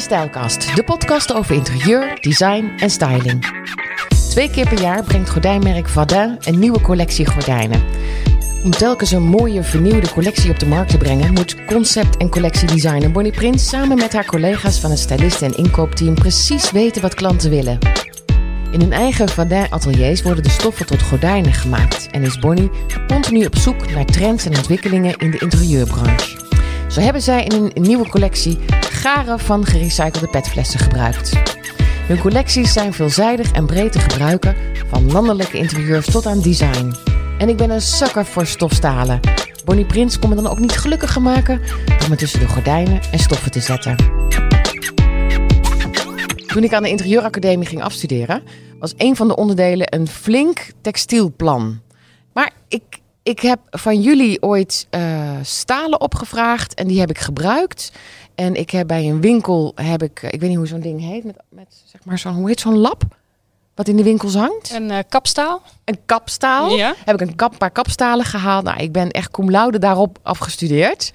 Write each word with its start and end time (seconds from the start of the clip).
Stijlkast, 0.00 0.76
de 0.76 0.82
podcast 0.82 1.34
over 1.34 1.54
interieur, 1.54 2.18
design 2.20 2.72
en 2.76 2.90
styling. 2.90 3.46
Twee 4.30 4.50
keer 4.50 4.68
per 4.68 4.80
jaar 4.80 5.04
brengt 5.04 5.30
gordijnmerk 5.30 5.88
Vadin 5.88 6.36
een 6.40 6.58
nieuwe 6.58 6.80
collectie 6.80 7.26
gordijnen. 7.26 7.82
Om 8.64 8.70
telkens 8.70 9.10
een 9.10 9.22
mooie 9.22 9.62
vernieuwde 9.62 10.12
collectie 10.12 10.50
op 10.50 10.58
de 10.58 10.66
markt 10.66 10.90
te 10.90 10.96
brengen, 10.96 11.32
moet 11.32 11.64
concept- 11.64 12.16
en 12.16 12.30
collectiedesigner 12.30 13.12
Bonnie 13.12 13.32
Prins 13.32 13.68
samen 13.68 13.96
met 13.96 14.12
haar 14.12 14.24
collega's 14.24 14.78
van 14.80 14.90
het 14.90 14.98
stylisten 14.98 15.46
en 15.46 15.56
inkoopteam 15.56 16.14
precies 16.14 16.70
weten 16.70 17.02
wat 17.02 17.14
klanten 17.14 17.50
willen. 17.50 17.78
In 18.70 18.80
hun 18.80 18.92
eigen 18.92 19.28
Vadin 19.28 19.66
ateliers 19.70 20.22
worden 20.22 20.42
de 20.42 20.50
stoffen 20.50 20.86
tot 20.86 21.02
gordijnen 21.02 21.52
gemaakt 21.52 22.08
en 22.10 22.22
is 22.22 22.38
Bonnie 22.38 22.70
continu 23.08 23.44
op 23.44 23.56
zoek 23.56 23.90
naar 23.90 24.04
trends 24.04 24.44
en 24.44 24.56
ontwikkelingen 24.56 25.16
in 25.16 25.30
de 25.30 25.38
interieurbranche. 25.38 26.46
Zo 26.88 27.00
hebben 27.00 27.22
zij 27.22 27.44
in 27.44 27.52
een 27.74 27.82
nieuwe 27.82 28.08
collectie 28.08 28.58
van 29.16 29.64
gerecyclede 29.64 30.28
petflessen 30.28 30.80
gebruikt. 30.80 31.32
Hun 32.06 32.18
collecties 32.18 32.72
zijn 32.72 32.92
veelzijdig 32.92 33.52
en 33.52 33.66
breed 33.66 33.92
te 33.92 33.98
gebruiken, 33.98 34.56
van 34.88 35.12
landelijke 35.12 35.58
interieurs 35.58 36.06
tot 36.06 36.26
aan 36.26 36.40
design. 36.40 36.94
En 37.38 37.48
ik 37.48 37.56
ben 37.56 37.70
een 37.70 37.80
sukker 37.80 38.24
voor 38.24 38.46
stofstalen. 38.46 39.20
Bonnie 39.64 39.86
Prins 39.86 40.18
kon 40.18 40.28
me 40.28 40.34
dan 40.34 40.46
ook 40.46 40.58
niet 40.58 40.78
gelukkiger 40.78 41.22
maken 41.22 41.60
dan 41.98 42.08
me 42.08 42.16
tussen 42.16 42.40
de 42.40 42.48
gordijnen 42.48 43.00
en 43.12 43.18
stoffen 43.18 43.50
te 43.50 43.60
zetten. 43.60 43.96
Toen 46.46 46.64
ik 46.64 46.72
aan 46.72 46.82
de 46.82 46.88
interieuracademie 46.88 47.66
ging 47.66 47.82
afstuderen, 47.82 48.42
was 48.78 48.94
een 48.96 49.16
van 49.16 49.28
de 49.28 49.36
onderdelen 49.36 49.94
een 49.94 50.08
flink 50.08 50.70
textielplan. 50.80 51.80
Maar 52.32 52.50
ik, 52.68 52.82
ik 53.22 53.40
heb 53.40 53.58
van 53.70 54.00
jullie 54.00 54.42
ooit 54.42 54.86
uh, 54.90 55.00
stalen 55.42 56.00
opgevraagd 56.00 56.74
en 56.74 56.86
die 56.86 57.00
heb 57.00 57.10
ik 57.10 57.18
gebruikt. 57.18 57.92
En 58.38 58.54
ik 58.54 58.70
heb 58.70 58.86
bij 58.86 59.08
een 59.08 59.20
winkel, 59.20 59.72
heb 59.74 60.02
ik, 60.02 60.22
ik 60.22 60.40
weet 60.40 60.48
niet 60.48 60.58
hoe 60.58 60.66
zo'n 60.66 60.80
ding 60.80 61.00
heet, 61.00 61.24
met, 61.24 61.36
met 61.48 61.82
zeg 61.84 62.04
maar 62.04 62.18
zo'n, 62.18 62.32
hoe 62.34 62.48
heet 62.48 62.60
zo'n 62.60 62.78
lap? 62.78 63.02
Wat 63.74 63.88
in 63.88 63.96
de 63.96 64.02
winkels 64.02 64.34
hangt? 64.34 64.70
Een 64.72 64.90
uh, 64.90 64.98
kapstaal. 65.08 65.62
Een 65.84 65.98
kapstaal. 66.06 66.76
Ja. 66.76 66.94
Heb 67.04 67.20
ik 67.20 67.28
een 67.28 67.34
kap, 67.34 67.58
paar 67.58 67.70
kapstalen 67.70 68.24
gehaald. 68.24 68.64
Nou, 68.64 68.78
ik 68.80 68.92
ben 68.92 69.10
echt 69.10 69.30
cum 69.30 69.50
laude 69.50 69.78
daarop 69.78 70.18
afgestudeerd. 70.22 71.12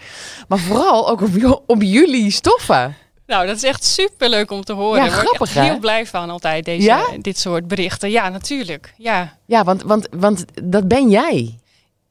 Maar 0.48 0.58
vooral 0.60 1.10
ook 1.10 1.22
op, 1.22 1.64
op 1.66 1.82
jullie 1.82 2.32
stoffen. 2.32 2.96
Nou, 3.28 3.48
dat 3.48 3.56
is 3.56 3.64
echt 3.64 3.84
super 3.84 4.30
leuk 4.30 4.52
om 4.52 4.64
te 4.64 4.74
horen. 4.74 5.04
Ja, 5.04 5.10
Daar 5.10 5.18
grappig, 5.18 5.50
ik 5.50 5.56
hè? 5.56 5.64
heel 5.64 5.80
blij 5.80 6.06
van 6.06 6.30
altijd, 6.30 6.66
deze, 6.66 6.86
Ja? 6.86 7.06
dit 7.22 7.40
soort 7.40 7.68
berichten. 7.68 8.12
Ja, 8.12 8.30
natuurlijk. 8.30 8.94
Ja. 8.98 9.38
Ja, 9.46 9.64
want, 9.64 9.84
want, 9.84 10.08
want 10.12 10.46
dat 10.64 10.88
ben 10.88 11.10
jij. 11.10 11.60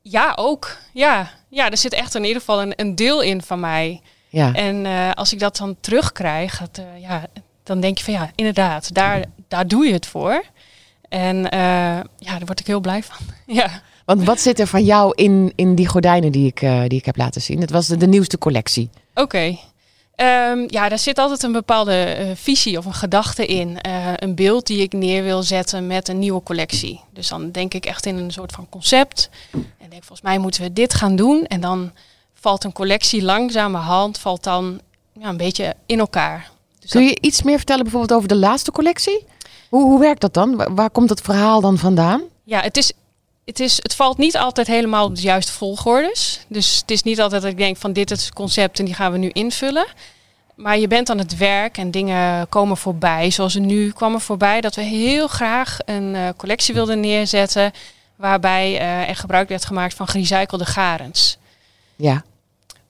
ja, 0.02 0.32
ook. 0.36 0.76
Ja. 0.92 1.30
ja, 1.48 1.70
er 1.70 1.76
zit 1.76 1.92
echt 1.92 2.14
in 2.14 2.24
ieder 2.24 2.40
geval 2.40 2.62
een, 2.62 2.72
een 2.76 2.94
deel 2.94 3.20
in 3.20 3.42
van 3.42 3.60
mij. 3.60 4.00
Ja. 4.32 4.54
En 4.54 4.86
eh, 4.86 5.10
als 5.10 5.32
ik 5.32 5.38
dat 5.38 5.56
dan 5.56 5.76
terugkrijg, 5.80 6.58
dat, 6.58 6.78
eh, 6.78 7.00
ja, 7.00 7.26
dan 7.62 7.80
denk 7.80 7.98
je 7.98 8.04
van 8.04 8.14
ja, 8.14 8.30
inderdaad, 8.34 8.94
daar, 8.94 9.24
daar 9.48 9.68
doe 9.68 9.86
je 9.86 9.92
het 9.92 10.06
voor. 10.06 10.42
En 11.08 11.50
eh, 11.50 11.60
ja, 12.18 12.38
daar 12.38 12.46
word 12.46 12.60
ik 12.60 12.66
heel 12.66 12.80
blij 12.80 13.02
van. 13.02 13.16
ja. 13.56 13.82
Want 14.04 14.24
wat 14.24 14.40
zit 14.40 14.60
er 14.60 14.66
van 14.66 14.84
jou 14.84 15.12
in, 15.14 15.52
in 15.56 15.74
die 15.74 15.86
gordijnen 15.86 16.32
die 16.32 16.46
ik, 16.46 16.60
die 16.60 16.98
ik 16.98 17.04
heb 17.04 17.16
laten 17.16 17.42
zien? 17.42 17.60
Het 17.60 17.70
was 17.70 17.86
de, 17.86 17.96
de 17.96 18.06
nieuwste 18.06 18.38
collectie. 18.38 18.90
Oké. 19.14 19.58
Ehm, 20.14 20.64
ja, 20.66 20.88
daar 20.88 20.98
zit 20.98 21.18
altijd 21.18 21.42
een 21.42 21.52
bepaalde 21.52 22.32
visie 22.34 22.78
of 22.78 22.84
een 22.84 22.94
gedachte 22.94 23.46
in. 23.46 23.78
Een 24.16 24.34
beeld 24.34 24.66
die 24.66 24.82
ik 24.82 24.92
neer 24.92 25.22
wil 25.22 25.42
zetten 25.42 25.86
met 25.86 26.08
een 26.08 26.18
nieuwe 26.18 26.42
collectie. 26.42 27.00
Dus 27.12 27.28
dan 27.28 27.50
denk 27.50 27.74
ik 27.74 27.86
echt 27.86 28.06
in 28.06 28.16
een 28.16 28.30
soort 28.30 28.52
van 28.52 28.68
concept. 28.68 29.30
En 29.52 29.90
denk, 29.90 30.04
volgens 30.04 30.22
mij 30.22 30.38
moeten 30.38 30.62
we 30.62 30.72
dit 30.72 30.94
gaan 30.94 31.16
doen. 31.16 31.46
En 31.46 31.60
dan 31.60 31.92
valt 32.42 32.64
een 32.64 32.72
collectie 32.72 33.22
langzamerhand 33.22 34.18
valt 34.18 34.42
dan 34.44 34.80
ja, 35.20 35.28
een 35.28 35.36
beetje 35.36 35.74
in 35.86 35.98
elkaar. 35.98 36.50
Dus 36.80 36.90
Kun 36.90 37.00
dat- 37.00 37.10
je 37.10 37.18
iets 37.20 37.42
meer 37.42 37.56
vertellen 37.56 37.82
bijvoorbeeld 37.82 38.12
over 38.18 38.28
de 38.28 38.36
laatste 38.36 38.72
collectie? 38.72 39.24
Hoe, 39.68 39.82
hoe 39.82 40.00
werkt 40.00 40.20
dat 40.20 40.34
dan? 40.34 40.56
Waar, 40.56 40.74
waar 40.74 40.90
komt 40.90 41.10
het 41.10 41.20
verhaal 41.20 41.60
dan 41.60 41.78
vandaan? 41.78 42.22
Ja, 42.44 42.60
het 42.60 42.76
is, 42.76 42.92
het 43.44 43.60
is, 43.60 43.76
het 43.82 43.94
valt 43.94 44.18
niet 44.18 44.36
altijd 44.36 44.66
helemaal 44.66 45.04
op 45.04 45.14
de 45.14 45.22
juiste 45.22 45.52
volgordes. 45.52 46.44
Dus 46.48 46.78
het 46.80 46.90
is 46.90 47.02
niet 47.02 47.20
altijd 47.20 47.42
dat 47.42 47.50
ik 47.50 47.56
denk 47.58 47.76
van 47.76 47.92
dit 47.92 48.10
is 48.10 48.24
het 48.24 48.34
concept 48.34 48.78
en 48.78 48.84
die 48.84 48.94
gaan 48.94 49.12
we 49.12 49.18
nu 49.18 49.28
invullen. 49.28 49.86
Maar 50.54 50.78
je 50.78 50.88
bent 50.88 51.10
aan 51.10 51.18
het 51.18 51.36
werk 51.36 51.78
en 51.78 51.90
dingen 51.90 52.48
komen 52.48 52.76
voorbij. 52.76 53.30
Zoals 53.30 53.54
er 53.54 53.60
nu 53.60 53.90
kwam 53.90 54.14
er 54.14 54.20
voorbij 54.20 54.60
dat 54.60 54.74
we 54.74 54.82
heel 54.82 55.28
graag 55.28 55.78
een 55.84 56.14
eh, 56.14 56.28
collectie 56.36 56.74
wilden 56.74 57.00
neerzetten. 57.00 57.72
Waarbij 58.16 58.78
eh, 58.78 59.08
er 59.08 59.16
gebruik 59.16 59.48
werd 59.48 59.64
gemaakt 59.64 59.94
van 59.94 60.08
gerecyclede 60.08 60.64
garens. 60.66 61.36
Ja. 61.96 62.24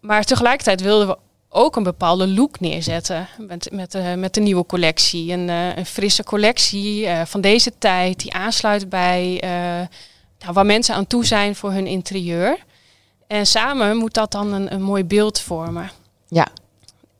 Maar 0.02 0.24
tegelijkertijd 0.24 0.80
wilden 0.80 1.06
we 1.06 1.18
ook 1.48 1.76
een 1.76 1.82
bepaalde 1.82 2.28
look 2.28 2.60
neerzetten 2.60 3.28
met, 3.38 3.68
met, 3.72 3.94
eh, 3.94 4.14
met 4.14 4.34
de 4.34 4.40
nieuwe 4.40 4.66
collectie. 4.66 5.32
Een, 5.32 5.48
eh, 5.48 5.76
een 5.76 5.86
frisse 5.86 6.24
collectie 6.24 7.06
eh, 7.06 7.24
van 7.24 7.40
deze 7.40 7.72
tijd 7.78 8.20
die 8.20 8.32
aansluit 8.32 8.88
bij 8.88 9.38
nou, 10.38 10.52
waar 10.52 10.66
mensen 10.66 10.94
aan 10.94 11.06
toe 11.06 11.24
zijn 11.24 11.54
voor 11.54 11.72
hun 11.72 11.86
interieur. 11.86 12.58
En 13.26 13.46
samen 13.46 13.96
moet 13.96 14.14
dat 14.14 14.32
dan 14.32 14.52
een, 14.52 14.72
een 14.72 14.82
mooi 14.82 15.04
beeld 15.04 15.40
vormen. 15.40 15.90
Ja. 16.28 16.48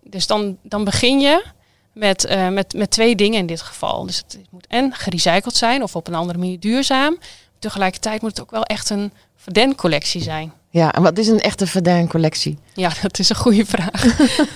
Dus 0.03 0.27
dan, 0.27 0.59
dan 0.63 0.85
begin 0.85 1.21
je 1.21 1.45
met, 1.93 2.37
met, 2.51 2.75
met 2.75 2.91
twee 2.91 3.17
dingen 3.17 3.39
in 3.39 3.47
dit 3.47 3.63
geval. 3.63 4.07
Dus 4.07 4.17
het 4.17 4.39
moet 4.51 4.67
en 4.67 4.95
gerecycled 4.95 5.57
zijn 5.57 5.83
of 5.83 5.97
op 5.97 6.07
een 6.09 6.15
andere 6.15 6.39
manier 6.39 6.61
duurzaam. 6.61 7.19
Tegelijkertijd 7.59 8.23
moet 8.23 8.31
het 8.31 8.41
ook 8.41 8.51
wel 8.51 8.65
echt 8.65 8.91
een 8.91 9.13
Verden 9.37 9.75
collectie 9.75 10.23
zijn. 10.23 10.53
Ja, 10.73 10.93
en 10.93 11.03
wat 11.03 11.19
is 11.19 11.29
een 11.29 11.41
echte 11.41 11.67
Verdun 11.67 12.09
collectie? 12.09 12.59
Ja, 12.75 12.93
dat 13.03 13.19
is 13.19 13.29
een 13.29 13.37
goede 13.37 13.67
vraag. 13.67 14.05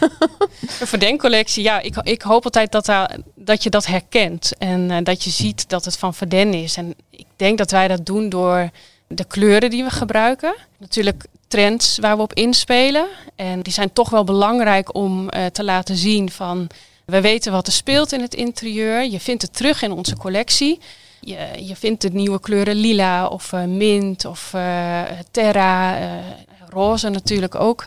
een 0.80 0.86
Verden-collectie, 0.86 1.62
ja, 1.62 1.80
ik, 1.80 1.96
ik 1.96 2.22
hoop 2.22 2.44
altijd 2.44 2.72
dat, 2.72 2.86
daar, 2.86 3.16
dat 3.34 3.62
je 3.62 3.70
dat 3.70 3.86
herkent. 3.86 4.52
En 4.58 4.90
eh, 4.90 4.98
dat 5.02 5.24
je 5.24 5.30
ziet 5.30 5.68
dat 5.68 5.84
het 5.84 5.96
van 5.96 6.14
Verden 6.14 6.54
is. 6.54 6.76
En 6.76 6.94
ik 7.10 7.26
denk 7.36 7.58
dat 7.58 7.70
wij 7.70 7.88
dat 7.88 8.06
doen 8.06 8.28
door 8.28 8.70
de 9.06 9.24
kleuren 9.24 9.70
die 9.70 9.84
we 9.84 9.90
gebruiken. 9.90 10.54
Natuurlijk 10.78 11.26
trends 11.48 11.98
waar 11.98 12.16
we 12.16 12.22
op 12.22 12.34
inspelen. 12.34 13.06
En 13.34 13.62
die 13.62 13.72
zijn 13.72 13.92
toch 13.92 14.10
wel 14.10 14.24
belangrijk 14.24 14.94
om 14.94 15.28
eh, 15.28 15.46
te 15.46 15.64
laten 15.64 15.96
zien 15.96 16.30
van... 16.30 16.66
We 17.04 17.20
weten 17.20 17.52
wat 17.52 17.66
er 17.66 17.72
speelt 17.72 18.12
in 18.12 18.20
het 18.20 18.34
interieur. 18.34 19.04
Je 19.04 19.20
vindt 19.20 19.42
het 19.42 19.56
terug 19.56 19.82
in 19.82 19.92
onze 19.92 20.16
collectie. 20.16 20.78
Je, 21.26 21.66
je 21.66 21.76
vindt 21.76 22.02
de 22.02 22.08
nieuwe 22.08 22.40
kleuren 22.40 22.74
lila 22.74 23.26
of 23.26 23.52
eh, 23.52 23.64
mint 23.64 24.24
of 24.24 24.54
eh, 24.54 25.02
terra, 25.30 25.98
eh, 25.98 26.08
roze 26.68 27.08
natuurlijk 27.08 27.54
ook. 27.54 27.86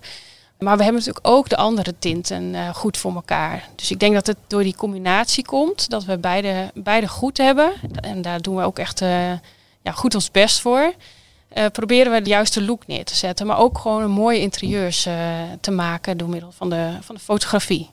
Maar 0.57 0.77
we 0.77 0.83
hebben 0.83 1.01
natuurlijk 1.01 1.27
ook 1.27 1.49
de 1.49 1.57
andere 1.57 1.93
tinten 1.99 2.73
goed 2.75 2.97
voor 2.97 3.13
elkaar. 3.15 3.69
Dus 3.75 3.91
ik 3.91 3.99
denk 3.99 4.13
dat 4.13 4.27
het 4.27 4.37
door 4.47 4.63
die 4.63 4.75
combinatie 4.75 5.45
komt, 5.45 5.89
dat 5.89 6.05
we 6.05 6.17
beide, 6.17 6.71
beide 6.73 7.07
goed 7.07 7.37
hebben. 7.37 7.71
En 8.01 8.21
daar 8.21 8.41
doen 8.41 8.55
we 8.55 8.63
ook 8.63 8.79
echt 8.79 8.99
ja, 9.81 9.91
goed 9.93 10.15
ons 10.15 10.31
best 10.31 10.59
voor. 10.61 10.93
Proberen 11.71 12.11
we 12.11 12.21
de 12.21 12.29
juiste 12.29 12.63
look 12.63 12.87
neer 12.87 13.05
te 13.05 13.15
zetten, 13.15 13.47
maar 13.47 13.57
ook 13.57 13.77
gewoon 13.77 14.03
een 14.03 14.11
mooie 14.11 14.39
interieurs 14.39 15.05
eh, 15.05 15.13
te 15.61 15.71
maken 15.71 16.17
door 16.17 16.29
middel 16.29 16.51
van 16.51 16.69
de, 16.69 16.97
van 17.01 17.15
de 17.15 17.21
fotografie. 17.21 17.89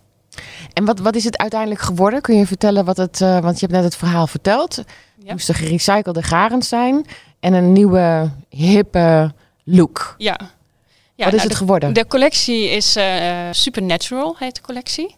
En 0.73 0.85
wat, 0.85 0.99
wat 0.99 1.17
is 1.17 1.25
het 1.25 1.39
uiteindelijk 1.39 1.81
geworden? 1.81 2.21
Kun 2.21 2.37
je 2.37 2.47
vertellen 2.47 2.85
wat 2.85 2.97
het, 2.97 3.19
want 3.19 3.61
je 3.61 3.67
hebt 3.67 3.73
net 3.73 3.85
het 3.85 3.97
verhaal 3.97 4.27
verteld. 4.27 4.83
Het 5.27 5.39
Ja. 5.39 5.45
moesten 5.47 5.67
gerecyclede 5.67 6.23
garens 6.23 6.69
zijn 6.69 7.07
en 7.41 7.53
een 7.53 7.73
nieuwe 7.73 8.31
hippe 8.49 9.33
look. 9.65 10.15
Ja. 10.19 10.37
ja 11.15 11.25
wat 11.25 11.27
is 11.27 11.31
nou, 11.31 11.41
het 11.41 11.51
de- 11.51 11.57
geworden? 11.57 11.93
De 11.93 12.07
collectie 12.07 12.69
is 12.71 12.97
eh, 12.97 13.49
Supernatural, 13.51 14.37
heet 14.39 14.55
de 14.55 14.61
collectie. 14.61 15.17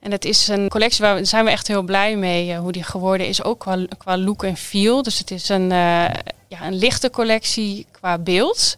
En 0.00 0.10
het 0.12 0.24
is 0.24 0.48
een 0.48 0.68
collectie 0.68 1.04
waar 1.04 1.14
we, 1.14 1.24
zijn 1.24 1.44
we 1.44 1.50
echt 1.50 1.66
heel 1.68 1.82
blij 1.82 2.16
mee 2.16 2.52
eh, 2.52 2.58
hoe 2.58 2.72
die 2.72 2.82
geworden 2.82 3.26
is. 3.28 3.42
Ook 3.44 3.58
qua, 3.58 3.84
qua 3.98 4.18
look 4.18 4.42
en 4.44 4.56
feel. 4.56 5.02
Dus 5.02 5.18
het 5.18 5.30
is 5.30 5.48
een, 5.48 5.72
eh, 5.72 6.04
ja, 6.48 6.66
een 6.66 6.74
lichte 6.74 7.10
collectie 7.10 7.86
qua 7.90 8.18
beeld. 8.18 8.74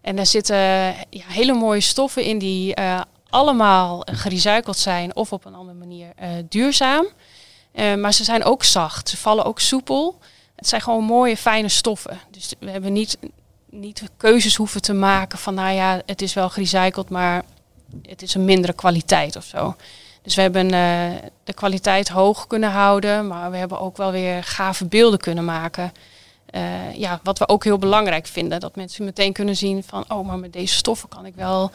En 0.00 0.16
daar 0.16 0.26
zitten 0.26 0.56
ja, 1.10 1.24
hele 1.26 1.52
mooie 1.52 1.80
stoffen 1.80 2.22
in 2.24 2.38
die 2.38 2.74
allemaal 3.30 4.02
gerecycled 4.04 4.78
zijn 4.78 5.16
of 5.16 5.32
op 5.32 5.44
een 5.44 5.54
andere 5.54 5.78
manier 5.78 6.08
duurzaam. 6.48 7.06
Eh, 7.76 7.94
maar 7.94 8.12
ze 8.12 8.24
zijn 8.24 8.44
ook 8.44 8.64
zacht. 8.64 9.08
Ze 9.08 9.16
vallen 9.16 9.44
ook 9.44 9.60
soepel. 9.60 10.18
Het 10.54 10.68
zijn 10.68 10.80
gewoon 10.80 11.04
mooie, 11.04 11.36
fijne 11.36 11.68
stoffen. 11.68 12.20
Dus 12.30 12.52
we 12.58 12.70
hebben 12.70 12.92
niet, 12.92 13.18
niet 13.70 14.02
keuzes 14.16 14.56
hoeven 14.56 14.82
te 14.82 14.92
maken 14.92 15.38
van, 15.38 15.54
nou 15.54 15.74
ja, 15.74 16.02
het 16.06 16.22
is 16.22 16.34
wel 16.34 16.50
gerecycled, 16.50 17.08
maar 17.08 17.44
het 18.02 18.22
is 18.22 18.34
een 18.34 18.44
mindere 18.44 18.72
kwaliteit 18.72 19.36
of 19.36 19.44
zo. 19.44 19.76
Dus 20.22 20.34
we 20.34 20.42
hebben 20.42 20.64
eh, 20.70 21.28
de 21.44 21.52
kwaliteit 21.52 22.08
hoog 22.08 22.46
kunnen 22.46 22.70
houden, 22.70 23.26
maar 23.26 23.50
we 23.50 23.56
hebben 23.56 23.80
ook 23.80 23.96
wel 23.96 24.10
weer 24.10 24.44
gave 24.44 24.84
beelden 24.84 25.18
kunnen 25.18 25.44
maken. 25.44 25.92
Eh, 26.46 26.94
ja, 26.94 27.20
wat 27.22 27.38
we 27.38 27.48
ook 27.48 27.64
heel 27.64 27.78
belangrijk 27.78 28.26
vinden, 28.26 28.60
dat 28.60 28.76
mensen 28.76 29.04
meteen 29.04 29.32
kunnen 29.32 29.56
zien 29.56 29.84
van, 29.84 30.04
oh, 30.08 30.26
maar 30.26 30.38
met 30.38 30.52
deze 30.52 30.74
stoffen 30.74 31.08
kan 31.08 31.26
ik 31.26 31.34
wel 31.34 31.70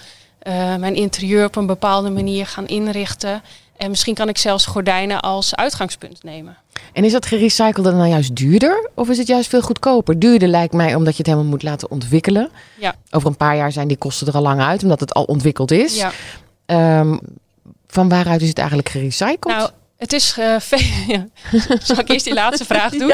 mijn 0.77 0.95
interieur 0.95 1.45
op 1.45 1.55
een 1.55 1.65
bepaalde 1.65 2.09
manier 2.09 2.47
gaan 2.47 2.67
inrichten. 2.67 3.41
En 3.81 3.89
misschien 3.89 4.13
kan 4.13 4.29
ik 4.29 4.37
zelfs 4.37 4.65
gordijnen 4.65 5.19
als 5.19 5.55
uitgangspunt 5.55 6.23
nemen. 6.23 6.57
En 6.93 7.03
is 7.03 7.11
dat 7.11 7.25
gerecyclede 7.25 7.91
nou 7.91 8.09
juist 8.09 8.35
duurder 8.35 8.89
of 8.95 9.09
is 9.09 9.17
het 9.17 9.27
juist 9.27 9.49
veel 9.49 9.61
goedkoper? 9.61 10.19
Duurder 10.19 10.47
lijkt 10.47 10.73
mij 10.73 10.95
omdat 10.95 11.11
je 11.11 11.17
het 11.17 11.27
helemaal 11.27 11.49
moet 11.49 11.63
laten 11.63 11.91
ontwikkelen. 11.91 12.49
Ja. 12.79 12.95
Over 13.11 13.29
een 13.29 13.37
paar 13.37 13.55
jaar 13.55 13.71
zijn 13.71 13.87
die 13.87 13.97
kosten 13.97 14.27
er 14.27 14.33
al 14.33 14.41
lang 14.41 14.61
uit 14.61 14.83
omdat 14.83 14.99
het 14.99 15.13
al 15.13 15.23
ontwikkeld 15.23 15.71
is. 15.71 15.95
Ja. 15.95 16.11
Ehm, 16.65 17.17
van 17.87 18.09
waaruit 18.09 18.41
is 18.41 18.47
het 18.47 18.57
eigenlijk 18.57 18.89
gerecycled? 18.89 19.57
Nou, 19.57 19.69
het 19.97 20.13
is 20.13 20.37
uh, 20.37 20.59
veel. 20.69 21.29
Zal 21.83 21.99
ik 21.99 22.09
eerst 22.09 22.25
die 22.25 22.33
laatste 22.33 22.65
vraag 22.65 22.91
doen? 22.91 23.13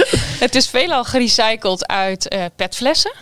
het 0.44 0.54
is 0.54 0.68
veelal 0.68 1.04
gerecycled 1.04 1.86
uit 1.86 2.34
uh, 2.34 2.44
petflessen. 2.56 3.12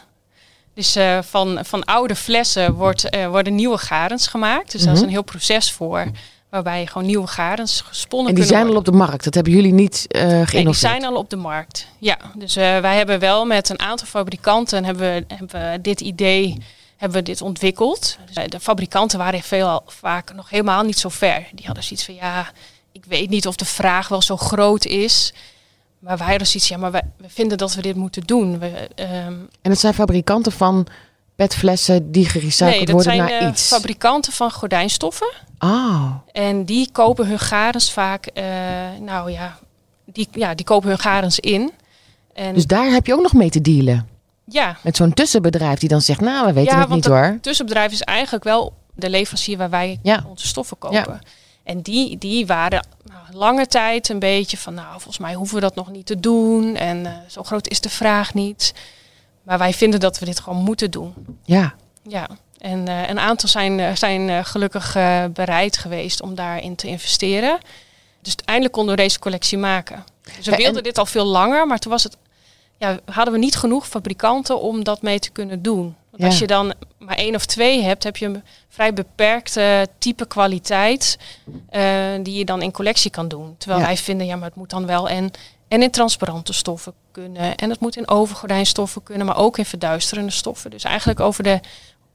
Dus 0.79 0.97
uh, 0.97 1.19
van, 1.23 1.59
van 1.63 1.85
oude 1.85 2.15
flessen 2.15 2.75
wordt, 2.75 3.09
worden 3.31 3.55
nieuwe 3.55 3.79
garens 3.79 4.27
gemaakt. 4.27 4.73
Dus 4.73 4.81
mm 4.81 4.87
-hmm. 4.87 4.87
daar 4.87 4.95
is 4.95 5.03
een 5.03 5.09
heel 5.09 5.23
proces 5.23 5.73
voor. 5.73 6.07
Waarbij 6.49 6.81
je 6.81 6.87
gewoon 6.87 7.07
nieuwe 7.07 7.27
garens 7.27 7.81
gesponnen 7.81 8.29
En 8.29 8.35
die 8.35 8.45
zijn 8.45 8.67
worden. 8.67 8.75
al 8.75 8.81
op 8.81 8.93
de 8.93 8.99
markt. 8.99 9.25
Dat 9.25 9.35
hebben 9.35 9.53
jullie 9.53 9.73
niet 9.73 10.07
uh, 10.09 10.21
geïnnoveerd? 10.21 10.53
Nee, 10.53 10.65
die 10.65 10.75
zijn 10.75 11.05
al 11.05 11.15
op 11.15 11.31
de 11.31 11.37
markt. 11.37 11.87
Ja, 11.99 12.19
dus 12.35 12.55
wij 12.55 12.97
hebben 12.97 13.19
wel 13.19 13.45
met 13.45 13.69
een 13.69 13.81
aantal 13.81 14.07
fabrikanten 14.07 14.85
hebben, 14.85 15.15
we, 15.15 15.35
hebben 15.35 15.73
we 15.73 15.81
dit 15.81 16.01
idee 16.01 16.57
hebben 16.97 17.19
we 17.19 17.25
dit 17.25 17.43
ontwikkeld. 17.43 18.19
Dus 18.33 18.47
de 18.47 18.61
fabrikanten 18.61 19.19
waren 19.19 19.43
veel 19.43 19.83
vaak 19.87 20.35
nog 20.35 20.51
helemaal 20.51 20.83
niet 20.83 20.99
zo 20.99 21.09
ver. 21.09 21.47
Die 21.53 21.67
hadden 21.67 21.85
zoiets 21.85 22.05
van 22.05 22.15
ja, 22.15 22.51
ik 22.93 23.05
weet 23.05 23.31
niet 23.31 23.47
of 23.47 23.57
de 23.57 23.65
vraag 23.65 24.09
wel 24.09 24.23
zo 24.23 24.37
groot 24.37 24.85
is. 24.85 25.33
Maar 25.99 26.19
wij 26.19 26.27
hadden 26.29 26.47
zoiets 26.47 26.69
ja, 26.69 26.77
maar 26.77 26.91
wij, 26.91 27.03
we 27.17 27.29
vinden 27.29 27.59
dat 27.59 27.75
we 27.75 27.83
dit 27.83 27.97
moeten 27.97 28.23
doen. 28.27 28.59
We, 28.59 28.67
um, 29.27 29.49
en 29.63 29.71
het 29.71 29.79
zijn 29.79 29.95
fabrikanten 29.95 30.53
van 30.53 30.87
petflessen 31.37 32.13
die 32.13 32.29
gerecycled 32.29 32.71
nee, 32.77 32.85
dat 32.87 32.95
worden 32.95 33.13
zijn 33.13 33.31
naar 33.31 33.43
uh, 33.43 33.49
iets? 33.49 33.67
fabrikanten 33.69 34.33
van 34.33 34.51
gordijnstoffen. 34.53 35.29
Oh. 35.59 36.11
En 36.33 36.65
die 36.65 36.89
kopen 36.93 37.27
hun 37.27 37.39
garens 37.39 37.93
vaak, 37.93 38.31
uh, 38.35 38.45
nou 39.01 39.31
ja 39.31 39.59
die, 40.05 40.29
ja, 40.33 40.55
die 40.55 40.65
kopen 40.67 40.89
hun 40.89 40.99
garens 40.99 41.39
in. 41.39 41.73
En 42.35 42.55
Dus 42.55 42.67
daar 42.67 42.91
heb 42.91 43.07
je 43.07 43.15
ook 43.15 43.23
nog 43.23 43.33
mee 43.33 43.51
te 43.51 43.61
dealen? 43.61 44.09
ja, 44.45 44.77
Met 44.83 44.97
zo'n 44.97 45.13
tussenbedrijf 45.15 45.79
die 45.79 45.89
dan 45.89 46.01
zegt, 46.01 46.21
nou, 46.21 46.47
we 46.47 46.53
weten 46.53 46.75
ja, 46.75 46.81
het 46.81 46.89
niet 46.89 47.03
dat 47.03 47.13
hoor. 47.13 47.39
tussenbedrijf 47.41 47.93
is 47.93 48.03
eigenlijk 48.03 48.45
wel 48.45 48.73
de 48.95 49.11
leverancier 49.11 49.57
waar 49.57 49.71
wij 49.71 49.99
Ja. 50.03 50.25
onze 50.29 50.47
stoffen 50.47 50.79
kopen. 50.79 51.19
En 51.65 51.81
die, 51.83 52.19
die 52.19 52.47
waren 52.47 52.87
lange 53.33 53.67
tijd 53.67 54.09
een 54.09 54.19
beetje 54.19 54.57
van, 54.57 54.75
nou, 54.75 54.91
volgens 54.91 55.19
mij 55.19 55.35
hoeven 55.35 55.55
we 55.55 55.61
dat 55.61 55.75
nog 55.75 55.91
niet 55.91 56.07
te 56.07 56.21
doen. 56.21 56.77
En 56.77 57.07
eh, 57.07 57.13
zo 57.29 57.43
groot 57.43 57.69
is 57.69 57.81
de 57.81 57.89
vraag 57.89 58.35
niet. 58.35 58.75
Maar 59.43 59.59
wij 59.59 59.73
vinden 59.73 60.01
dat 60.01 60.19
we 60.19 60.25
dit 60.25 60.41
gewoon 60.41 60.63
moeten 60.65 60.91
doen. 60.91 61.15
Ja. 61.45 61.75
Ja, 62.03 62.29
en 62.59 62.89
eh, 62.89 63.09
een 63.09 63.19
aantal 63.19 63.49
zijn, 63.49 63.81
eh, 63.81 63.95
zijn 63.95 64.45
gelukkig 64.45 64.93
bereid 65.33 65.77
geweest 65.79 66.23
om 66.23 66.35
daarin 66.35 66.77
te 66.77 66.87
investeren. 66.87 67.59
Dus 68.23 68.35
eindelijk 68.45 68.75
konden 68.75 68.97
we 68.97 69.03
deze 69.03 69.19
collectie 69.19 69.59
maken. 69.59 70.05
Dus 70.37 70.45
we 70.45 70.51
Ja, 70.51 70.57
wilden 70.57 70.77
en- 70.77 70.83
dit 70.83 70.99
al 70.99 71.07
veel 71.07 71.25
langer, 71.25 71.67
maar 71.67 71.79
toen 71.79 71.93
was 71.93 72.03
het, 72.03 72.17
ja, 72.77 72.99
hadden 73.05 73.33
we 73.35 73.39
niet 73.41 73.57
genoeg 73.57 73.89
fabrikanten 73.89 74.61
om 74.61 74.85
dat 74.85 75.03
mee 75.03 75.19
te 75.19 75.31
kunnen 75.31 75.63
doen. 75.63 75.97
Want 76.19 76.23
Ja. 76.23 76.27
als 76.27 76.39
je 76.39 76.47
dan 76.47 76.75
maar 76.99 77.17
één 77.17 77.35
of 77.35 77.47
twee 77.47 77.83
hebt, 77.83 78.05
heb 78.05 78.17
je 78.17 78.27
een 78.27 78.43
vrij 78.69 78.93
beperkte 78.93 79.87
type 79.99 80.27
kwaliteit 80.27 81.19
eh, 81.71 81.83
die 82.23 82.39
je 82.39 82.45
dan 82.45 82.63
in 82.63 82.73
collectie 82.73 83.11
kan 83.11 83.29
doen. 83.29 83.55
Terwijl 83.59 83.81
Ja. 83.81 83.87
wij 83.87 83.97
vinden, 83.97 84.27
ja, 84.27 84.37
maar 84.37 84.49
het 84.49 84.57
moet 84.57 84.71
dan 84.71 84.87
wel 84.87 85.09
en, 85.09 85.31
en 85.69 85.83
in 85.83 85.91
transparante 85.91 86.53
stoffen 86.53 86.93
kunnen. 87.13 87.57
En 87.57 87.71
het 87.71 87.81
moet 87.81 87.97
in 87.97 88.09
overgordijnstoffen 88.09 89.03
kunnen, 89.03 89.27
maar 89.27 89.37
ook 89.37 89.59
in 89.59 89.65
verduisterende 89.65 90.31
stoffen. 90.33 90.71
Dus 90.71 90.85
eigenlijk 90.85 91.21
over 91.21 91.43
de 91.43 91.61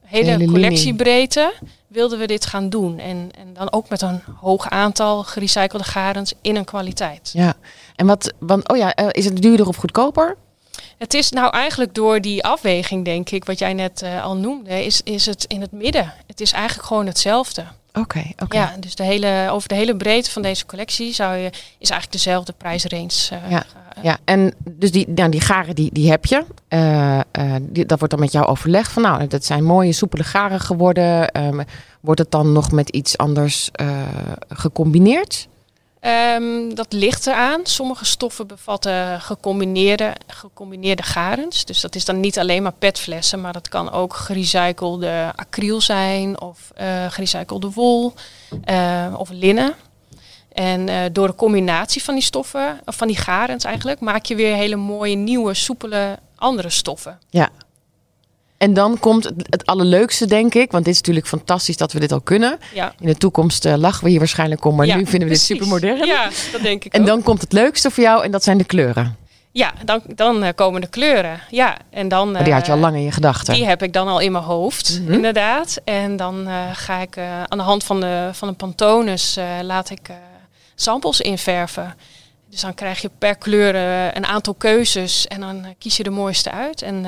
hele, 0.06 0.46
collectiebreedte 0.46 1.54
wilden 1.88 2.20
we 2.20 2.28
dit 2.28 2.46
gaan 2.46 2.70
doen. 2.70 3.00
En, 3.00 3.30
en 3.38 3.54
dan 3.54 3.72
ook 3.74 3.90
met 3.90 4.02
een 4.02 4.22
hoog 4.40 4.70
aantal 4.70 5.24
gerecyclede 5.24 5.84
garens 5.86 6.34
in 6.42 6.56
een 6.56 6.66
kwaliteit. 6.66 7.30
ja. 7.34 7.54
En 7.96 8.06
wat, 8.06 8.34
want, 8.40 8.70
oh 8.70 8.78
ja, 8.78 8.94
eh, 8.94 9.08
is 9.12 9.26
het 9.26 9.42
duurder 9.42 9.68
of 9.68 9.76
goedkoper? 9.76 10.38
Het 10.98 11.14
is 11.14 11.30
nou 11.30 11.52
eigenlijk 11.52 11.94
door 11.94 12.22
die 12.22 12.44
afweging, 12.44 13.06
denk 13.06 13.30
ik, 13.30 13.46
wat 13.46 13.60
jij 13.60 13.74
net 13.74 14.02
eh, 14.02 14.24
al 14.24 14.36
noemde, 14.36 14.86
is, 14.86 15.02
is 15.04 15.26
het 15.26 15.46
in 15.48 15.62
het 15.62 15.72
midden. 15.72 16.14
Het 16.28 16.42
is 16.42 16.52
eigenlijk 16.52 16.88
gewoon 16.88 17.06
hetzelfde. 17.06 17.64
Oké, 17.94 18.24
oké. 18.40 18.58
Ja, 18.58 18.74
dus 18.80 18.96
de 18.96 19.04
hele, 19.04 19.48
over 19.52 19.68
de 19.70 19.76
hele 19.76 19.96
breedte 19.96 20.32
van 20.32 20.42
deze 20.42 20.66
collectie 20.66 21.14
zou 21.14 21.36
je, 21.36 21.48
is 21.78 21.90
eigenlijk 21.90 22.12
dezelfde 22.12 22.54
prijsrange. 22.58 23.30
eh, 23.30 23.52
Ja. 23.52 23.66
Ja, 24.02 24.18
en 24.24 24.54
dus 24.64 24.92
die, 24.92 25.08
nou, 25.10 25.30
die 25.30 25.42
garen 25.42 25.76
die, 25.76 25.90
die 25.94 26.10
heb 26.10 26.26
je. 26.26 26.46
Eh, 26.68 27.20
die, 27.62 27.86
dat 27.86 27.98
wordt 28.00 28.14
dan 28.14 28.24
met 28.24 28.32
jou 28.32 28.46
overlegd. 28.46 28.92
Van 28.92 29.02
nou, 29.02 29.28
dat 29.28 29.46
zijn 29.46 29.64
mooie 29.64 29.92
soepele 29.92 30.24
garen 30.24 30.60
geworden. 30.60 31.30
Ehm, 31.32 31.64
wordt 32.00 32.20
het 32.20 32.32
dan 32.32 32.52
nog 32.52 32.72
met 32.72 32.90
iets 32.90 33.18
anders 33.18 33.70
gecombineerd? 34.50 35.48
Ehm, 36.04 36.76
dat 36.76 36.94
ligt 36.94 37.28
eraan. 37.28 37.60
Sommige 37.64 38.06
stoffen 38.06 38.48
bevatten 38.48 39.22
gecombineerde, 39.22 40.14
gecombineerde 40.28 41.04
garens. 41.04 41.66
Dus 41.66 41.82
dat 41.82 41.96
is 41.96 42.06
dan 42.06 42.20
niet 42.20 42.40
alleen 42.40 42.64
maar 42.64 42.74
petflessen, 42.80 43.42
maar 43.42 43.54
dat 43.54 43.68
kan 43.68 43.92
ook 43.92 44.14
gerecyclede 44.14 45.32
acryl 45.36 45.82
zijn 45.82 46.42
of 46.42 46.72
eh 46.76 47.06
gerecyclede 47.10 47.70
wol 47.72 48.14
eh, 48.64 49.16
of 49.18 49.30
linnen. 49.30 49.76
En 50.52 50.90
eh, 50.90 51.00
door 51.12 51.28
de 51.28 51.36
combinatie 51.36 52.04
van 52.04 52.14
die 52.14 52.24
stoffen, 52.24 52.80
of 52.86 52.96
van 52.96 53.08
die 53.08 53.18
garens 53.18 53.64
eigenlijk, 53.64 54.00
maak 54.00 54.26
je 54.26 54.36
weer 54.36 54.56
hele 54.56 54.76
mooie, 54.76 55.16
nieuwe, 55.16 55.54
soepele 55.54 56.20
andere 56.36 56.70
stoffen. 56.70 57.20
En 58.64 58.74
dan 58.74 59.00
komt 59.00 59.24
het, 59.24 59.34
het 59.50 59.66
allerleukste, 59.66 60.26
denk 60.26 60.54
ik. 60.54 60.72
Want 60.72 60.84
dit 60.86 60.94
is 60.94 61.00
natuurlijk 61.00 61.28
fantastisch 61.28 61.78
dat 61.78 61.92
we 61.92 62.00
dit 62.00 62.12
al 62.12 62.22
kunnen. 62.22 62.58
Ja, 62.74 62.94
In 63.00 63.08
de 63.08 63.18
toekomst 63.18 63.66
eh, 63.66 63.74
lachen 63.76 64.04
we 64.04 64.10
hier 64.10 64.20
waarschijnlijk 64.20 64.66
om. 64.66 64.76
Maar 64.76 64.86
Ja, 64.86 64.96
nu 64.96 65.02
vinden 65.06 65.20
we 65.20 65.26
precies. 65.26 65.48
dit 65.48 65.58
super 65.58 65.74
modern. 65.74 66.08
Ja, 66.08 66.30
dat 66.52 66.62
denk 66.62 66.84
ik 66.84 66.94
En 66.94 67.02
ook. 67.02 67.08
dan 67.08 67.24
komt 67.24 67.42
het 67.42 67.52
leukste 67.54 67.92
voor 67.92 68.04
jou 68.04 68.24
en 68.24 68.32
dat 68.32 68.44
zijn 68.44 68.58
de 68.58 68.64
kleuren. 68.64 69.16
Ja, 69.52 69.74
dan, 69.86 70.02
dan 70.16 70.44
eh, 70.44 70.50
komen 70.56 70.82
de 70.82 70.88
kleuren. 70.88 71.40
Ja, 71.50 71.78
en 71.90 72.08
dan. 72.08 72.32
Maar 72.32 72.44
die 72.44 72.54
had 72.54 72.66
je 72.66 72.72
al 72.72 72.78
eh, 72.78 72.84
lang 72.84 72.96
in 72.96 73.02
je 73.04 73.12
gedachten. 73.12 73.54
Die 73.54 73.66
heb 73.66 73.84
ik 73.84 73.94
dan 73.94 74.08
al 74.08 74.20
in 74.20 74.32
mijn 74.32 74.44
hoofd, 74.44 75.00
Mhm. 75.04 75.14
inderdaad. 75.14 75.78
En 75.84 76.16
dan 76.18 76.48
ga 76.74 77.00
ik 77.00 77.18
aan 77.48 77.58
de 77.58 77.64
hand 77.64 77.84
van 77.84 78.00
de, 78.00 78.30
van 78.32 78.48
een 78.48 78.56
pantonus 78.56 79.38
eh, 79.38 79.46
laat 79.62 79.90
ik 79.90 80.00
samples 80.76 81.22
inverven. 81.22 81.96
Dus 82.50 82.62
dan 82.62 82.74
krijg 82.74 83.02
je 83.02 83.10
per 83.18 83.36
kleur 83.36 83.76
een 84.16 84.26
aantal 84.26 84.54
keuzes 84.54 85.28
en 85.28 85.40
dan 85.40 85.66
kies 85.80 85.98
je 85.98 86.04
de 86.04 86.10
mooiste 86.10 86.52
uit. 86.52 86.82
En 86.82 87.06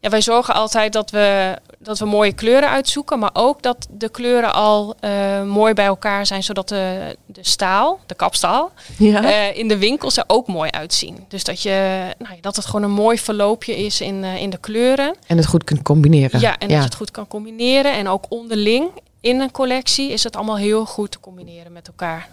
ja, 0.00 0.08
wij 0.08 0.20
zorgen 0.20 0.54
altijd 0.54 0.92
dat 0.92 1.10
we, 1.10 1.56
dat 1.78 1.98
we 1.98 2.04
mooie 2.04 2.32
kleuren 2.32 2.68
uitzoeken, 2.68 3.18
maar 3.18 3.30
ook 3.32 3.62
dat 3.62 3.86
de 3.90 4.08
kleuren 4.08 4.54
al 4.54 4.94
eh, 5.00 5.42
mooi 5.42 5.74
bij 5.74 5.84
elkaar 5.84 6.26
zijn, 6.26 6.42
zodat 6.42 6.68
de, 6.68 7.16
de 7.26 7.40
staal, 7.42 8.00
de 8.06 8.14
kapstaal, 8.14 8.72
ja. 8.96 9.24
eh, 9.24 9.58
in 9.58 9.68
de 9.68 9.78
winkels 9.78 10.16
er 10.16 10.24
ook 10.26 10.46
mooi 10.46 10.70
uitzien. 10.70 11.24
Dus 11.28 11.44
dat, 11.44 11.62
je, 11.62 12.06
nou, 12.18 12.34
ja, 12.34 12.40
dat 12.40 12.56
het 12.56 12.66
gewoon 12.66 12.82
een 12.82 12.90
mooi 12.90 13.18
verloopje 13.18 13.76
is 13.76 14.00
in, 14.00 14.24
eh, 14.24 14.42
in 14.42 14.50
de 14.50 14.58
kleuren. 14.58 15.14
En 15.26 15.36
het 15.36 15.46
goed 15.46 15.64
kunt 15.64 15.82
combineren. 15.82 16.40
Ja, 16.40 16.58
en 16.58 16.68
dat 16.68 16.76
je 16.76 16.84
het 16.84 16.94
goed 16.94 17.10
kan 17.10 17.26
combineren. 17.26 17.92
En 17.92 18.08
ook 18.08 18.24
onderling 18.28 18.90
in 19.20 19.40
een 19.40 19.50
collectie 19.50 20.10
is 20.10 20.24
het 20.24 20.36
allemaal 20.36 20.56
heel 20.56 20.86
goed 20.86 21.10
te 21.10 21.20
combineren 21.20 21.72
met 21.72 21.86
elkaar. 21.86 22.28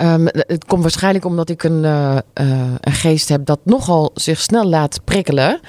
Ehm, 0.00 0.26
het 0.26 0.64
komt 0.64 0.82
waarschijnlijk 0.82 1.24
omdat 1.24 1.48
ik 1.48 1.62
een, 1.62 1.84
eh, 1.84 2.16
eh, 2.16 2.22
een 2.80 2.92
geest 2.92 3.28
heb 3.28 3.44
dat 3.44 3.58
nogal 3.62 4.10
zich 4.14 4.40
snel 4.40 4.64
laat 4.64 5.00
prikkelen. 5.04 5.60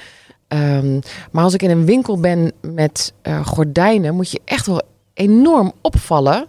Ehm, 0.48 1.00
maar 1.30 1.44
als 1.44 1.54
ik 1.54 1.62
in 1.62 1.70
een 1.70 1.84
winkel 1.84 2.20
ben 2.20 2.52
met 2.60 3.12
eh, 3.22 3.46
gordijnen, 3.46 4.14
moet 4.14 4.30
je 4.30 4.40
echt 4.44 4.66
wel 4.66 4.82
enorm 5.14 5.72
opvallen. 5.80 6.46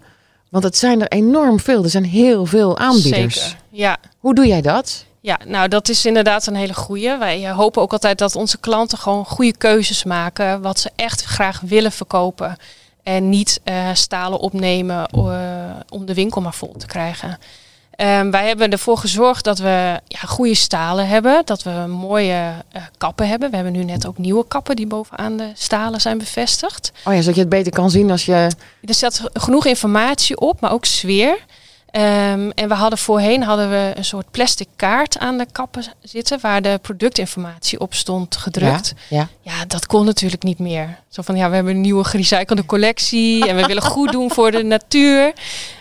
Want 0.50 0.64
het 0.64 0.78
zijn 0.78 1.02
er 1.02 1.08
enorm 1.08 1.60
veel. 1.60 1.84
Er 1.84 1.90
zijn 1.90 2.04
heel 2.04 2.46
veel 2.46 2.78
aanbieders. 2.78 3.44
Zeker. 3.44 3.60
Ja. 3.70 3.98
Hoe 4.20 4.36
doe 4.36 4.48
jij 4.48 4.62
dat? 4.62 5.06
ja, 5.22 5.40
nou 5.46 5.68
dat 5.68 5.90
is 5.90 6.06
inderdaad 6.06 6.48
een 6.48 6.56
hele 6.56 6.74
goeie. 6.74 7.18
Wij 7.18 7.52
hopen 7.52 7.82
ook 7.82 7.92
altijd 7.92 8.18
dat 8.18 8.36
onze 8.36 8.60
klanten 8.60 8.98
gewoon 8.98 9.26
goede 9.26 9.58
keuzes 9.58 10.04
maken. 10.04 10.62
Wat 10.62 10.80
ze 10.80 10.92
echt 10.96 11.24
graag 11.24 11.60
willen 11.60 11.92
verkopen. 11.92 12.58
En 13.04 13.30
niet 13.30 13.62
stalen 13.94 14.40
opnemen 14.40 15.14
om 15.90 16.06
de 16.06 16.14
winkel 16.14 16.42
maar 16.42 16.54
vol 16.54 16.74
te 16.78 16.86
krijgen. 16.86 17.38
Ehm, 17.96 18.32
wij 18.32 18.48
hebben 18.48 18.70
ervoor 18.70 18.98
gezorgd 18.98 19.44
dat 19.44 19.58
we 19.60 20.00
ja, 20.08 20.20
goede 20.20 20.56
stalen 20.56 21.08
hebben. 21.08 21.42
Dat 21.46 21.64
we 21.64 21.86
mooie 21.88 22.54
eh, 22.72 22.82
kappen 22.98 23.28
hebben. 23.28 23.50
We 23.50 23.56
hebben 23.56 23.74
nu 23.74 23.84
net 23.84 24.08
ook 24.08 24.18
nieuwe 24.18 24.48
kappen 24.48 24.76
die 24.76 24.88
bovenaan 24.88 25.38
de 25.38 25.52
stalen 25.54 26.02
zijn 26.02 26.18
bevestigd. 26.18 26.92
Oh 27.06 27.14
ja, 27.14 27.20
zodat 27.20 27.36
je 27.36 27.42
het 27.42 27.50
beter 27.50 27.72
kan 27.72 27.90
zien 27.90 28.12
als 28.12 28.26
je... 28.26 28.48
Er 28.84 28.94
staat 28.94 29.22
genoeg 29.34 29.66
informatie 29.66 30.40
op, 30.40 30.62
maar 30.62 30.72
ook 30.72 30.86
sfeer. 30.86 31.38
Ehm, 31.94 32.50
en 32.50 32.68
we 32.68 32.74
hadden 32.74 33.00
voorheen 33.00 33.44
hadden 33.44 33.70
we 33.70 33.92
een 33.96 34.06
soort 34.06 34.32
plastic 34.32 34.68
kaart 34.76 35.18
aan 35.18 35.38
de 35.38 35.48
kappen 35.52 35.84
zitten 36.02 36.40
waar 36.42 36.62
de 36.62 36.80
productinformatie 36.82 37.80
op 37.80 37.94
stond 37.94 38.36
gedrukt. 38.36 38.94
Ja, 39.10 39.28
Ja, 39.42 39.66
dat 39.66 39.86
kon 39.86 40.06
natuurlijk 40.06 40.44
niet 40.44 40.60
meer. 40.60 41.00
Zo 41.14 41.22
van 41.22 41.36
ja, 41.36 41.50
we 41.50 41.56
hebben 41.56 41.74
een 41.76 41.82
nieuwe 41.82 42.04
gerecyclede 42.04 42.66
collectie 42.66 43.48
en 43.48 43.56
we 43.56 43.66
willen 43.66 43.84
goed 43.84 44.12
doen 44.12 44.32
voor 44.32 44.52
de 44.52 44.64
natuur. 44.64 45.34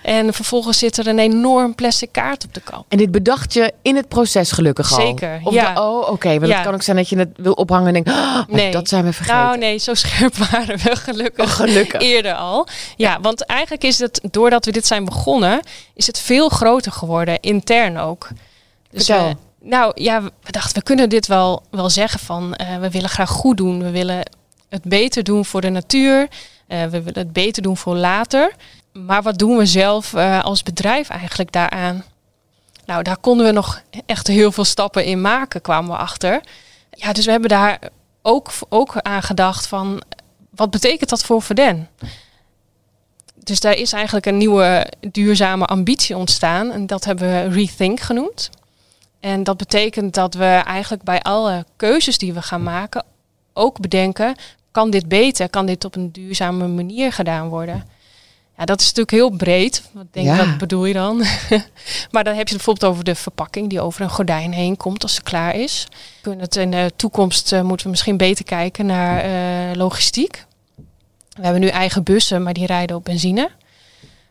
En 0.03 0.35
vervolgens 0.35 0.79
zit 0.79 0.97
er 0.99 1.07
een 1.07 1.19
enorm 1.19 1.75
plastic 1.75 2.13
kaart 2.13 2.45
op 2.45 2.55
de 2.55 2.61
kap. 2.61 2.85
En 2.89 2.99
dit 2.99 3.11
bedacht 3.11 3.53
je 3.53 3.73
in 3.83 3.97
het 3.97 4.09
proces 4.09 4.53
gelukkig 4.53 4.93
al? 4.93 5.01
Zeker, 5.07 5.41
Of 5.45 5.55
ja. 5.55 5.75
de- 5.75 5.81
oh, 5.81 6.11
oké. 6.11 6.29
want 6.39 6.47
Ja. 6.47 6.55
het 6.55 6.65
kan 6.65 6.75
ook 6.75 6.83
zijn 6.83 6.97
dat 6.97 7.09
je 7.09 7.19
het 7.19 7.29
wil 7.37 7.53
ophangen 7.53 7.87
en 7.87 7.93
denkt... 7.93 8.09
"Ah, 8.09 8.15
maar 8.35 8.45
Nee. 8.49 8.71
dat 8.71 8.89
zijn 8.89 9.05
we 9.05 9.13
vergeten. 9.13 9.41
Nou 9.41 9.59
nee, 9.59 9.79
zo 9.79 9.95
scherp 9.95 10.37
waren 10.51 10.79
we 10.79 10.97
gelukkig. 10.97 11.45
Oh, 11.45 11.51
gelukkig. 11.51 12.01
eerder 12.01 12.35
al. 12.35 12.67
Ja, 12.97 13.19
want 13.21 13.47
eigenlijk 13.47 13.85
is 13.85 13.99
het, 13.99 14.21
doordat 14.31 14.65
we 14.65 14.73
dit 14.73 14.87
zijn 14.87 15.05
begonnen, 15.05 15.61
is 15.95 16.07
het 16.07 16.19
veel 16.19 16.49
groter 16.49 16.93
geworden, 16.93 17.41
intern 17.41 17.99
ook. 17.99 18.29
Dus 18.91 19.07
Vertel. 19.07 19.29
we- 19.29 19.69
nou 19.69 19.93
ja, 19.95 20.23
we 20.23 20.51
dachten, 20.53 20.75
we 20.75 20.83
kunnen 20.83 21.09
dit 21.09 21.27
wel, 21.27 21.63
wel 21.71 21.91
zeggen 21.91 22.21
van, 22.21 22.55
eh, 22.55 22.79
we 22.79 22.91
willen 22.91 23.09
graag 23.11 23.31
goed 23.31 23.57
doen. 23.57 23.83
We 23.83 23.91
willen 23.91 24.21
het 24.73 24.85
beter 24.85 25.23
doen 25.23 25.45
voor 25.45 25.61
de 25.61 25.71
natuur. 25.71 26.29
we 26.67 26.89
willen 26.91 27.19
het 27.19 27.33
beter 27.33 27.63
doen 27.63 27.77
voor 27.77 27.97
later. 27.97 28.53
Maar 28.93 29.23
wat 29.23 29.39
doen 29.39 29.57
we 29.57 29.67
zelf 29.67 30.15
als 30.43 30.63
bedrijf 30.63 31.09
eigenlijk 31.09 31.53
daaraan? 31.53 32.05
Nou, 32.87 33.03
daar 33.03 33.17
konden 33.17 33.47
we 33.47 33.53
nog 33.53 33.83
echt 34.07 34.27
heel 34.27 34.53
veel 34.53 34.65
stappen 34.65 35.05
in 35.05 35.21
maken, 35.21 35.61
kwamen 35.61 35.91
we 35.91 35.97
achter. 35.97 36.41
Ja, 36.91 37.13
dus 37.13 37.25
we 37.25 37.31
hebben 37.31 37.49
daar 37.49 37.79
ook, 38.23 38.51
ook 38.69 38.97
aan 38.97 39.23
gedacht 39.23 39.67
van, 39.67 40.03
wat 40.51 40.71
betekent 40.71 41.11
dat 41.11 41.25
voor 41.25 41.43
Verden? 41.43 41.89
Dus 43.35 43.61
daar 43.61 43.75
is 43.75 43.93
eigenlijk 43.93 44.27
een 44.27 44.37
nieuwe 44.37 44.93
duurzame 45.01 45.65
ambitie 45.65 46.17
ontstaan. 46.17 46.71
En 46.71 46.87
dat 46.87 47.05
hebben 47.05 47.29
we 47.29 47.55
Rethink 47.55 48.01
genoemd. 48.01 48.51
En 49.21 49.45
dat 49.45 49.57
betekent 49.57 50.15
dat 50.15 50.35
we 50.35 50.63
eigenlijk 50.65 51.03
bij 51.03 51.23
alle 51.23 51.65
keuzes 51.77 52.19
die 52.19 52.33
we 52.33 52.43
gaan 52.43 52.63
maken 52.63 53.05
ook 53.53 53.81
bedenken, 53.81 54.37
kan 54.73 54.91
dit 54.91 55.09
beter? 55.09 55.51
Kan 55.51 55.67
dit 55.67 55.85
op 55.85 55.97
een 55.97 56.13
duurzame 56.13 56.69
manier 56.69 57.13
gedaan 57.13 57.49
worden? 57.49 57.85
Ja, 58.59 58.65
dat 58.65 58.81
is 58.81 58.87
natuurlijk 58.87 59.11
heel 59.11 59.31
breed. 59.31 59.83
Wat, 59.93 60.05
denk, 60.11 60.27
ja. 60.27 60.37
wat 60.37 60.59
bedoel 60.59 60.85
je 60.85 60.95
dan? 60.95 61.17
maar 62.13 62.25
dan 62.25 62.35
heb 62.35 62.49
je 62.49 62.55
het 62.55 62.65
bijvoorbeeld 62.65 62.93
over 62.93 63.05
de 63.05 63.15
verpakking 63.15 63.69
die 63.69 63.81
over 63.81 64.01
een 64.01 64.11
gordijn 64.11 64.53
heen 64.53 64.77
komt 64.77 65.03
als 65.03 65.15
ze 65.15 65.23
klaar 65.23 65.55
is. 65.55 65.87
Kunnen 66.21 66.41
het 66.41 66.57
in 66.57 66.71
de 66.71 66.93
toekomst 66.97 67.53
uh, 67.53 67.61
moeten 67.63 67.85
we 67.85 67.91
misschien 67.91 68.17
beter 68.17 68.45
kijken 68.45 68.87
naar 68.87 69.25
uh, 69.25 69.77
logistiek. 69.77 70.45
We 71.29 71.43
hebben 71.43 71.61
nu 71.61 71.67
eigen 71.67 72.03
bussen, 72.03 72.43
maar 72.43 72.53
die 72.53 72.67
rijden 72.67 72.97
op 72.97 73.05
benzine. 73.05 73.51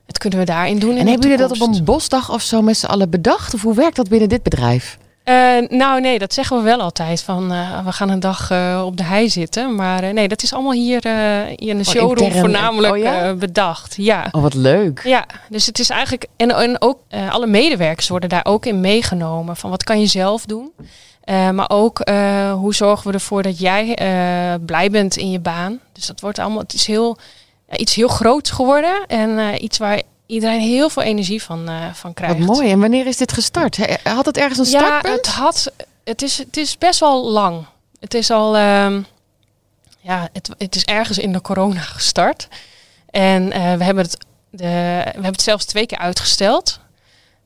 Dat 0.06 0.18
kunnen 0.18 0.40
we 0.40 0.46
daarin 0.46 0.80
doen. 0.80 0.98
En 0.98 1.08
hebben 1.08 1.30
jullie 1.30 1.48
dat 1.48 1.62
op 1.62 1.68
een 1.68 1.84
bosdag 1.84 2.32
of 2.32 2.42
zo 2.42 2.62
met 2.62 2.78
z'n 2.78 2.86
allen 2.86 3.10
bedacht? 3.10 3.54
Of 3.54 3.62
hoe 3.62 3.76
werkt 3.76 3.96
dat 3.96 4.10
binnen 4.10 4.30
dit 4.30 4.44
bedrijf? 4.44 4.98
Uh, 5.32 5.70
nou 5.70 6.02
nee, 6.02 6.20
dat 6.20 6.34
zeggen 6.34 6.58
we 6.58 6.64
wel 6.64 6.80
altijd. 6.80 7.22
Van 7.22 7.54
uh, 7.54 7.86
we 7.86 7.92
gaan 7.92 8.10
een 8.10 8.20
dag 8.20 8.52
uh, 8.52 8.84
op 8.86 8.98
de 8.98 9.04
hei 9.04 9.30
zitten. 9.30 9.76
Maar 9.76 10.14
nee, 10.14 10.28
dat 10.28 10.44
is 10.44 10.54
allemaal 10.54 10.72
hier 10.72 11.06
in 11.56 11.78
de 11.78 11.84
oh, 11.88 11.94
showroom 11.94 12.32
voornamelijk 12.32 12.94
oh, 12.94 13.00
ja? 13.00 13.34
bedacht. 13.34 13.96
Ja. 13.98 14.28
Oh, 14.32 14.42
wat 14.42 14.54
leuk. 14.54 15.02
Ja, 15.04 15.26
dus 15.50 15.66
het 15.66 15.80
is 15.80 15.90
eigenlijk. 15.90 16.28
En, 16.36 16.52
en 16.52 16.82
ook 16.82 17.00
alle 17.30 17.48
medewerkers 17.48 18.08
worden 18.08 18.30
daar 18.30 18.46
ook 18.46 18.66
in 18.66 18.80
meegenomen. 18.80 19.56
Van 19.56 19.70
wat 19.70 19.84
kan 19.84 20.00
je 20.00 20.08
zelf 20.08 20.46
doen? 20.46 20.72
maar 21.26 21.70
ook 21.70 22.10
hoe 22.54 22.76
zorgen 22.76 23.08
we 23.08 23.14
ervoor 23.14 23.44
dat 23.44 23.60
jij 23.60 23.98
blij 24.66 24.90
bent 24.90 25.18
in 25.18 25.32
je 25.32 25.40
baan. 25.40 25.80
Dus 25.94 26.06
dat 26.06 26.20
wordt 26.20 26.40
allemaal. 26.40 26.62
Het 26.62 26.74
is 26.74 26.88
heel 26.88 27.18
iets 27.76 27.96
heel 27.96 28.08
groots 28.08 28.50
geworden. 28.50 29.06
En 29.08 29.64
iets 29.64 29.78
waar 29.78 30.02
iedereen 30.32 30.60
heel 30.60 30.90
veel 30.90 31.04
energie 31.04 31.44
van, 31.44 31.70
uh, 31.70 31.94
van 31.94 32.14
krijgt. 32.14 32.38
Wat 32.38 32.56
mooi. 32.58 32.72
En 32.72 32.80
wanneer 32.80 33.08
is 33.08 33.18
dit 33.18 33.34
gestart? 33.34 33.78
Had 34.04 34.26
het 34.26 34.38
ergens 34.38 34.60
een 34.60 34.66
startpunt? 34.66 35.06
Ja, 35.06 35.12
het, 35.12 35.28
had, 35.28 35.72
het, 36.04 36.22
is, 36.22 36.38
het 36.38 36.58
is 36.58 36.78
best 36.78 37.00
wel 37.00 37.30
lang. 37.32 37.66
Het 38.00 38.14
is 38.14 38.32
al... 38.32 38.58
Um, 38.58 39.06
ja, 40.00 40.30
het, 40.34 40.50
het 40.58 40.76
is 40.76 40.84
ergens 40.84 41.18
in 41.18 41.34
de 41.34 41.42
corona 41.42 41.80
gestart. 41.80 42.48
En 43.10 43.44
uh, 43.44 43.52
we, 43.52 43.84
hebben 43.84 44.04
het, 44.04 44.18
de, 44.50 44.68
we 45.04 45.12
hebben 45.12 45.32
het 45.32 45.42
zelfs 45.42 45.66
twee 45.66 45.86
keer 45.86 45.98
uitgesteld. 45.98 46.80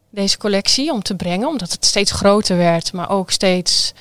Deze 0.10 0.38
collectie 0.38 0.92
om 0.92 1.04
te 1.04 1.16
brengen. 1.16 1.48
Omdat 1.48 1.72
het 1.72 1.86
steeds 1.86 2.12
groter 2.12 2.58
werd. 2.58 2.94
Maar 2.94 3.10
ook 3.10 3.32
steeds... 3.32 3.94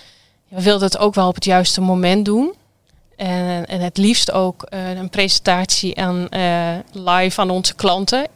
We 0.49 0.63
wilden 0.63 0.87
het 0.87 0.99
ook 0.99 1.15
wel 1.15 1.29
op 1.29 1.35
het 1.35 1.45
juiste 1.45 1.81
moment 1.81 2.25
doen. 2.25 2.55
En, 3.17 3.67
en 3.67 3.81
het 3.81 3.97
liefst 3.97 4.31
ook 4.31 4.67
uh, 4.69 4.91
een 4.91 5.11
presentatie 5.11 6.01
aan, 6.01 6.27
uh, 6.31 6.75
live 6.93 7.41
aan 7.41 7.51
onze 7.51 7.75
klanten 7.75 8.27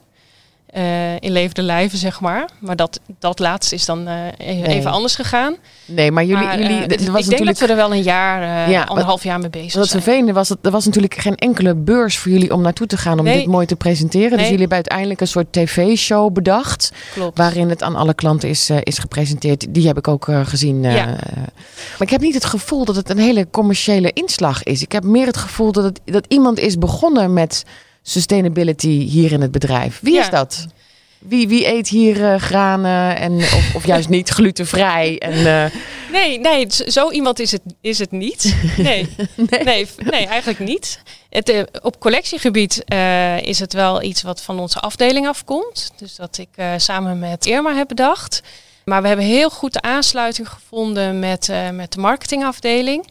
uh, 0.79 1.15
in 1.15 1.33
levende 1.33 1.63
lijven, 1.63 1.99
zeg 1.99 2.21
maar. 2.21 2.49
Maar 2.59 2.77
dat, 2.77 3.01
dat 3.19 3.39
laatste 3.39 3.75
is 3.75 3.85
dan 3.85 4.09
uh, 4.09 4.15
even 4.39 4.91
anders 4.91 5.15
gegaan. 5.15 5.57
Nee, 5.85 6.11
maar 6.11 6.25
jullie... 6.25 6.49
jullie 6.49 6.71
uh, 6.71 6.79
was 6.79 6.99
ik 6.99 7.07
natuurlijk... 7.07 7.29
denk 7.29 7.47
dat 7.47 7.59
we 7.59 7.67
er 7.67 7.77
wel 7.77 7.93
een 7.93 8.03
jaar, 8.03 8.71
ja, 8.71 8.83
anderhalf 8.83 9.23
jaar 9.23 9.39
mee 9.39 9.51
bezig 9.51 9.75
wat 9.75 10.03
zijn. 10.03 10.25
Wat 10.25 10.35
was, 10.35 10.49
dat 10.49 10.59
er 10.63 10.71
was 10.71 10.85
natuurlijk 10.85 11.15
geen 11.15 11.35
enkele 11.35 11.75
beurs 11.75 12.19
voor 12.19 12.33
jullie 12.33 12.53
om 12.53 12.63
naartoe 12.63 12.87
te 12.87 12.97
gaan 12.97 13.19
om 13.19 13.25
nee. 13.25 13.39
dit 13.39 13.47
mooi 13.47 13.67
te 13.67 13.77
presenteren. 13.77 14.29
Dus 14.29 14.37
nee. 14.37 14.39
Dus 14.39 14.49
jullie 14.49 14.61
hebben 14.61 14.77
uiteindelijk 14.77 15.21
een 15.21 15.29
soort 15.29 15.53
tv-show 15.53 16.33
bedacht. 16.33 16.93
Klopt. 17.13 17.39
Waarin 17.39 17.69
het 17.69 17.83
aan 17.83 17.97
alle 17.97 18.15
klanten 18.15 18.49
is, 18.49 18.71
is 18.83 18.99
gepresenteerd. 18.99 19.67
Die 19.75 19.87
heb 19.87 19.99
ik 19.99 20.09
ook 20.09 20.27
gezien. 20.43 20.83
Ja. 20.83 21.05
maar 21.05 21.97
ik 21.99 22.11
heb 22.11 22.21
niet 22.21 22.35
het 22.35 22.45
gevoel 22.45 22.85
dat 22.85 22.97
het 22.97 23.11
een 23.11 23.19
hele 23.19 23.51
commerciële 23.51 24.11
inslag 24.13 24.63
is. 24.63 24.83
Ik 24.83 24.93
heb 24.93 25.05
meer 25.05 25.27
het 25.27 25.37
gevoel 25.37 25.73
dat, 25.73 25.85
het, 25.85 26.01
dat 26.05 26.25
iemand 26.29 26.59
is 26.59 26.79
begonnen 26.79 27.33
met 27.33 27.65
sustainability 28.09 28.89
hier 28.89 29.33
in 29.33 29.41
het 29.41 29.51
bedrijf. 29.51 29.99
Wie 30.03 30.19
is 30.19 30.31
dat? 30.31 30.67
Wie, 31.19 31.49
wie 31.49 31.67
eet 31.67 31.89
hier 31.89 32.17
uh, 32.17 32.41
granen 32.41 33.17
en, 33.17 33.37
of, 33.37 33.75
of 33.75 33.87
juist 33.93 34.09
niet 34.09 34.29
glutenvrij? 34.29 35.19
En, 35.19 35.33
uh... 35.33 35.81
Nee, 36.13 36.39
nee, 36.39 36.67
zo 36.69 37.11
iemand 37.11 37.39
is 37.39 37.53
het, 37.53 37.61
is 37.81 37.99
het 37.99 38.11
niet. 38.11 38.57
Nee, 38.77 39.09
nee. 39.51 39.65
nee, 39.65 39.87
nee 39.97 40.27
eigenlijk 40.27 40.59
niet. 40.59 41.01
Het, 41.31 41.49
uh, 41.49 41.63
op 41.83 42.01
collectiegebied 42.01 42.85
is 43.43 43.59
het 43.59 43.73
wel 43.73 44.03
iets 44.03 44.23
wat 44.23 44.43
van 44.43 44.59
onze 44.59 44.81
afdeling 44.81 45.27
afkomt. 45.27 45.91
Dus 45.97 46.15
dat 46.15 46.39
ik 46.39 46.49
samen 46.77 47.19
met 47.19 47.47
Irma 47.47 47.75
heb 47.75 47.89
bedacht. 47.89 48.43
Maar 48.85 49.03
we 49.03 49.09
hebben 49.09 49.27
heel 49.27 49.51
goed 49.51 49.73
de 49.73 49.83
aansluiting 49.83 50.49
gevonden 50.49 51.19
met, 51.19 51.53
met 51.73 51.93
de 51.93 52.01
marketingafdeling. 52.01 53.07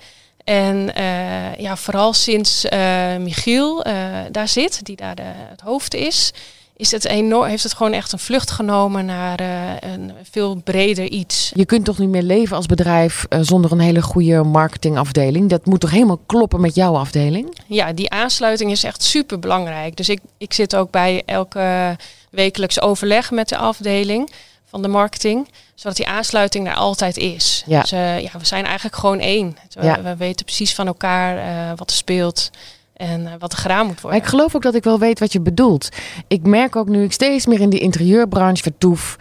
En 0.48 0.92
uh, 0.98 1.56
ja, 1.56 1.76
vooral 1.76 2.14
sinds 2.14 2.66
uh, 2.66 3.16
Michiel 3.16 3.88
uh, 3.88 3.94
daar 4.32 4.48
zit, 4.48 4.86
die 4.86 4.96
daar 4.96 5.16
de, 5.16 5.24
het 5.26 5.62
hoofd 5.62 5.94
is, 5.94 6.34
is 6.76 6.92
het 6.92 7.06
enorm, 7.06 7.50
heeft 7.50 7.64
het 7.64 7.74
gewoon 7.74 7.94
echt 7.94 8.12
een 8.12 8.20
vlucht 8.20 8.52
genomen 8.52 9.06
naar 9.06 9.40
een 9.84 10.12
veel 10.32 10.56
breder 10.56 11.10
iets. 11.10 11.52
Je 11.56 11.66
kunt 11.66 11.86
toch 11.86 11.98
niet 11.98 12.10
meer 12.10 12.22
leven 12.22 12.56
als 12.56 12.66
bedrijf 12.66 13.26
zonder 13.42 13.72
een 13.72 13.80
hele 13.80 14.02
goede 14.02 14.44
marketingafdeling? 14.44 15.50
Dat 15.50 15.66
moet 15.66 15.80
toch 15.80 15.92
helemaal 15.92 16.22
kloppen 16.26 16.62
met 16.62 16.76
jouw 16.76 16.96
afdeling? 16.96 17.58
Ja, 17.66 17.94
die 17.94 18.10
aansluiting 18.10 18.72
is 18.72 18.84
echt 18.84 19.04
super 19.04 19.40
belangrijk. 19.40 19.96
Dus 19.96 20.10
ik, 20.10 20.20
ik 20.38 20.54
zit 20.54 20.76
ook 20.76 20.92
bij 20.92 21.24
elke 21.26 21.96
wekelijks 22.32 22.82
overleg 22.82 23.32
met 23.32 23.50
de 23.50 23.58
afdeling 23.58 24.32
van 24.66 24.82
de 24.82 24.88
marketing 24.88 25.48
zodat 25.78 25.98
die 25.98 26.08
aansluiting 26.08 26.68
er 26.68 26.76
altijd 26.76 27.18
is. 27.18 27.64
Ja. 27.66 27.82
Dus 27.82 27.94
uh, 27.94 28.20
ja, 28.20 28.30
we 28.40 28.46
zijn 28.46 28.66
eigenlijk 28.66 28.96
gewoon 28.96 29.20
één. 29.20 29.58
We, 29.74 29.86
ja. 29.86 30.02
we 30.02 30.16
weten 30.16 30.46
precies 30.46 30.76
van 30.76 30.88
elkaar 30.88 31.38
uh, 31.38 31.78
wat 31.78 31.90
er 31.90 31.96
speelt 31.96 32.50
en 32.94 33.40
wat 33.40 33.52
er 33.52 33.58
gedaan 33.58 33.86
moet 33.86 34.02
worden. 34.02 34.20
Maar 34.20 34.28
ik 34.28 34.34
geloof 34.34 34.56
ook 34.56 34.62
dat 34.62 34.76
ik 34.76 34.84
wel 34.84 35.00
weet 35.00 35.20
wat 35.20 35.32
je 35.32 35.40
bedoelt. 35.40 35.90
Ik 36.28 36.42
merk 36.42 36.76
ook 36.76 36.88
nu 36.88 37.04
ik 37.04 37.12
steeds 37.12 37.46
meer 37.46 37.60
in 37.60 37.70
die 37.70 37.80
interieurbranche 37.80 38.64
vertoef 38.64 39.18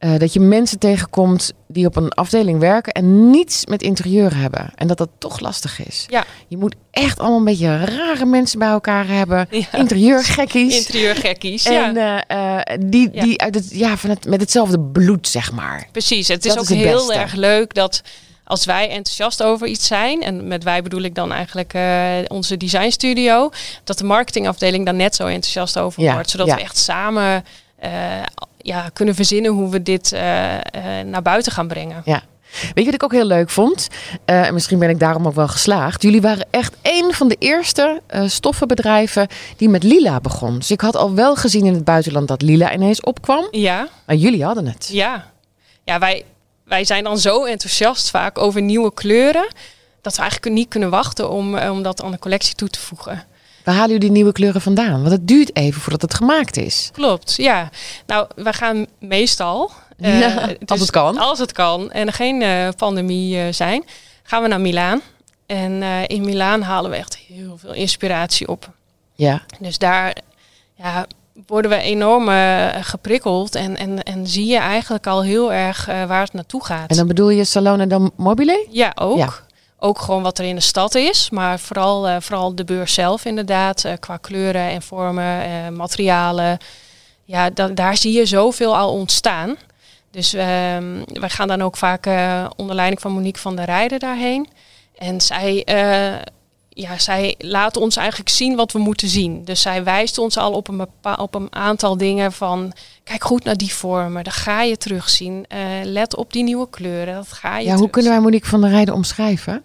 uh, 0.00 0.18
dat 0.18 0.32
je 0.32 0.40
mensen 0.40 0.78
tegenkomt 0.78 1.52
die 1.66 1.86
op 1.86 1.96
een 1.96 2.12
afdeling 2.12 2.60
werken 2.60 2.92
en 2.92 3.30
niets 3.30 3.66
met 3.66 3.82
interieur 3.82 4.36
hebben. 4.36 4.70
En 4.74 4.86
dat 4.86 4.98
dat 4.98 5.08
toch 5.18 5.40
lastig 5.40 5.86
is. 5.86 6.06
Ja. 6.08 6.24
Je 6.48 6.56
moet 6.56 6.74
echt 6.90 7.18
allemaal 7.18 7.38
een 7.38 7.44
beetje 7.44 7.84
rare 7.84 8.24
mensen 8.24 8.58
bij 8.58 8.68
elkaar 8.68 9.08
hebben. 9.08 9.46
Ja. 9.50 9.72
Interieurgekkies. 9.72 10.76
Interieurgekkies, 10.86 11.64
en, 11.64 11.94
ja. 11.94 12.24
Uh, 12.30 12.76
die, 12.80 13.10
die 13.10 13.30
ja. 13.30 13.36
uit 13.36 13.54
het, 13.54 13.70
ja, 13.70 13.96
van 13.96 14.10
het, 14.10 14.26
met 14.26 14.40
hetzelfde 14.40 14.80
bloed, 14.80 15.28
zeg 15.28 15.52
maar. 15.52 15.88
Precies, 15.92 16.28
het 16.28 16.44
is 16.44 16.54
dat 16.54 16.62
ook 16.62 16.70
is 16.70 16.82
heel 16.82 17.12
erg 17.12 17.34
leuk 17.34 17.74
dat 17.74 18.02
als 18.44 18.64
wij 18.64 18.88
enthousiast 18.88 19.42
over 19.42 19.66
iets 19.66 19.86
zijn, 19.86 20.22
en 20.22 20.48
met 20.48 20.64
wij 20.64 20.82
bedoel 20.82 21.02
ik 21.02 21.14
dan 21.14 21.32
eigenlijk 21.32 21.74
uh, 21.74 22.08
onze 22.28 22.56
designstudio, 22.56 23.50
dat 23.84 23.98
de 23.98 24.04
marketingafdeling 24.04 24.86
dan 24.86 24.96
net 24.96 25.14
zo 25.14 25.26
enthousiast 25.26 25.78
over 25.78 26.02
ja. 26.02 26.12
wordt. 26.12 26.30
Zodat 26.30 26.46
we 26.46 26.60
echt 26.60 26.76
samen 26.76 27.44
uh, 27.84 27.90
ja, 28.68 28.88
kunnen 28.92 29.14
verzinnen 29.14 29.50
hoe 29.50 29.68
we 29.68 29.82
dit 29.82 30.12
uh, 30.12 30.20
uh, 30.20 30.60
naar 31.04 31.22
buiten 31.22 31.52
gaan 31.52 31.68
brengen. 31.68 32.02
Ja. 32.04 32.22
Weet 32.50 32.72
je 32.74 32.84
wat 32.84 32.94
ik 32.94 33.02
ook 33.02 33.12
heel 33.12 33.24
leuk 33.24 33.50
vond? 33.50 33.88
Uh, 34.26 34.50
misschien 34.50 34.78
ben 34.78 34.88
ik 34.88 34.98
daarom 34.98 35.26
ook 35.26 35.34
wel 35.34 35.48
geslaagd. 35.48 36.02
Jullie 36.02 36.20
waren 36.20 36.46
echt 36.50 36.76
een 36.82 37.14
van 37.14 37.28
de 37.28 37.36
eerste 37.38 38.00
stoffenbedrijven 38.26 39.28
die 39.56 39.68
met 39.68 39.82
lila 39.82 40.20
begon. 40.20 40.58
Dus 40.58 40.70
ik 40.70 40.80
had 40.80 40.96
al 40.96 41.14
wel 41.14 41.36
gezien 41.36 41.66
in 41.66 41.74
het 41.74 41.84
buitenland 41.84 42.28
dat 42.28 42.42
lila 42.42 42.72
ineens 42.72 43.00
opkwam. 43.00 43.48
Ja. 43.50 43.88
Maar 44.06 44.16
jullie 44.16 44.44
hadden 44.44 44.66
het. 44.66 44.88
Ja. 44.92 45.30
Ja, 45.84 45.98
wij, 45.98 46.24
wij 46.64 46.84
zijn 46.84 47.04
dan 47.04 47.18
zo 47.18 47.44
enthousiast 47.44 48.10
vaak 48.10 48.38
over 48.38 48.62
nieuwe 48.62 48.94
kleuren. 48.94 49.46
Dat 50.00 50.14
we 50.14 50.20
eigenlijk 50.20 50.54
niet 50.54 50.68
kunnen 50.68 50.90
wachten 50.90 51.30
om, 51.30 51.58
om 51.58 51.82
dat 51.82 52.02
aan 52.02 52.10
de 52.10 52.18
collectie 52.18 52.54
toe 52.54 52.68
te 52.68 52.80
voegen. 52.80 53.24
Waar 53.68 53.76
halen 53.76 53.92
jullie 53.92 54.08
die 54.08 54.16
nieuwe 54.16 54.32
kleuren 54.32 54.60
vandaan? 54.60 55.00
Want 55.00 55.10
het 55.10 55.28
duurt 55.28 55.56
even 55.56 55.80
voordat 55.80 56.02
het 56.02 56.14
gemaakt 56.14 56.56
is. 56.56 56.90
Klopt, 56.92 57.34
ja. 57.36 57.70
Nou, 58.06 58.26
we 58.36 58.52
gaan 58.52 58.86
meestal, 58.98 59.70
uh, 59.98 60.20
ja, 60.22 60.46
dus 60.46 60.56
als 60.66 60.80
het 60.80 60.90
kan. 60.90 61.18
Als 61.18 61.38
het 61.38 61.52
kan 61.52 61.90
en 61.90 62.06
er 62.06 62.12
geen 62.12 62.40
uh, 62.40 62.68
pandemie 62.76 63.36
uh, 63.36 63.52
zijn, 63.52 63.84
gaan 64.22 64.42
we 64.42 64.48
naar 64.48 64.60
Milaan. 64.60 65.00
En 65.46 65.82
in 66.06 66.24
Milaan 66.24 66.62
halen 66.62 66.90
we 66.90 66.96
echt 66.96 67.16
heel 67.16 67.56
veel 67.58 67.72
inspiratie 67.72 68.48
op. 68.48 68.70
Ja. 69.14 69.42
Dus 69.58 69.78
daar 69.78 70.16
ja, 70.74 71.06
worden 71.46 71.70
we 71.70 71.76
enorm 71.76 72.28
geprikkeld 72.82 73.54
en, 73.54 73.76
en, 73.76 74.02
en 74.02 74.26
zie 74.26 74.46
je 74.46 74.58
eigenlijk 74.58 75.06
al 75.06 75.22
heel 75.22 75.52
erg 75.52 75.86
waar 75.86 76.22
het 76.22 76.32
naartoe 76.32 76.64
gaat. 76.64 76.90
En 76.90 76.96
dan 76.96 77.06
bedoel 77.06 77.30
je 77.30 77.44
Salone 77.44 77.86
dan 77.86 78.12
Mobile? 78.16 78.66
Ja, 78.70 78.92
ook. 78.94 79.18
Ja 79.18 79.46
ook 79.78 79.98
gewoon 79.98 80.22
wat 80.22 80.38
er 80.38 80.44
in 80.44 80.54
de 80.54 80.60
stad 80.60 80.94
is, 80.94 81.30
maar 81.30 81.58
vooral, 81.58 82.08
uh, 82.08 82.16
vooral 82.20 82.54
de 82.54 82.64
beurs 82.64 82.94
zelf 82.94 83.24
inderdaad, 83.24 83.84
uh, 83.84 83.92
qua 84.00 84.16
kleuren 84.16 84.68
en 84.68 84.82
vormen, 84.82 85.48
uh, 85.48 85.68
materialen. 85.68 86.58
Ja, 87.24 87.50
da 87.50 87.68
daar 87.68 87.96
zie 87.96 88.12
je 88.12 88.26
zoveel 88.26 88.76
al 88.76 88.92
ontstaan. 88.92 89.56
Dus 90.10 90.32
ehm, 90.32 91.02
wij 91.12 91.28
gaan 91.28 91.48
dan 91.48 91.62
ook 91.62 91.76
vaak 91.76 92.06
onder 92.56 92.74
leiding 92.74 93.00
van 93.00 93.12
Monique 93.12 93.40
van 93.40 93.56
der 93.56 93.64
Rijden 93.64 93.98
daarheen. 93.98 94.48
En 94.98 95.20
zij 95.20 95.64
ja, 96.80 96.98
zij 96.98 97.34
laat 97.38 97.76
ons 97.76 97.96
eigenlijk 97.96 98.28
zien 98.28 98.56
wat 98.56 98.72
we 98.72 98.78
moeten 98.78 99.08
zien. 99.08 99.44
Dus 99.44 99.62
zij 99.62 99.84
wijst 99.84 100.18
ons 100.18 100.36
al 100.36 100.52
op 100.52 100.68
een, 100.68 100.86
op 101.18 101.34
een 101.34 101.46
aantal 101.50 101.96
dingen 101.96 102.32
van... 102.32 102.72
kijk 103.04 103.24
goed 103.24 103.44
naar 103.44 103.56
die 103.56 103.74
vormen, 103.74 104.24
dat 104.24 104.32
ga 104.32 104.62
je 104.62 104.76
terugzien. 104.76 105.44
Uh, 105.52 105.58
let 105.84 106.16
op 106.16 106.32
die 106.32 106.42
nieuwe 106.42 106.68
kleuren, 106.70 107.14
dat 107.14 107.32
ga 107.32 107.58
je 107.58 107.66
Ja, 107.66 107.76
hoe 107.76 107.90
kunnen 107.90 108.10
wij 108.10 108.20
Monique 108.20 108.48
van 108.48 108.60
der 108.60 108.70
Rijden 108.70 108.94
omschrijven? 108.94 109.62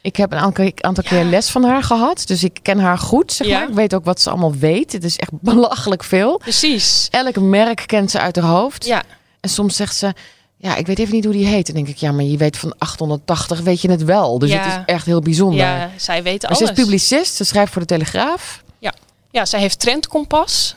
Ik 0.00 0.16
heb 0.16 0.32
een 0.32 0.38
aantal, 0.38 0.70
aantal 0.76 1.04
keer 1.04 1.24
les 1.24 1.50
van 1.50 1.64
haar 1.64 1.82
gehad. 1.82 2.22
Dus 2.26 2.44
ik 2.44 2.58
ken 2.62 2.78
haar 2.78 2.98
goed, 2.98 3.32
zeg 3.32 3.48
maar. 3.48 3.68
Ik 3.68 3.74
weet 3.74 3.94
ook 3.94 4.04
wat 4.04 4.20
ze 4.20 4.30
allemaal 4.30 4.54
weet. 4.54 4.92
Het 4.92 5.04
is 5.04 5.16
echt 5.16 5.30
belachelijk 5.52 6.04
veel. 6.04 6.38
Precies. 6.38 7.08
Elk 7.10 7.40
merk 7.40 7.82
kent 7.86 8.10
ze 8.10 8.20
uit 8.20 8.36
haar 8.36 8.50
hoofd. 8.50 8.86
Ja. 8.86 9.02
En 9.40 9.48
soms 9.50 9.76
zegt 9.76 9.96
ze... 9.96 10.12
Ja, 10.58 10.76
ik 10.76 10.86
weet 10.86 10.98
even 10.98 11.14
niet 11.14 11.24
hoe 11.24 11.32
die 11.32 11.46
heet. 11.46 11.66
Dan 11.66 11.74
denk 11.74 11.88
ik, 11.88 11.96
ja, 11.96 12.12
maar 12.12 12.24
je 12.24 12.36
weet 12.36 12.58
van 12.58 12.74
880 12.78 13.60
weet 13.60 13.80
je 13.80 13.90
het 13.90 14.04
wel. 14.04 14.38
Dus 14.38 14.52
het 14.52 14.66
is 14.66 14.78
echt 14.86 15.06
heel 15.06 15.20
bijzonder. 15.20 15.58
Ja, 15.58 15.90
zij 15.96 16.22
weet 16.22 16.44
alles. 16.46 16.58
Ze 16.58 16.64
is 16.64 16.72
publicist, 16.72 17.34
ze 17.34 17.44
schrijft 17.44 17.72
voor 17.72 17.80
de 17.80 17.88
Telegraaf. 17.88 18.62
Ja, 18.78 18.94
ja 19.30 19.44
zij 19.44 19.60
heeft 19.60 19.80
Trendkompas. 19.80 20.76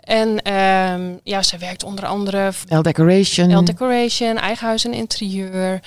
En 0.00 0.42
ehm, 0.42 1.12
ja, 1.22 1.42
zij 1.42 1.58
werkt 1.58 1.84
onder 1.84 2.06
andere... 2.06 2.52
L 2.68 2.82
Decoration. 2.82 3.58
L 3.58 3.64
Decoration, 3.64 4.36
Eigen 4.36 4.66
Huis 4.66 4.84
en 4.84 4.92
Interieur. 4.92 5.80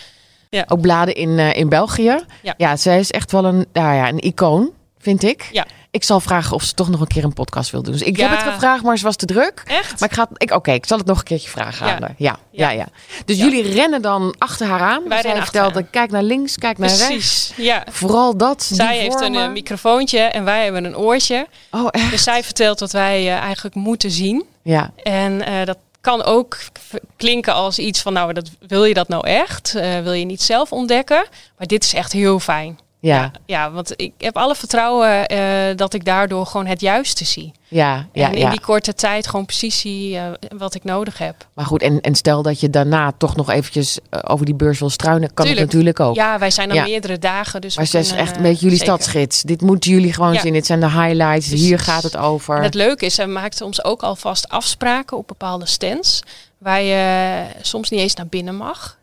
Ja. 0.49 0.65
Ook 0.67 0.81
bladen 0.81 1.15
in, 1.15 1.29
uh, 1.29 1.53
in 1.53 1.69
België. 1.69 2.19
Ja. 2.41 2.53
ja, 2.57 2.75
zij 2.75 2.99
is 2.99 3.11
echt 3.11 3.31
wel 3.31 3.45
een, 3.45 3.65
nou 3.73 3.95
ja, 3.95 4.07
een 4.07 4.19
icoon, 4.19 4.71
vind 4.99 5.23
ik. 5.23 5.49
Ja. 5.51 5.65
Ik 5.91 6.03
zal 6.03 6.19
vragen 6.19 6.55
of 6.55 6.63
ze 6.63 6.73
toch 6.73 6.89
nog 6.89 7.01
een 7.01 7.07
keer 7.07 7.23
een 7.23 7.33
podcast 7.33 7.71
wil 7.71 7.83
doen. 7.83 7.93
Dus 7.93 8.01
ik 8.01 8.17
heb 8.17 8.29
het 8.29 8.39
gevraagd, 8.39 8.83
maar 8.83 8.97
ze 8.97 9.03
was 9.03 9.15
te 9.15 9.25
druk. 9.25 9.63
Echt? 9.65 9.99
Maar 9.99 10.09
ik 10.09 10.15
ga, 10.15 10.27
ik, 10.37 10.51
oké, 10.51 10.71
ik 10.71 10.85
zal 10.85 10.97
het 10.97 11.07
nog 11.07 11.17
een 11.17 11.23
keertje 11.23 11.49
vragen 11.49 11.85
aan 11.85 12.01
haar. 12.01 12.13
Ja, 12.17 12.37
ja, 12.51 12.69
ja. 12.69 12.87
Dus 13.25 13.37
jullie 13.37 13.61
rennen 13.73 14.01
dan 14.01 14.35
achter 14.37 14.67
haar 14.67 14.79
aan. 14.79 15.07
Wij 15.07 15.21
Zij 15.21 15.41
vertelde, 15.41 15.83
kijk 15.83 16.11
naar 16.11 16.23
links, 16.23 16.57
kijk 16.57 16.77
naar 16.77 16.87
Precies. 16.89 17.07
rechts. 17.07 17.53
Ja. 17.55 17.83
Vooral 17.89 18.37
dat. 18.37 18.63
Zij 18.63 18.97
heeft 18.97 19.21
een 19.21 19.33
uh, 19.33 19.49
microfoontje 19.49 20.19
en 20.19 20.43
wij 20.43 20.63
hebben 20.63 20.85
een 20.85 20.97
oortje. 20.97 21.47
Oh, 21.71 21.87
echt? 21.91 22.11
Dus 22.11 22.23
zij 22.23 22.43
vertelt 22.43 22.79
wat 22.79 22.91
wij 22.91 23.23
uh, 23.23 23.37
eigenlijk 23.37 23.75
moeten 23.75 24.11
zien. 24.11 24.45
Ja. 24.61 24.91
En 25.03 25.31
uh, 25.33 25.65
dat 25.65 25.77
kan 26.01 26.23
ook 26.23 26.57
klinken 27.17 27.53
als 27.53 27.79
iets 27.79 28.01
van, 28.01 28.13
nou, 28.13 28.33
dat, 28.33 28.49
wil 28.67 28.85
je 28.85 28.93
dat 28.93 29.07
nou 29.07 29.27
echt? 29.27 29.73
Uh, 29.75 29.99
wil 29.99 30.13
je 30.13 30.25
niet 30.25 30.41
zelf 30.41 30.71
ontdekken? 30.71 31.25
Maar 31.57 31.67
dit 31.67 31.83
is 31.83 31.93
echt 31.93 32.11
heel 32.11 32.39
fijn. 32.39 32.79
Ja. 32.99 33.21
ja, 33.21 33.31
ja 33.45 33.71
want 33.71 33.93
ik 33.95 34.13
heb 34.17 34.37
alle 34.37 34.55
vertrouwen 34.55 35.33
uh, 35.33 35.75
dat 35.75 35.93
ik 35.93 36.05
daardoor 36.05 36.45
gewoon 36.45 36.65
het 36.65 36.81
juiste 36.81 37.25
zie. 37.25 37.51
Ja, 37.67 38.07
ja, 38.13 38.27
en 38.27 38.33
in 38.33 38.39
ja. 38.39 38.49
die 38.49 38.59
korte 38.59 38.93
tijd 38.93 39.27
gewoon 39.27 39.45
precies 39.45 39.79
zie 39.79 40.15
uh, 40.15 40.23
wat 40.57 40.75
ik 40.75 40.83
nodig 40.83 41.17
heb. 41.17 41.35
Maar 41.53 41.65
goed, 41.65 41.81
en, 41.81 42.01
en 42.01 42.15
stel 42.15 42.41
dat 42.41 42.59
je 42.59 42.69
daarna 42.69 43.11
toch 43.17 43.35
nog 43.35 43.49
eventjes 43.49 43.99
uh, 44.09 44.19
over 44.23 44.45
die 44.45 44.55
beurs 44.55 44.79
wil 44.79 44.89
struinen, 44.89 45.33
kan 45.33 45.45
Tuurlijk. 45.45 45.57
het 45.57 45.73
natuurlijk 45.73 45.99
ook. 45.99 46.15
Ja, 46.15 46.39
wij 46.39 46.51
zijn 46.51 46.73
ja. 46.73 46.83
meerdere 46.83 47.19
dagen. 47.19 47.61
Dus 47.61 47.75
maar 47.75 47.85
ze 47.85 47.99
is 47.99 48.11
echt 48.11 48.35
een 48.35 48.41
beetje 48.41 48.63
jullie 48.63 48.77
zeker. 48.77 48.93
stadsgids. 48.93 49.41
Dit 49.41 49.61
moeten 49.61 49.91
jullie 49.91 50.13
gewoon 50.13 50.39
zien. 50.39 50.53
Dit 50.53 50.65
zijn 50.65 50.79
de 50.79 50.91
highlights. 50.91 51.47
Hier 51.47 51.79
gaat 51.79 52.03
het 52.03 52.17
over. 52.17 52.57
En 52.57 52.63
het 52.63 52.73
leuke 52.73 53.05
is, 53.05 53.15
zij 53.15 53.27
maakte 53.27 53.65
ons 53.65 53.83
ook 53.83 54.03
alvast 54.03 54.49
afspraken 54.49 55.17
op 55.17 55.27
bepaalde 55.27 55.65
stands. 55.65 56.23
Waar 56.57 56.81
je 56.81 57.43
soms 57.61 57.89
niet 57.89 57.99
eens 57.99 58.15
naar 58.15 58.27
binnen 58.27 58.55
mag. 58.55 58.97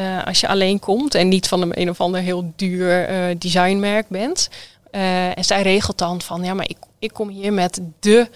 Uh, 0.00 0.26
als 0.26 0.40
je 0.40 0.48
alleen 0.48 0.78
komt 0.78 1.14
en 1.14 1.28
niet 1.28 1.48
van 1.48 1.62
een, 1.62 1.80
een 1.80 1.90
of 1.90 2.00
ander 2.00 2.20
heel 2.20 2.52
duur 2.56 3.10
uh, 3.10 3.36
designmerk 3.38 4.08
bent. 4.08 4.48
Uh, 4.92 5.38
en 5.38 5.44
zij 5.44 5.62
regelt 5.62 5.98
dan 5.98 6.22
van, 6.22 6.44
ja, 6.44 6.54
maar 6.54 6.68
ik, 6.68 6.76
ik 6.98 7.12
kom 7.12 7.28
hier 7.28 7.52
met 7.52 7.80
de 8.00 8.28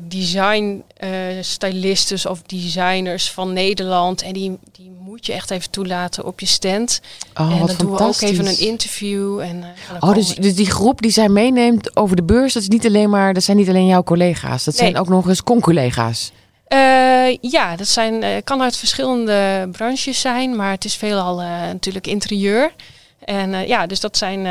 design 0.00 0.84
stylistes 1.40 2.26
of 2.26 2.42
designers 2.42 3.30
van 3.30 3.52
Nederland. 3.52 4.22
En 4.22 4.32
die, 4.32 4.58
die 4.72 4.90
moet 5.00 5.26
je 5.26 5.32
echt 5.32 5.50
even 5.50 5.70
toelaten 5.70 6.24
op 6.24 6.40
je 6.40 6.46
stand. 6.46 7.00
Oh, 7.34 7.52
en 7.52 7.58
wat 7.58 7.68
dan 7.68 7.76
doen 7.76 7.90
we 7.90 8.02
ook 8.02 8.20
even 8.20 8.46
een 8.46 8.60
interview. 8.60 9.40
En, 9.40 9.64
Oh, 10.00 10.14
dus, 10.14 10.34
dus 10.34 10.54
die 10.54 10.70
groep 10.70 11.02
die 11.02 11.10
zij 11.10 11.28
meeneemt 11.28 11.96
over 11.96 12.16
de 12.16 12.22
beurs, 12.22 12.52
dat 12.52 12.62
is 12.62 12.68
niet 12.68 12.86
alleen 12.86 13.10
maar, 13.10 13.34
dat 13.34 13.42
zijn 13.42 13.56
niet 13.56 13.68
alleen 13.68 13.86
jouw 13.86 14.02
collega's. 14.02 14.64
Dat 14.64 14.76
zijn 14.76 14.98
ook 14.98 15.08
nog 15.08 15.28
eens 15.28 15.42
con-collega's. 15.42 16.32
Uh, 16.68 16.78
ja, 17.40 17.76
dat 17.76 17.88
zijn, 17.88 18.22
uh, 18.22 18.28
kan 18.44 18.62
uit 18.62 18.76
verschillende 18.76 19.68
branches 19.72 20.20
zijn, 20.20 20.56
maar 20.56 20.70
het 20.70 20.84
is 20.84 20.94
veelal 20.94 21.42
uh, 21.42 21.48
natuurlijk 21.48 22.06
interieur. 22.06 22.72
En 23.24 23.66
ja, 23.66 23.86
dus 23.86 24.00
dat 24.00 24.16
zijn 24.16 24.46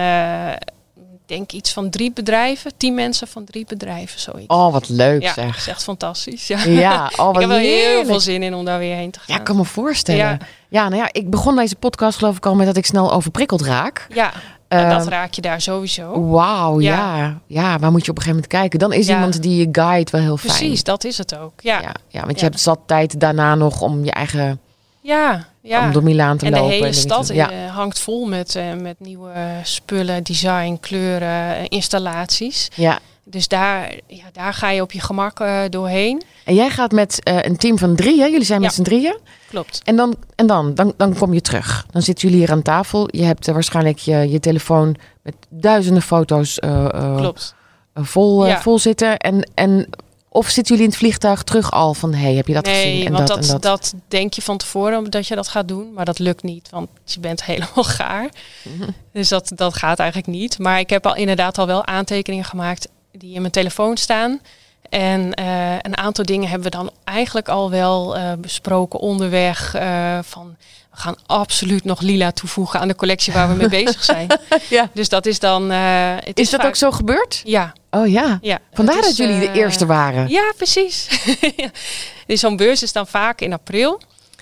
denk 1.28 1.52
iets 1.52 1.74
van 1.74 1.90
drie 1.90 2.12
bedrijven, 2.12 2.72
tien 2.78 2.94
mensen 2.94 3.28
van 3.28 3.44
drie 3.44 3.66
bedrijven, 3.68 4.20
zoiets. 4.20 4.48
Oh, 4.48 4.72
wat 4.72 4.90
leuk 4.90 5.22
ja, 5.22 5.34
zeg. 5.34 5.46
dat 5.46 5.56
is 5.56 5.68
echt 5.68 5.84
fantastisch. 5.84 6.48
Ja, 6.48 6.64
Ja, 6.66 7.12
oh, 7.16 7.26
wat 7.26 7.36
ik 7.36 7.42
heb 7.42 7.50
er 7.50 7.58
heel 7.58 8.06
veel 8.06 8.20
zin 8.20 8.44
in 8.44 8.54
om 8.54 8.66
daar 8.66 8.80
weer 8.80 8.96
heen 8.96 9.12
te 9.12 9.20
gaan. 9.20 9.34
Ja, 9.34 9.40
ik 9.40 9.46
kan 9.46 9.56
me 9.56 9.66
voorstellen. 9.66 10.22
Ja. 10.22 10.38
Ja. 10.70 10.90
nou 10.90 11.02
ja, 11.02 11.10
ik 11.12 11.30
begon 11.30 11.56
deze 11.56 11.76
podcast 11.76 12.18
geloof 12.18 12.38
ik 12.38 12.46
al 12.46 12.56
met 12.56 12.66
dat 12.66 12.78
ik 12.78 12.86
snel 12.86 13.14
overprikkeld 13.14 13.62
raak. 13.62 14.08
Ja, 14.14 14.34
Ehm, 14.68 14.90
dat 14.90 15.08
raak 15.08 15.34
je 15.34 15.42
daar 15.42 15.62
sowieso. 15.62 16.30
Wauw, 16.30 16.80
ja. 16.80 17.18
Ja. 17.18 17.40
ja. 17.48 17.80
waar 17.80 17.92
moet 17.92 18.06
je 18.06 18.12
op 18.12 18.18
een 18.18 18.24
gegeven 18.24 18.30
moment 18.44 18.48
kijken? 18.48 18.80
Dan 18.80 18.94
is 18.94 19.08
Ja. 19.08 19.14
iemand 19.14 19.42
die 19.42 19.58
je 19.58 19.70
guide 19.72 20.12
wel 20.12 20.22
heel 20.22 20.38
fijn. 20.38 20.54
Precies, 20.58 20.84
dat 20.84 21.04
is 21.04 21.18
het 21.18 21.38
ook. 21.38 21.54
Ja, 21.62 21.82
Ja, 21.82 21.92
ja 22.08 22.26
want 22.26 22.40
je 22.40 22.46
hebt 22.46 22.60
zat 22.60 22.80
tijd 22.86 23.20
daarna 23.20 23.56
nog 23.56 23.82
om 23.82 24.04
je 24.04 24.12
eigen, 24.12 24.60
ja, 25.02 25.46
ja. 25.62 25.86
om 25.86 25.92
door 25.92 26.04
Milaan 26.04 26.38
te 26.38 26.46
en 26.46 26.52
de 26.52 26.58
lopen. 26.58 26.74
hele 26.74 26.86
dingen 26.92 27.02
te 27.02 27.08
stad 27.08 27.30
eh, 27.30 27.76
hangt 27.76 28.00
vol 28.00 28.26
met, 28.26 28.56
eh, 28.56 28.74
met 28.82 29.00
nieuwe 29.00 29.32
spullen, 29.64 30.24
design, 30.24 30.78
kleuren, 30.82 31.56
eh, 31.58 31.64
installaties. 31.68 32.68
ja. 32.76 33.00
Dus 33.30 33.48
daar, 33.48 33.94
ja, 34.08 34.24
daar 34.32 34.54
ga 34.54 34.70
je 34.70 34.82
op 34.82 34.92
je 34.92 35.00
gemak 35.02 35.40
eh, 35.40 35.62
doorheen. 35.70 36.22
En 36.46 36.56
jij 36.56 36.70
gaat 36.70 36.92
met 36.92 37.24
eh, 37.24 37.38
een 37.42 37.58
team 37.58 37.78
van 37.78 37.96
drieën. 37.96 38.32
Jullie 38.32 38.46
zijn 38.46 38.62
met 38.62 38.70
Ja. 38.70 38.76
z'n 38.76 38.84
drieën. 38.84 39.18
Klopt. 39.50 39.82
En, 39.84 39.96
dan, 39.96 40.16
en 40.36 40.48
dan, 40.48 40.74
dan, 40.76 40.94
dan 40.98 41.14
kom 41.18 41.34
je 41.34 41.42
terug. 41.42 41.86
Dan 41.92 42.02
zitten 42.02 42.28
jullie 42.30 42.44
hier 42.46 42.54
aan 42.56 42.62
tafel. 42.62 43.08
Je 43.12 43.24
hebt 43.24 43.48
eh, 43.48 43.54
waarschijnlijk 43.54 43.98
je, 43.98 44.30
je 44.30 44.40
telefoon 44.40 44.96
met 45.22 45.36
duizenden 45.50 46.02
foto's 46.02 46.60
Klopt. 47.18 47.56
vol, 47.94 48.46
Ja. 48.48 48.62
vol 48.62 48.80
zitten. 48.80 49.18
En, 49.18 49.50
en, 49.54 49.90
of 50.30 50.50
zitten 50.50 50.66
jullie 50.76 50.84
in 50.84 50.90
het 50.90 51.00
vliegtuig 51.00 51.44
terug 51.44 51.72
al 51.72 51.94
van... 51.94 52.14
hey, 52.14 52.34
heb 52.34 52.48
je 52.48 52.54
dat 52.54 52.66
nee, 52.66 52.76
gezien? 52.92 53.06
En 53.06 53.12
want 53.14 53.28
dat, 53.28 53.38
dat, 53.42 53.50
en 53.54 53.60
dat. 53.60 53.94
denk 54.08 54.34
je 54.34 54.42
van 54.42 54.58
tevoren 54.58 55.10
dat 55.10 55.28
je 55.28 55.36
dat 55.36 55.48
gaat 55.48 55.68
doen. 55.68 55.94
Maar 55.94 56.06
dat 56.06 56.20
lukt 56.20 56.44
niet, 56.44 56.70
want 56.70 56.90
je 57.04 57.20
bent 57.20 57.44
helemaal 57.52 57.84
gaar. 57.84 58.30
Mhm. 58.64 58.90
Dus 59.14 59.30
dat, 59.30 59.52
dat 59.56 59.74
gaat 59.78 60.00
eigenlijk 60.00 60.30
niet. 60.30 60.60
Maar 60.60 60.80
ik 60.80 60.90
heb 60.90 61.06
al 61.06 61.16
inderdaad 61.16 61.58
al 61.58 61.68
wel 61.68 61.86
aantekeningen 61.86 62.46
gemaakt 62.46 62.88
die 63.18 63.34
in 63.34 63.42
mijn 63.42 63.54
telefoon 63.54 63.98
staan. 63.98 64.40
En 64.90 65.34
eh, 65.34 65.74
een 65.82 65.98
aantal 65.98 66.26
dingen 66.26 66.50
hebben 66.50 66.72
we 66.72 66.78
dan 66.78 66.92
eigenlijk 67.04 67.50
al 67.50 67.70
wel 67.70 68.16
eh, 68.16 68.34
besproken 68.38 69.00
onderweg. 69.00 69.74
eh, 69.76 70.20
van 70.22 70.56
we 70.92 70.98
gaan 71.04 71.16
absoluut 71.26 71.84
nog 71.84 72.02
lila 72.02 72.32
toevoegen 72.32 72.80
aan 72.80 72.88
de 72.88 72.96
collectie 72.96 73.34
waar 73.34 73.48
we 73.50 73.54
mee 73.56 73.70
bezig 73.84 74.04
zijn. 74.04 74.28
Ja. 74.70 74.90
Dus 74.94 75.10
dat 75.10 75.26
is 75.26 75.40
dan. 75.40 75.70
het 75.70 76.40
Is 76.40 76.50
dat 76.50 76.60
vaak- 76.60 76.70
ook 76.70 76.76
zo 76.76 76.92
gebeurd? 76.92 77.42
Ja, 77.46 77.74
Oh 77.92 78.08
ja. 78.08 78.38
ja. 78.42 78.60
Vandaar 78.74 79.02
dat 79.02 79.18
jullie 79.18 79.40
de 79.40 79.52
eerste 79.52 79.86
waren. 79.86 80.28
Ja, 80.30 80.54
precies. 80.58 81.08
Ja. 81.56 81.70
dus 82.26 82.40
zo'n 82.40 82.58
beurs 82.58 82.84
is 82.84 82.92
dan 82.92 83.08
vaak 83.08 83.42
in 83.42 83.54
april. 83.54 84.02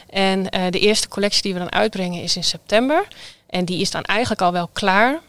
En 0.09 0.43
de 0.69 0.79
eerste 0.79 1.07
collectie 1.07 1.41
die 1.41 1.53
we 1.53 1.59
dan 1.59 1.71
uitbrengen 1.71 2.21
is 2.23 2.35
in 2.35 2.43
september. 2.43 3.07
En 3.49 3.65
die 3.65 3.79
is 3.81 3.91
dan 3.91 4.03
eigenlijk 4.03 4.41
al 4.41 4.51
wel 4.51 4.69
klaar. 4.73 5.19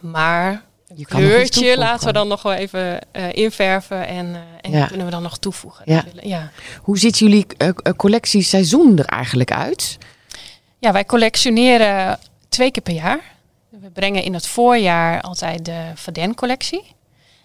Maar 0.00 0.64
Je 0.94 1.04
kleurtje 1.04 1.78
laten 1.78 2.06
we 2.06 2.12
dan 2.12 2.28
nog 2.28 2.42
wel 2.42 2.52
even 2.52 2.98
eh, 3.12 3.32
inverven. 3.32 4.06
En, 4.06 4.34
eh, 4.34 4.40
en 4.60 4.70
Ja. 4.70 4.86
kunnen 4.86 5.06
we 5.06 5.12
dan 5.12 5.22
nog 5.22 5.38
toevoegen. 5.38 5.82
Ja. 5.86 6.04
Ja. 6.22 6.50
Hoe 6.82 6.98
ziet 6.98 7.18
jullie 7.18 7.46
eh, 7.56 7.68
collectieseizoen 7.96 8.98
er 8.98 9.04
eigenlijk 9.04 9.52
uit? 9.52 9.98
ja, 10.78 10.92
wij 10.92 11.04
collectioneren 11.04 12.18
twee 12.48 12.70
keer 12.70 12.82
per 12.82 12.94
jaar. 12.94 13.20
We 13.68 13.90
brengen 13.90 14.22
in 14.22 14.34
het 14.34 14.46
voorjaar 14.46 15.20
altijd 15.20 15.64
de 15.64 15.92
Vaden 15.94 16.34
collectie. 16.34 16.82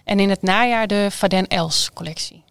En 0.04 0.20
in 0.20 0.30
het 0.30 0.42
najaar 0.42 0.88
de 0.88 1.08
Vaden 1.12 1.48
Els 1.48 1.90
collectie. 1.94 2.44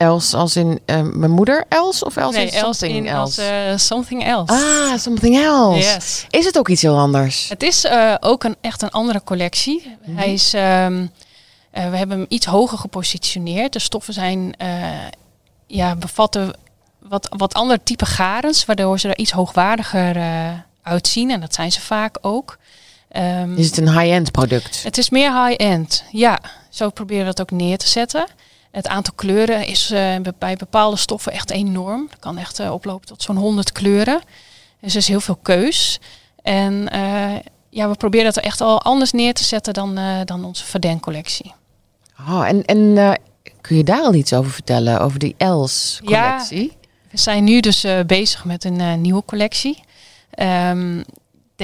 Els 0.00 0.34
als 0.34 0.56
in 0.56 0.80
eh, 0.84 1.00
mijn 1.02 1.30
moeder 1.30 1.64
Els 1.68 2.04
of 2.04 2.16
Els 2.16 2.34
nee, 2.34 2.46
in 2.46 2.58
something 2.58 2.94
in 2.94 3.06
else? 3.06 3.18
als 3.20 3.38
eh, 3.38 3.76
something 3.76 4.24
else. 4.24 4.52
Ah, 4.52 4.98
something 4.98 5.36
else. 5.36 5.78
Yes. 5.78 6.26
Is 6.30 6.44
het 6.44 6.58
ook 6.58 6.68
iets 6.68 6.82
heel 6.82 6.98
anders? 6.98 7.48
Het 7.48 7.62
is 7.62 7.84
eh, 7.84 8.14
ook 8.20 8.44
een, 8.44 8.56
echt 8.60 8.82
een 8.82 8.90
andere 8.90 9.22
collectie. 9.24 9.96
Mhm. 10.06 10.16
Hij 10.16 10.32
is, 10.32 10.54
ehm, 10.54 11.06
eh, 11.70 11.90
we 11.90 11.96
hebben 11.96 12.18
hem 12.18 12.26
iets 12.28 12.46
hoger 12.46 12.78
gepositioneerd. 12.78 13.72
De 13.72 13.78
stoffen 13.78 14.14
zijn, 14.14 14.54
ja, 15.66 15.96
bevatten 15.96 16.52
wat, 16.98 17.34
wat 17.36 17.54
ander 17.54 17.82
type 17.82 18.06
garens, 18.06 18.64
waardoor 18.64 18.98
ze 18.98 19.08
er 19.08 19.18
iets 19.18 19.32
hoogwaardiger 19.32 20.16
uitzien. 20.82 21.30
En 21.30 21.40
dat 21.40 21.54
zijn 21.54 21.72
ze 21.72 21.80
vaak 21.80 22.18
ook. 22.20 22.58
Ehm, 23.08 23.56
Is 23.56 23.66
het 23.66 23.76
een 23.76 23.98
high-end 23.98 24.30
product? 24.30 24.82
het 24.82 24.98
is 24.98 25.10
meer 25.10 25.44
high-end. 25.44 26.04
Ja, 26.10 26.38
zo 26.70 26.90
proberen 26.90 27.26
we 27.26 27.32
dat 27.34 27.40
ook 27.40 27.58
neer 27.58 27.78
te 27.78 27.88
zetten. 27.88 28.26
Het 28.70 28.88
aantal 28.88 29.14
kleuren 29.14 29.66
is 29.66 29.90
eh, 29.90 30.14
bij 30.38 30.56
bepaalde 30.56 30.96
stoffen 30.96 31.32
echt 31.32 31.50
enorm. 31.50 32.06
Het 32.10 32.18
kan 32.18 32.38
echt 32.38 32.58
eh, 32.58 32.72
oplopen 32.72 33.06
tot 33.06 33.22
zo'n 33.22 33.36
100 33.36 33.72
kleuren. 33.72 34.20
Dus 34.80 34.92
er 34.92 34.98
is 34.98 35.08
heel 35.08 35.20
veel 35.20 35.38
keus. 35.42 36.00
En 36.42 36.88
eh, 36.90 37.34
ja, 37.70 37.88
we 37.88 37.94
proberen 37.94 38.32
dat 38.32 38.44
echt 38.44 38.60
al 38.60 38.82
anders 38.82 39.12
neer 39.12 39.34
te 39.34 39.44
zetten 39.44 39.74
dan, 39.74 39.98
dan 40.24 40.44
onze 40.44 40.64
Verden 40.64 41.00
collectie. 41.00 41.54
Oh, 42.28 42.46
en 42.48 42.64
en 42.64 43.18
kun 43.60 43.76
je 43.76 43.84
daar 43.84 44.00
al 44.02 44.14
iets 44.14 44.32
over 44.32 44.50
vertellen? 44.50 45.00
Over 45.00 45.18
die 45.18 45.34
Els 45.38 46.00
Ja. 46.04 46.30
collectie? 46.30 46.76
We 47.10 47.18
zijn 47.18 47.44
nu 47.44 47.60
dus 47.60 47.86
bezig 48.06 48.44
met 48.44 48.64
een 48.64 49.00
nieuwe 49.00 49.24
collectie. 49.24 49.82
Ehm, 50.30 51.02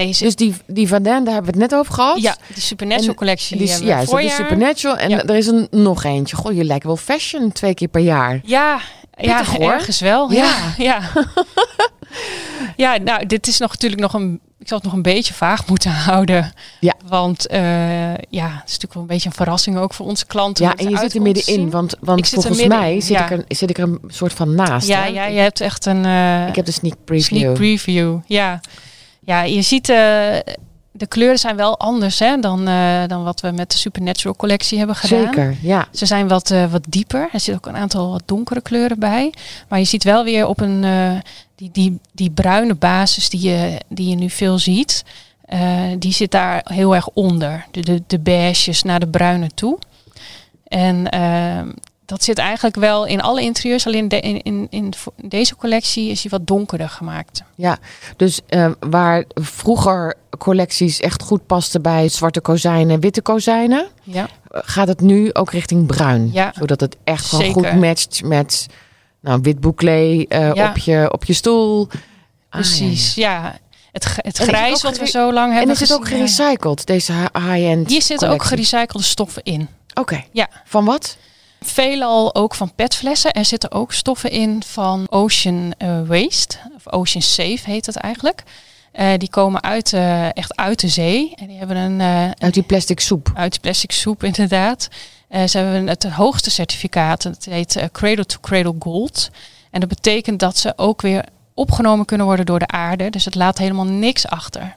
Deze, 0.04 0.24
Dus 0.24 0.36
die, 0.36 0.54
die 0.66 0.88
Van 0.88 1.02
Den, 1.02 1.24
daar 1.24 1.34
hebben 1.34 1.52
we 1.54 1.60
het 1.60 1.70
net 1.70 1.78
over 1.80 1.94
gehad. 1.94 2.20
ja, 2.20 2.36
die 2.54 2.62
Supernatural 2.62 3.08
En 3.10 3.14
collectie. 3.14 3.56
Die, 3.56 3.68
hebben 3.68 3.86
ja, 3.86 3.92
is 3.94 3.98
dat 4.00 4.06
de 4.08 4.10
voorjaar. 4.16 4.36
Supernatural. 4.36 4.96
En 4.96 5.10
Ja. 5.10 5.22
er 5.24 5.36
is 5.36 5.46
een, 5.46 5.68
nog 5.70 6.04
eentje. 6.04 6.36
Goh, 6.36 6.52
je 6.52 6.64
lijkt 6.64 6.84
wel 6.84 6.96
fashion 6.96 7.52
twee 7.52 7.74
keer 7.74 7.88
per 7.88 8.00
jaar. 8.00 8.40
Ja, 8.44 8.78
ja 9.16 9.44
hoor. 9.44 9.72
ergens 9.72 10.00
wel. 10.00 10.30
Ja. 10.32 10.44
Ja, 10.78 10.84
ja. 10.84 11.00
ja, 12.94 12.96
nou, 13.02 13.26
dit 13.26 13.46
is 13.46 13.58
nog 13.58 13.70
natuurlijk 13.70 14.00
nog 14.02 14.14
een. 14.14 14.40
Ik 14.58 14.68
zal 14.68 14.76
het 14.76 14.86
nog 14.86 14.96
een 14.96 15.02
beetje 15.02 15.34
vaag 15.34 15.66
moeten 15.66 15.90
houden. 16.10 16.52
Ja. 16.80 16.94
Want 17.06 17.46
eh, 17.46 17.60
ja, 18.14 18.16
het 18.48 18.62
is 18.66 18.72
natuurlijk 18.72 18.92
wel 18.94 19.02
een 19.02 19.08
beetje 19.08 19.28
een 19.28 19.34
verrassing 19.34 19.78
ook 19.78 19.94
voor 19.94 20.06
onze 20.06 20.26
klanten. 20.26 20.64
Ja, 20.64 20.74
en 20.74 20.88
je 20.90 20.98
zit 20.98 21.14
er 21.14 21.22
middenin. 21.22 21.70
Want, 21.70 21.94
want 22.00 22.26
zit 22.26 22.42
volgens 22.42 22.66
mij 22.66 23.00
zit, 23.00 23.08
ja. 23.16 23.24
ik 23.24 23.30
er, 23.30 23.44
zit 23.48 23.70
ik 23.70 23.78
er 23.78 23.84
een 23.84 24.00
soort 24.06 24.32
van 24.32 24.54
naast. 24.54 24.88
Ja, 24.88 25.00
hè? 25.00 25.06
ja, 25.06 25.24
je 25.26 25.38
hebt 25.38 25.60
echt 25.60 25.86
een 25.86 26.04
eh, 26.04 26.48
Ik 26.48 26.56
heb 26.56 26.64
de 26.64 26.72
sneak 26.72 26.94
preview. 27.04 27.38
sneak 27.38 27.54
preview. 27.54 28.18
Ja, 28.26 28.60
ja 29.26 29.42
je 29.42 29.62
ziet 29.62 29.88
eh, 29.88 29.96
de 30.92 31.06
kleuren 31.08 31.38
zijn 31.38 31.56
wel 31.56 31.78
anders 31.78 32.18
hè, 32.18 32.36
dan, 32.36 32.68
eh, 32.68 33.06
dan 33.06 33.24
wat 33.24 33.40
we 33.40 33.50
met 33.50 33.70
de 33.70 33.76
Supernatural 33.76 34.36
collectie 34.36 34.78
hebben 34.78 34.96
gedaan. 34.96 35.24
Zeker, 35.24 35.56
ja. 35.62 35.88
Ze 35.92 36.06
zijn 36.06 36.28
wat, 36.28 36.50
eh, 36.50 36.70
wat 36.72 36.84
dieper. 36.88 37.28
Er 37.32 37.40
zit 37.40 37.54
ook 37.54 37.66
een 37.66 37.76
aantal 37.76 38.10
wat 38.10 38.22
donkere 38.24 38.60
kleuren 38.60 38.98
bij. 38.98 39.32
Maar 39.68 39.78
je 39.78 39.84
ziet 39.84 40.04
wel 40.04 40.24
weer 40.24 40.46
op 40.46 40.60
een 40.60 40.84
die, 41.54 41.70
die, 41.72 41.98
die 42.12 42.30
bruine 42.30 42.74
basis 42.74 43.28
die 43.28 43.40
je, 43.40 43.80
die 43.88 44.08
je 44.08 44.16
nu 44.16 44.30
veel 44.30 44.58
ziet. 44.58 45.04
die 45.98 46.12
zit 46.12 46.30
daar 46.30 46.60
heel 46.72 46.94
erg 46.94 47.08
onder. 47.08 47.66
De, 47.70 47.80
de, 47.80 48.02
de 48.06 48.18
beiges 48.18 48.82
naar 48.82 49.00
de 49.00 49.08
bruine 49.08 49.50
toe. 49.54 49.78
En 50.68 51.10
eh, 51.10 51.62
dat 52.06 52.22
zit 52.24 52.38
eigenlijk 52.38 52.76
wel 52.76 53.04
in 53.04 53.20
alle 53.20 53.42
interieurs. 53.42 53.86
Alleen 53.86 54.08
de, 54.08 54.20
in, 54.20 54.42
in, 54.42 54.66
in 54.70 54.92
deze 55.22 55.56
collectie 55.56 56.10
is 56.10 56.22
hij 56.22 56.30
wat 56.30 56.46
donkerder 56.46 56.88
gemaakt. 56.88 57.42
Ja, 57.54 57.78
dus 58.16 58.40
eh, 58.46 58.70
waar 58.80 59.24
vroeger 59.34 60.14
collecties 60.38 61.00
echt 61.00 61.22
goed 61.22 61.46
pasten 61.46 61.82
bij 61.82 62.08
zwarte 62.08 62.40
kozijnen, 62.40 63.00
witte 63.00 63.22
kozijnen, 63.22 63.86
Ja, 64.02 64.28
gaat 64.50 64.88
het 64.88 65.00
nu 65.00 65.32
ook 65.34 65.50
richting 65.50 65.86
bruin. 65.86 66.30
Ja. 66.32 66.52
Zodat 66.58 66.80
het 66.80 66.96
echt 67.04 67.24
gewoon 67.26 67.44
Zeker. 67.44 67.70
goed 67.70 67.80
matcht 67.80 68.22
met 68.24 68.66
nou, 69.20 69.38
wit 69.42 69.60
bouclé 69.60 70.24
eh, 70.28 70.54
Ja. 70.54 70.68
op, 70.70 70.76
je, 70.76 71.08
op 71.12 71.24
je 71.24 71.32
stoel. 71.32 71.88
Ah, 71.90 72.60
precies. 72.60 73.14
ja, 73.14 73.30
Ja, 73.42 73.58
het, 73.92 74.04
het 74.04 74.16
En 74.16 74.30
is 74.32 74.38
het 74.38 74.48
grijs 74.48 74.82
wat 74.82 74.98
we 74.98 75.06
zo 75.06 75.32
lang 75.32 75.46
ja. 75.46 75.50
En 75.52 75.56
hebben 75.56 75.70
er 75.80 75.86
zit 75.86 75.96
ook 75.96 76.08
gerecycled, 76.08 76.86
deze 76.86 77.12
hi- 77.12 77.40
high-end 77.40 77.88
Hier 77.90 78.02
zitten 78.02 78.30
ook 78.30 78.44
gerecyclede 78.44 79.06
stoffen 79.06 79.42
in. 79.42 79.68
Oké, 79.94 80.24
Ja. 80.32 80.48
van 80.64 80.84
wat? 80.84 81.16
Veelal 81.60 82.34
ook 82.34 82.54
van 82.54 82.74
petflessen. 82.74 83.32
Er 83.32 83.44
zitten 83.44 83.72
ook 83.72 83.92
stoffen 83.92 84.30
in 84.30 84.62
van 84.66 85.06
Ocean 85.10 85.74
eh, 85.78 86.00
Waste. 86.06 86.56
Of 86.76 86.92
Ocean 86.92 87.22
Safe 87.22 87.60
heet 87.62 87.86
het 87.86 87.96
eigenlijk. 87.96 88.42
Eh, 88.92 89.08
die 89.16 89.30
komen 89.30 89.62
uit, 89.62 89.92
eh, 89.92 90.36
echt 90.36 90.56
uit 90.56 90.80
de 90.80 90.88
zee. 90.88 91.34
En 91.34 91.46
die 91.46 91.58
hebben 91.58 91.76
een, 91.76 92.00
Uit 92.38 92.54
die 92.54 92.62
plastic 92.62 93.00
soep. 93.00 93.30
uit 93.34 93.52
de 93.52 93.60
plastic 93.60 93.92
soep 93.92 94.24
inderdaad. 94.24 94.88
Ze 95.30 95.58
hebben 95.58 95.86
het 95.86 96.04
hoogste 96.04 96.50
certificaat. 96.50 97.22
Het 97.22 97.44
heet 97.44 97.88
Cradle 97.92 98.26
to 98.26 98.36
Cradle 98.40 98.74
Gold. 98.78 99.30
En 99.70 99.80
dat 99.80 99.88
betekent 99.88 100.40
dat 100.40 100.58
ze 100.58 100.72
ook 100.76 101.02
weer 101.02 101.24
opgenomen 101.54 102.06
kunnen 102.06 102.26
worden 102.26 102.46
door 102.46 102.58
de 102.58 102.66
aarde. 102.66 103.10
Dus 103.10 103.24
het 103.24 103.34
laat 103.34 103.58
helemaal 103.58 103.84
niks 103.84 104.26
achter. 104.26 104.76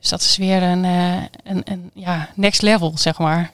Dus 0.00 0.08
dat 0.08 0.20
is 0.20 0.36
weer 0.36 0.62
een, 0.62 0.84
een, 0.84 1.62
een 1.64 1.90
ja, 1.94 2.28
next 2.34 2.62
level, 2.62 2.92
zeg 2.94 3.18
maar. 3.18 3.50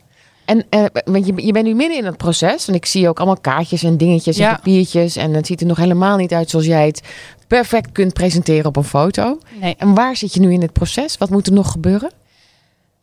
En 0.49 0.67
eh, 0.71 0.85
want 1.05 1.27
je, 1.27 1.33
je 1.47 1.53
bent 1.53 1.67
nu 1.67 1.75
midden 1.75 1.97
in 1.99 2.05
het 2.05 2.17
proces. 2.17 2.69
En 2.69 2.75
ik 2.75 2.87
zie 2.87 3.09
ook 3.09 3.17
allemaal 3.19 3.41
kaartjes 3.41 3.83
en 3.83 3.97
dingetjes 3.97 4.37
en 4.39 4.45
Ja. 4.45 4.55
papiertjes. 4.55 5.17
En 5.17 5.35
het 5.35 5.47
ziet 5.47 5.61
er 5.61 5.67
nog 5.67 5.77
helemaal 5.77 6.17
niet 6.17 6.33
uit 6.33 6.51
zoals 6.51 6.67
jij 6.67 6.87
het 6.87 7.03
perfect 7.47 7.93
kunt 7.93 8.13
presenteren 8.13 8.65
op 8.65 8.77
een 8.77 8.85
foto. 8.85 9.39
Nee. 9.61 9.75
En 9.79 9.95
waar 9.95 10.17
zit 10.17 10.35
je 10.35 10.41
nu 10.41 10.53
in 10.53 10.63
het 10.63 10.73
proces? 10.73 11.19
Wat 11.19 11.31
moet 11.31 11.47
er 11.47 11.53
nog 11.53 11.71
gebeuren? 11.71 12.11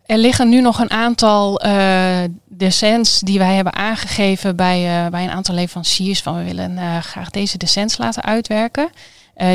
Er 0.05 0.17
liggen 0.17 0.49
nu 0.49 0.61
nog 0.61 0.79
een 0.79 0.91
aantal 0.91 1.59
eh 1.59 2.23
decens 2.45 3.19
die 3.19 3.39
wij 3.39 3.55
hebben 3.55 3.73
aangegeven 3.75 4.55
bij, 4.55 5.03
eh, 5.05 5.11
bij 5.11 5.23
een 5.23 5.31
aantal 5.31 5.55
leveranciers. 5.55 6.21
Van 6.21 6.37
we 6.37 6.43
willen 6.43 7.03
graag 7.03 7.29
deze 7.29 7.57
decens 7.57 7.97
laten 7.97 8.23
uitwerken. 8.23 8.89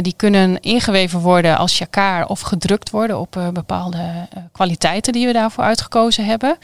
Die 0.03 0.15
kunnen 0.17 0.61
ingeweven 0.61 1.21
worden 1.21 1.59
als 1.59 1.79
jacquard 1.79 2.29
of 2.29 2.41
gedrukt 2.41 2.91
worden 2.91 3.19
op 3.21 3.51
bepaalde 3.53 4.29
kwaliteiten 4.53 5.13
die 5.13 5.27
we 5.27 5.33
daarvoor 5.33 5.65
uitgekozen 5.65 6.25
hebben. 6.25 6.57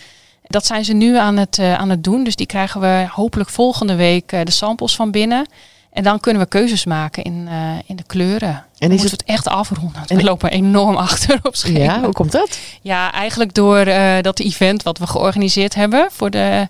Dat 0.46 0.66
zijn 0.66 0.84
ze 0.84 0.92
nu 0.92 1.16
aan 1.18 1.36
het, 1.36 1.58
eh, 1.58 1.74
aan 1.74 1.90
het 1.90 2.04
doen. 2.04 2.24
Dus 2.24 2.36
die 2.36 2.46
krijgen 2.46 2.80
we 2.80 3.06
hopelijk 3.10 3.50
volgende 3.50 3.94
week 3.94 4.32
eh, 4.32 4.40
de 4.44 4.50
samples 4.50 4.96
van 4.96 5.10
binnen. 5.10 5.46
En 5.92 6.02
dan 6.02 6.20
kunnen 6.20 6.42
we 6.42 6.48
keuzes 6.48 6.84
maken 6.84 7.22
in, 7.24 7.46
eh, 7.50 7.56
in 7.86 7.96
de 7.96 8.02
kleuren. 8.06 8.64
En 8.78 8.90
is 8.90 9.00
moeten 9.00 9.00
het, 9.10 9.10
het 9.10 9.24
echt 9.24 9.48
afronden. 9.48 10.02
en- 10.06 10.16
We 10.16 10.22
lopen 10.24 10.50
enorm 10.50 10.96
achter 11.06 11.38
op 11.42 11.56
schema. 11.56 11.78
ja, 11.84 12.00
hoe 12.00 12.12
komt 12.12 12.32
dat? 12.32 12.58
Ja, 12.82 13.12
eigenlijk 13.12 13.54
door 13.54 13.84
dat 14.22 14.38
event 14.40 14.82
wat 14.82 14.98
we 14.98 15.06
georganiseerd 15.06 15.74
hebben 15.74 16.08
voor, 16.10 16.30
de, 16.30 16.68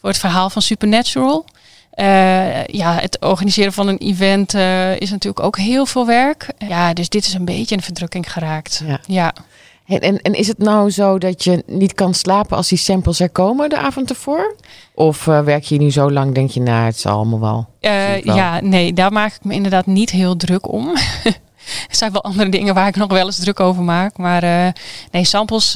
voor 0.00 0.08
het 0.08 0.18
verhaal 0.18 0.50
van 0.50 0.62
Supernatural. 0.62 1.44
Ja, 2.66 2.98
het 3.00 3.16
organiseren 3.20 3.72
van 3.72 3.88
een 3.88 3.98
event 3.98 4.54
is 5.02 5.10
natuurlijk 5.10 5.40
ook 5.44 5.58
heel 5.58 5.86
veel 5.86 6.06
werk. 6.06 6.48
Ja, 6.58 6.92
dus 6.92 7.08
dit 7.08 7.26
is 7.26 7.34
een 7.34 7.44
beetje 7.44 7.74
in 7.74 7.82
verdrukking 7.82 8.32
geraakt. 8.32 8.82
Ja. 8.86 9.00
Ja, 9.06 9.32
En, 9.86 10.00
en, 10.00 10.20
en 10.20 10.34
is 10.34 10.46
het 10.46 10.58
nou 10.58 10.90
zo 10.90 11.18
dat 11.18 11.44
je 11.44 11.62
niet 11.66 11.94
kan 11.94 12.14
slapen 12.14 12.56
als 12.56 12.68
die 12.68 12.78
samples 12.78 13.20
er 13.20 13.30
komen 13.30 13.68
de 13.68 13.76
avond 13.76 14.10
ervoor? 14.10 14.56
Of 14.94 15.26
eh, 15.26 15.40
werk 15.40 15.64
je 15.64 15.78
nu 15.78 15.90
zo 15.90 16.10
lang, 16.10 16.34
denk 16.34 16.50
je, 16.50 16.60
nou, 16.60 16.84
het 16.84 16.98
zal 16.98 17.16
allemaal 17.16 17.40
wel. 17.40 17.66
Eh, 17.80 18.24
wel. 18.24 18.36
ja, 18.36 18.60
nee, 18.60 18.92
daar 18.92 19.12
maak 19.12 19.32
ik 19.32 19.44
me 19.44 19.54
inderdaad 19.54 19.86
niet 19.86 20.10
heel 20.10 20.36
druk 20.36 20.72
om. 20.72 20.88
er 21.88 21.96
zijn 21.96 22.12
wel 22.12 22.22
andere 22.22 22.48
dingen 22.48 22.74
waar 22.74 22.88
ik 22.88 22.96
nog 22.96 23.10
wel 23.10 23.26
eens 23.26 23.38
druk 23.38 23.60
over 23.60 23.82
maak. 23.82 24.16
Maar 24.16 24.42
eh, 24.42 24.72
nee, 25.10 25.24
samples, 25.24 25.72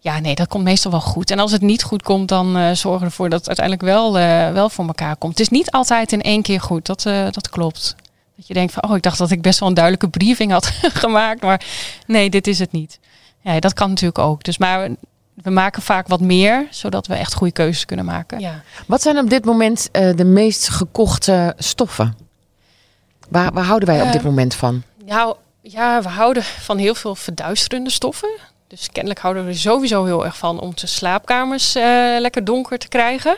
ja, 0.00 0.18
nee, 0.20 0.34
dat 0.34 0.48
komt 0.48 0.64
meestal 0.64 0.90
wel 0.90 1.00
goed. 1.00 1.30
En 1.30 1.38
als 1.38 1.52
het 1.52 1.62
niet 1.62 1.82
goed 1.82 2.02
komt, 2.02 2.28
dan 2.28 2.76
zorgen 2.76 3.00
we 3.00 3.06
ervoor 3.06 3.28
dat 3.28 3.38
het 3.38 3.48
uiteindelijk 3.48 3.86
wel, 3.86 4.12
wel 4.52 4.68
voor 4.68 4.86
elkaar 4.86 5.16
komt. 5.16 5.32
Het 5.32 5.40
is 5.40 5.58
niet 5.58 5.70
altijd 5.70 6.12
in 6.12 6.22
één 6.22 6.42
keer 6.42 6.60
goed, 6.60 6.86
dat, 6.86 7.02
dat 7.30 7.48
klopt. 7.50 7.96
Dat 8.38 8.46
je 8.46 8.54
denkt 8.54 8.72
van, 8.72 8.82
oh, 8.90 8.96
ik 8.96 9.02
dacht 9.02 9.18
dat 9.18 9.30
ik 9.30 9.42
best 9.42 9.58
wel 9.58 9.68
een 9.68 9.74
duidelijke 9.74 10.08
briefing 10.18 10.52
had 10.52 10.66
gemaakt. 11.04 11.42
Maar 11.42 11.64
nee, 12.06 12.30
dit 12.30 12.46
is 12.46 12.58
het 12.58 12.72
niet. 12.72 12.98
Ja, 13.40 13.60
dat 13.60 13.72
kan 13.74 13.88
natuurlijk 13.88 14.18
ook. 14.18 14.42
Dus 14.44 14.58
maar 14.58 14.88
we 15.34 15.50
maken 15.50 15.82
vaak 15.82 16.08
wat 16.08 16.20
meer, 16.20 16.66
zodat 16.70 17.06
we 17.06 17.14
echt 17.14 17.34
goede 17.34 17.52
keuzes 17.52 17.84
kunnen 17.84 18.04
maken. 18.04 18.40
Ja. 18.40 18.62
Wat 18.86 19.02
zijn 19.02 19.18
op 19.18 19.30
dit 19.30 19.44
moment 19.44 19.88
eh, 19.92 20.16
de 20.16 20.24
meest 20.24 20.68
gekochte 20.68 21.54
stoffen? 21.58 22.16
Waar, 23.28 23.52
waar 23.52 23.64
houden 23.64 23.88
wij 23.88 24.00
op 24.02 24.06
dit 24.12 24.20
Eh, 24.20 24.26
moment 24.26 24.54
van? 24.54 24.82
Nou, 25.04 25.36
ja, 25.62 26.02
we 26.02 26.08
houden 26.08 26.42
van 26.42 26.78
heel 26.78 26.94
veel 26.94 27.14
verduisterende 27.14 27.90
stoffen. 27.90 28.30
Dus 28.68 28.88
kennelijk 28.92 29.20
houden 29.20 29.44
we 29.44 29.50
er 29.50 29.56
sowieso 29.58 30.04
heel 30.04 30.24
erg 30.24 30.36
van 30.36 30.60
om 30.60 30.72
de 30.74 30.86
slaapkamers 30.86 31.74
eh, 31.74 31.82
lekker 32.18 32.44
donker 32.44 32.78
te 32.78 32.88
krijgen. 32.88 33.36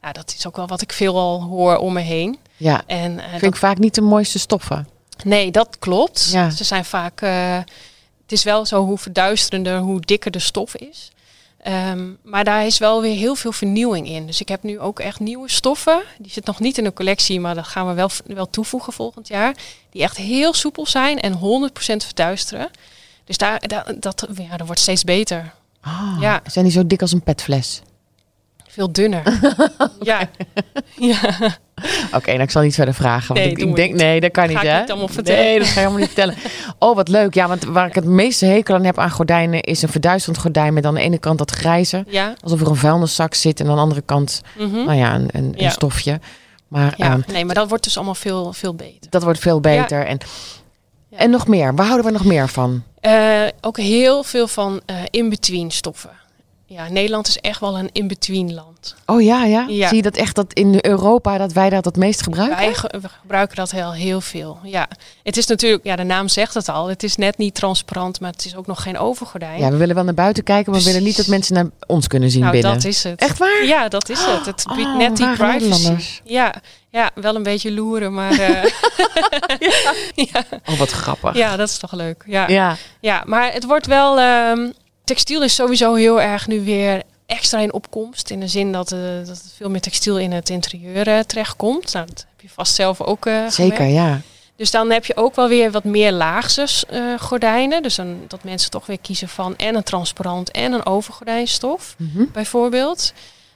Nou, 0.00 0.14
dat 0.14 0.34
is 0.38 0.46
ook 0.46 0.56
wel 0.56 0.66
wat 0.66 0.82
ik 0.82 0.92
veel 0.92 1.16
al 1.18 1.42
hoor 1.42 1.76
om 1.76 1.92
me 1.92 2.00
heen. 2.00 2.38
Ja, 2.56 2.82
En, 2.86 3.18
eh, 3.18 3.30
vind 3.30 3.42
ik 3.42 3.56
vaak 3.56 3.78
niet 3.78 3.94
de 3.94 4.00
mooiste 4.00 4.38
stoffen. 4.38 4.88
nee, 5.24 5.50
dat 5.50 5.76
klopt. 5.78 6.28
Ja. 6.30 6.50
Ze 6.50 6.64
zijn 6.64 6.84
vaak. 6.84 7.20
eh, 7.20 7.56
het 8.22 8.32
is 8.32 8.42
wel 8.44 8.66
zo 8.66 8.84
hoe 8.84 8.98
verduisterender, 8.98 9.78
hoe 9.78 10.00
dikker 10.00 10.30
de 10.30 10.38
stof 10.38 10.76
is. 10.76 11.10
Ehm, 11.62 12.10
maar 12.22 12.44
daar 12.44 12.66
is 12.66 12.78
wel 12.78 13.00
weer 13.00 13.16
heel 13.16 13.34
veel 13.34 13.52
vernieuwing 13.52 14.08
in. 14.08 14.26
Dus 14.26 14.40
ik 14.40 14.48
heb 14.48 14.62
nu 14.62 14.80
ook 14.80 15.00
echt 15.00 15.20
nieuwe 15.20 15.50
stoffen. 15.50 16.02
Die 16.18 16.30
zit 16.32 16.44
nog 16.46 16.60
niet 16.60 16.78
in 16.78 16.84
de 16.84 16.92
collectie, 16.92 17.40
maar 17.40 17.54
dat 17.54 17.66
gaan 17.66 17.86
we 17.86 17.92
wel, 17.92 18.10
wel 18.26 18.50
toevoegen 18.50 18.92
volgend 18.92 19.28
jaar. 19.28 19.54
Die 19.90 20.02
echt 20.02 20.16
heel 20.16 20.52
soepel 20.54 20.86
zijn 20.86 21.20
en 21.20 21.32
100% 21.32 22.04
verduisteren. 22.04 22.70
Dus 23.24 23.36
daar, 23.36 23.68
daar, 23.68 23.92
dat, 23.98 24.26
ja, 24.34 24.56
dat 24.56 24.66
wordt 24.66 24.80
steeds 24.80 25.04
beter. 25.04 25.52
Ah, 25.80 26.16
Ja. 26.20 26.40
Zijn 26.46 26.64
die 26.64 26.74
zo 26.74 26.86
dik 26.86 27.00
als 27.00 27.12
een 27.12 27.22
petfles? 27.22 27.82
Veel 28.72 28.92
dunner. 28.92 29.22
ja. 30.00 30.28
ja. 30.96 31.18
Oké, 32.14 32.30
nou 32.30 32.42
ik 32.42 32.50
zal 32.50 32.62
niet 32.62 32.74
verder 32.74 32.94
vragen. 32.94 33.26
Want 33.34 33.38
Nee, 33.38 33.50
ik, 33.50 33.58
ik 33.58 33.76
denk, 33.76 33.90
niet. 33.92 34.00
nee, 34.00 34.20
dat 34.20 34.30
kan 34.30 34.48
niet, 34.48 34.56
ik 34.56 34.62
hè? 34.62 34.80
niet 34.80 34.90
allemaal 34.90 35.08
vertellen. 35.08 35.44
Nee, 35.44 35.58
dat 35.58 35.66
ga 35.66 35.72
je 35.72 35.78
helemaal 35.78 35.98
niet 35.98 36.06
vertellen. 36.06 36.34
Oh, 36.78 36.96
wat 36.96 37.08
leuk. 37.08 37.34
Ja, 37.34 37.48
want 37.48 37.64
waar 37.64 37.86
ik 37.86 37.94
het 37.94 38.04
meeste 38.04 38.46
hekel 38.46 38.74
aan 38.74 38.84
heb 38.84 38.98
aan 38.98 39.10
gordijnen... 39.10 39.60
is 39.60 39.82
een 39.82 39.88
verduisterend 39.88 40.40
gordijn 40.40 40.74
met 40.74 40.86
aan 40.86 40.94
de 40.94 41.00
ene 41.00 41.18
kant 41.18 41.38
dat 41.38 41.50
grijze. 41.50 42.04
Ja. 42.08 42.34
Alsof 42.42 42.60
er 42.60 42.66
een 42.66 42.76
vuilniszak 42.76 43.34
zit. 43.34 43.60
En 43.60 43.68
aan 43.68 43.74
de 43.74 43.80
andere 43.80 44.02
kant, 44.02 44.40
mhm. 44.58 44.70
nou 44.74 44.94
ja, 44.94 45.14
een, 45.14 45.28
een, 45.32 45.52
Ja. 45.56 45.64
een 45.64 45.70
stofje. 45.70 46.20
Maar 46.68 46.94
ja. 46.96 47.10
ehm, 47.10 47.20
Nee, 47.32 47.44
maar 47.44 47.54
dat 47.54 47.68
wordt 47.68 47.84
dus 47.84 47.96
allemaal 47.96 48.14
veel, 48.14 48.52
veel 48.52 48.74
beter. 48.74 49.10
dat 49.10 49.22
wordt 49.22 49.38
veel 49.38 49.60
beter. 49.60 50.06
En, 50.06 50.18
en 51.10 51.30
nog 51.30 51.46
meer. 51.46 51.74
Waar 51.74 51.86
houden 51.86 52.06
we 52.06 52.12
nog 52.12 52.24
meer 52.24 52.48
van? 52.48 52.82
Eh, 53.00 53.42
ook 53.60 53.78
heel 53.78 54.22
veel 54.22 54.46
van 54.48 54.80
eh, 54.86 54.96
in-between 55.10 55.70
stoffen. 55.70 56.10
Ja, 56.72 56.88
Nederland 56.88 57.28
is 57.28 57.38
echt 57.38 57.60
wel 57.60 57.78
een 57.78 57.88
in-between 57.92 58.54
land. 58.54 58.94
Oh 59.06 59.22
ja, 59.22 59.44
ja, 59.44 59.64
Ja. 59.68 59.88
Zie 59.88 59.96
je 59.96 60.02
dat 60.02 60.16
echt 60.16 60.34
dat 60.34 60.52
in 60.52 60.78
Europa 60.80 61.38
dat 61.38 61.52
wij 61.52 61.70
dat 61.70 61.84
het 61.84 61.96
meest 61.96 62.22
gebruiken? 62.22 62.56
Wij 62.58 62.74
ge- 62.74 62.98
we 63.00 63.08
gebruiken 63.20 63.56
dat 63.56 63.70
heel, 63.70 63.92
heel 63.92 64.20
veel. 64.20 64.58
Ja, 64.62 64.88
het 65.22 65.36
is 65.36 65.46
natuurlijk, 65.46 65.84
ja, 65.84 65.96
de 65.96 66.02
naam 66.02 66.28
zegt 66.28 66.54
het 66.54 66.68
al. 66.68 66.88
Het 66.88 67.02
is 67.02 67.16
net 67.16 67.38
niet 67.38 67.54
transparant, 67.54 68.20
maar 68.20 68.30
het 68.30 68.44
is 68.44 68.56
ook 68.56 68.66
nog 68.66 68.82
geen 68.82 68.98
overgordijn. 68.98 69.58
Ja, 69.58 69.70
we 69.70 69.76
willen 69.76 69.94
wel 69.94 70.04
naar 70.04 70.14
buiten 70.14 70.44
kijken, 70.44 70.72
maar 70.72 70.80
we 70.80 70.86
willen 70.86 71.02
niet 71.02 71.16
dat 71.16 71.26
mensen 71.26 71.54
naar 71.54 71.66
ons 71.86 72.06
kunnen 72.06 72.30
zien 72.30 72.40
nou, 72.40 72.52
binnen. 72.52 72.72
dat 72.72 72.84
is 72.84 73.02
het. 73.04 73.20
Echt 73.20 73.38
waar? 73.38 73.64
Ja, 73.64 73.88
dat 73.88 74.08
is 74.08 74.24
het. 74.24 74.46
Het 74.46 74.64
biedt 74.76 74.88
Oh, 74.88 74.96
net 74.96 75.16
die 75.16 75.32
privacy. 75.32 75.94
Ja, 76.24 76.54
ja, 76.90 77.10
wel 77.14 77.34
een 77.34 77.42
beetje 77.42 77.72
loeren, 77.72 78.14
maar 78.14 78.30
eh, 78.38 78.62
ja. 80.32 80.44
Oh, 80.66 80.78
wat 80.78 80.90
grappig. 80.90 81.34
ja, 81.36 81.56
dat 81.56 81.68
is 81.68 81.78
toch 81.78 81.92
leuk. 81.92 82.22
Ja, 82.26 82.48
ja. 82.48 82.76
Ja. 83.00 83.22
maar 83.26 83.52
het 83.52 83.64
wordt 83.64 83.86
wel. 83.86 84.18
ehm, 84.18 84.70
textiel 85.04 85.42
is 85.42 85.54
sowieso 85.54 85.94
heel 85.94 86.20
erg 86.20 86.46
nu 86.46 86.64
weer 86.64 87.02
extra 87.26 87.58
in 87.58 87.72
opkomst. 87.72 88.30
In 88.30 88.40
de 88.40 88.48
zin 88.48 88.72
dat, 88.72 88.92
eh 88.92 88.98
dat 89.18 89.28
het 89.28 89.52
veel 89.56 89.70
meer 89.70 89.80
textiel 89.80 90.18
in 90.18 90.32
het 90.32 90.48
interieur 90.50 91.08
eh, 91.08 91.18
terechtkomt. 91.18 91.92
Nou, 91.92 92.06
dat 92.06 92.18
heb 92.30 92.40
je 92.40 92.48
vast 92.48 92.74
zelf 92.74 93.00
ook 93.00 93.26
eh 93.26 93.46
zeker, 93.48 93.76
gemerkt. 93.76 93.94
ja. 93.96 94.20
Dus 94.56 94.70
dan 94.70 94.90
heb 94.90 95.04
je 95.04 95.16
ook 95.16 95.34
wel 95.34 95.48
weer 95.48 95.70
wat 95.70 95.84
meer 95.84 96.12
laagse 96.12 96.66
gordijnen. 97.18 97.82
Dus 97.82 97.94
dan, 97.94 98.24
dat 98.28 98.44
mensen 98.44 98.70
toch 98.70 98.86
weer 98.86 98.98
kiezen 98.98 99.28
van 99.28 99.56
en 99.56 99.74
een 99.74 99.82
transparant 99.82 100.50
en 100.50 100.72
een 100.72 100.86
overgordijnstof 100.86 101.94
Mhm. 101.98 102.24
bijvoorbeeld. 102.32 103.12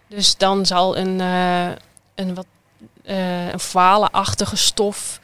Dus 0.08 0.36
dan 0.36 0.66
zal 0.66 0.96
een, 0.96 1.18
een 2.14 2.34
wat 2.34 2.46
een 3.04 3.60
voile-achtige 3.60 4.56
stof 4.56 5.20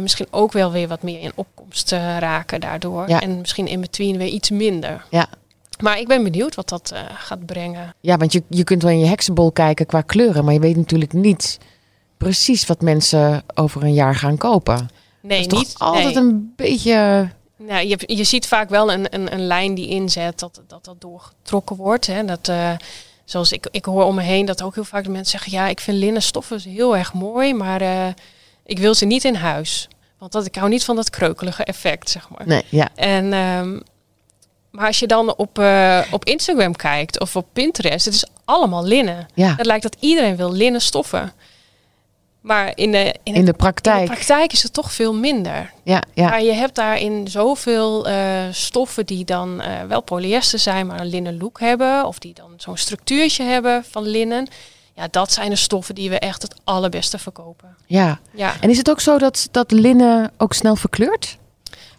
misschien 0.00 0.26
ook 0.30 0.52
wel 0.52 0.72
weer 0.72 0.88
wat 0.88 1.02
meer 1.02 1.20
in 1.20 1.32
opkomst 1.34 1.90
raken 2.18 2.60
daardoor. 2.60 3.08
Ja. 3.08 3.20
En 3.20 3.38
misschien 3.40 3.66
in 3.66 3.80
between 3.80 4.16
weer 4.18 4.28
iets 4.28 4.50
minder. 4.50 5.04
Ja. 5.10 5.26
Maar 5.80 5.98
ik 5.98 6.08
ben 6.08 6.22
benieuwd 6.22 6.54
wat 6.54 6.68
dat 6.68 6.90
eh, 6.90 7.00
gaat 7.14 7.46
brengen. 7.46 7.94
Ja, 8.00 8.16
want 8.16 8.32
je, 8.32 8.42
je 8.48 8.64
kunt 8.64 8.82
wel 8.82 8.92
in 8.92 8.98
je 8.98 9.06
heksenbol 9.06 9.52
kijken 9.52 9.86
qua 9.86 10.00
kleuren, 10.00 10.44
maar 10.44 10.54
je 10.54 10.60
weet 10.60 10.76
natuurlijk 10.76 11.12
niet 11.12 11.58
precies 12.16 12.66
wat 12.66 12.80
mensen 12.80 13.44
over 13.54 13.82
een 13.82 13.94
jaar 13.94 14.14
gaan 14.14 14.36
kopen. 14.36 14.88
Nee, 15.20 15.46
dat 15.46 15.52
is 15.52 15.58
niet 15.58 15.78
toch 15.78 15.88
altijd 15.88 16.14
nee. 16.14 16.16
een 16.16 16.52
beetje... 16.56 17.28
Nou, 17.58 17.86
je, 17.86 17.98
je 18.06 18.24
ziet 18.24 18.46
vaak 18.46 18.68
wel 18.68 18.92
een, 18.92 19.14
een, 19.14 19.32
een 19.32 19.46
lijn 19.46 19.74
die 19.74 19.88
inzet 19.88 20.38
dat 20.38 20.60
dat, 20.66 20.84
dat 20.84 21.00
doorgetrokken 21.00 21.76
wordt. 21.76 22.06
Hè. 22.06 22.24
Dat, 22.24 22.48
eh, 22.48 22.72
zoals 23.24 23.52
ik, 23.52 23.68
ik 23.70 23.84
hoor 23.84 24.04
om 24.04 24.14
me 24.14 24.22
heen 24.22 24.46
dat 24.46 24.62
ook 24.62 24.74
heel 24.74 24.84
vaak 24.84 25.04
de 25.04 25.10
mensen 25.10 25.38
zeggen... 25.38 25.52
ja, 25.52 25.68
ik 25.68 25.80
vind 25.80 25.98
linnen 25.98 26.22
stoffen 26.22 26.60
heel 26.60 26.96
erg 26.96 27.12
mooi, 27.12 27.54
maar 27.54 27.80
eh, 27.80 28.08
ik 28.64 28.78
wil 28.78 28.94
ze 28.94 29.04
niet 29.04 29.24
in 29.24 29.34
huis. 29.34 29.88
Want 30.18 30.32
dat, 30.32 30.46
ik 30.46 30.54
hou 30.54 30.68
niet 30.68 30.84
van 30.84 30.96
dat 30.96 31.10
kreukelige 31.10 31.64
effect, 31.64 32.10
zeg 32.10 32.28
maar. 32.28 32.46
Nee, 32.46 32.64
ja. 32.68 32.88
En, 32.94 33.32
ehm, 33.32 33.80
maar 34.76 34.86
als 34.86 34.98
je 34.98 35.06
dan 35.06 35.36
op, 35.36 35.58
eh, 35.58 36.00
op 36.10 36.24
Instagram 36.24 36.76
kijkt 36.76 37.20
of 37.20 37.36
op 37.36 37.46
Pinterest... 37.52 38.04
het 38.04 38.14
is 38.14 38.26
allemaal 38.44 38.84
linnen. 38.84 39.28
ja. 39.34 39.54
Het 39.56 39.66
lijkt 39.66 39.82
dat 39.82 39.96
iedereen 40.00 40.36
wil 40.36 40.52
linnen 40.52 40.80
stoffen. 40.80 41.32
Maar 42.40 42.72
in 42.74 42.92
de, 42.92 42.98
in, 42.98 43.04
In 43.04 43.10
het- 43.12 43.32
de 43.34 43.38
in 43.38 43.44
de 43.44 43.52
praktijk. 43.52 44.04
praktijk 44.06 44.52
is 44.52 44.62
het 44.62 44.72
toch 44.72 44.92
veel 44.92 45.14
minder. 45.14 45.72
Ja, 45.82 46.02
ja. 46.14 46.28
Maar 46.28 46.42
je 46.42 46.52
hebt 46.52 46.74
daarin 46.74 47.28
zoveel 47.28 48.06
eh, 48.08 48.16
stoffen 48.50 49.06
die 49.06 49.24
dan 49.24 49.60
eh, 49.60 49.82
wel 49.88 50.00
polyester 50.02 50.58
zijn, 50.58 50.86
maar 50.86 51.00
een 51.00 51.06
linnen 51.06 51.38
look 51.38 51.60
hebben. 51.60 52.06
Of 52.06 52.18
die 52.18 52.34
dan 52.34 52.52
zo'n 52.56 52.76
structuurtje 52.76 53.42
hebben 53.44 53.84
van 53.90 54.02
linnen. 54.06 54.48
Ja, 54.94 55.08
dat 55.10 55.32
zijn 55.32 55.50
de 55.50 55.56
stoffen 55.56 55.94
die 55.94 56.10
we 56.10 56.18
echt 56.18 56.42
het 56.42 56.54
allerbeste 56.64 57.18
verkopen. 57.18 57.76
ja. 57.86 58.18
Ja, 58.34 58.54
En 58.60 58.70
is 58.70 58.78
het 58.78 58.90
ook 58.90 59.00
zo 59.00 59.18
dat, 59.18 59.48
dat 59.50 59.70
linnen 59.70 60.30
ook 60.38 60.52
snel 60.52 60.76
verkleurt? 60.76 61.36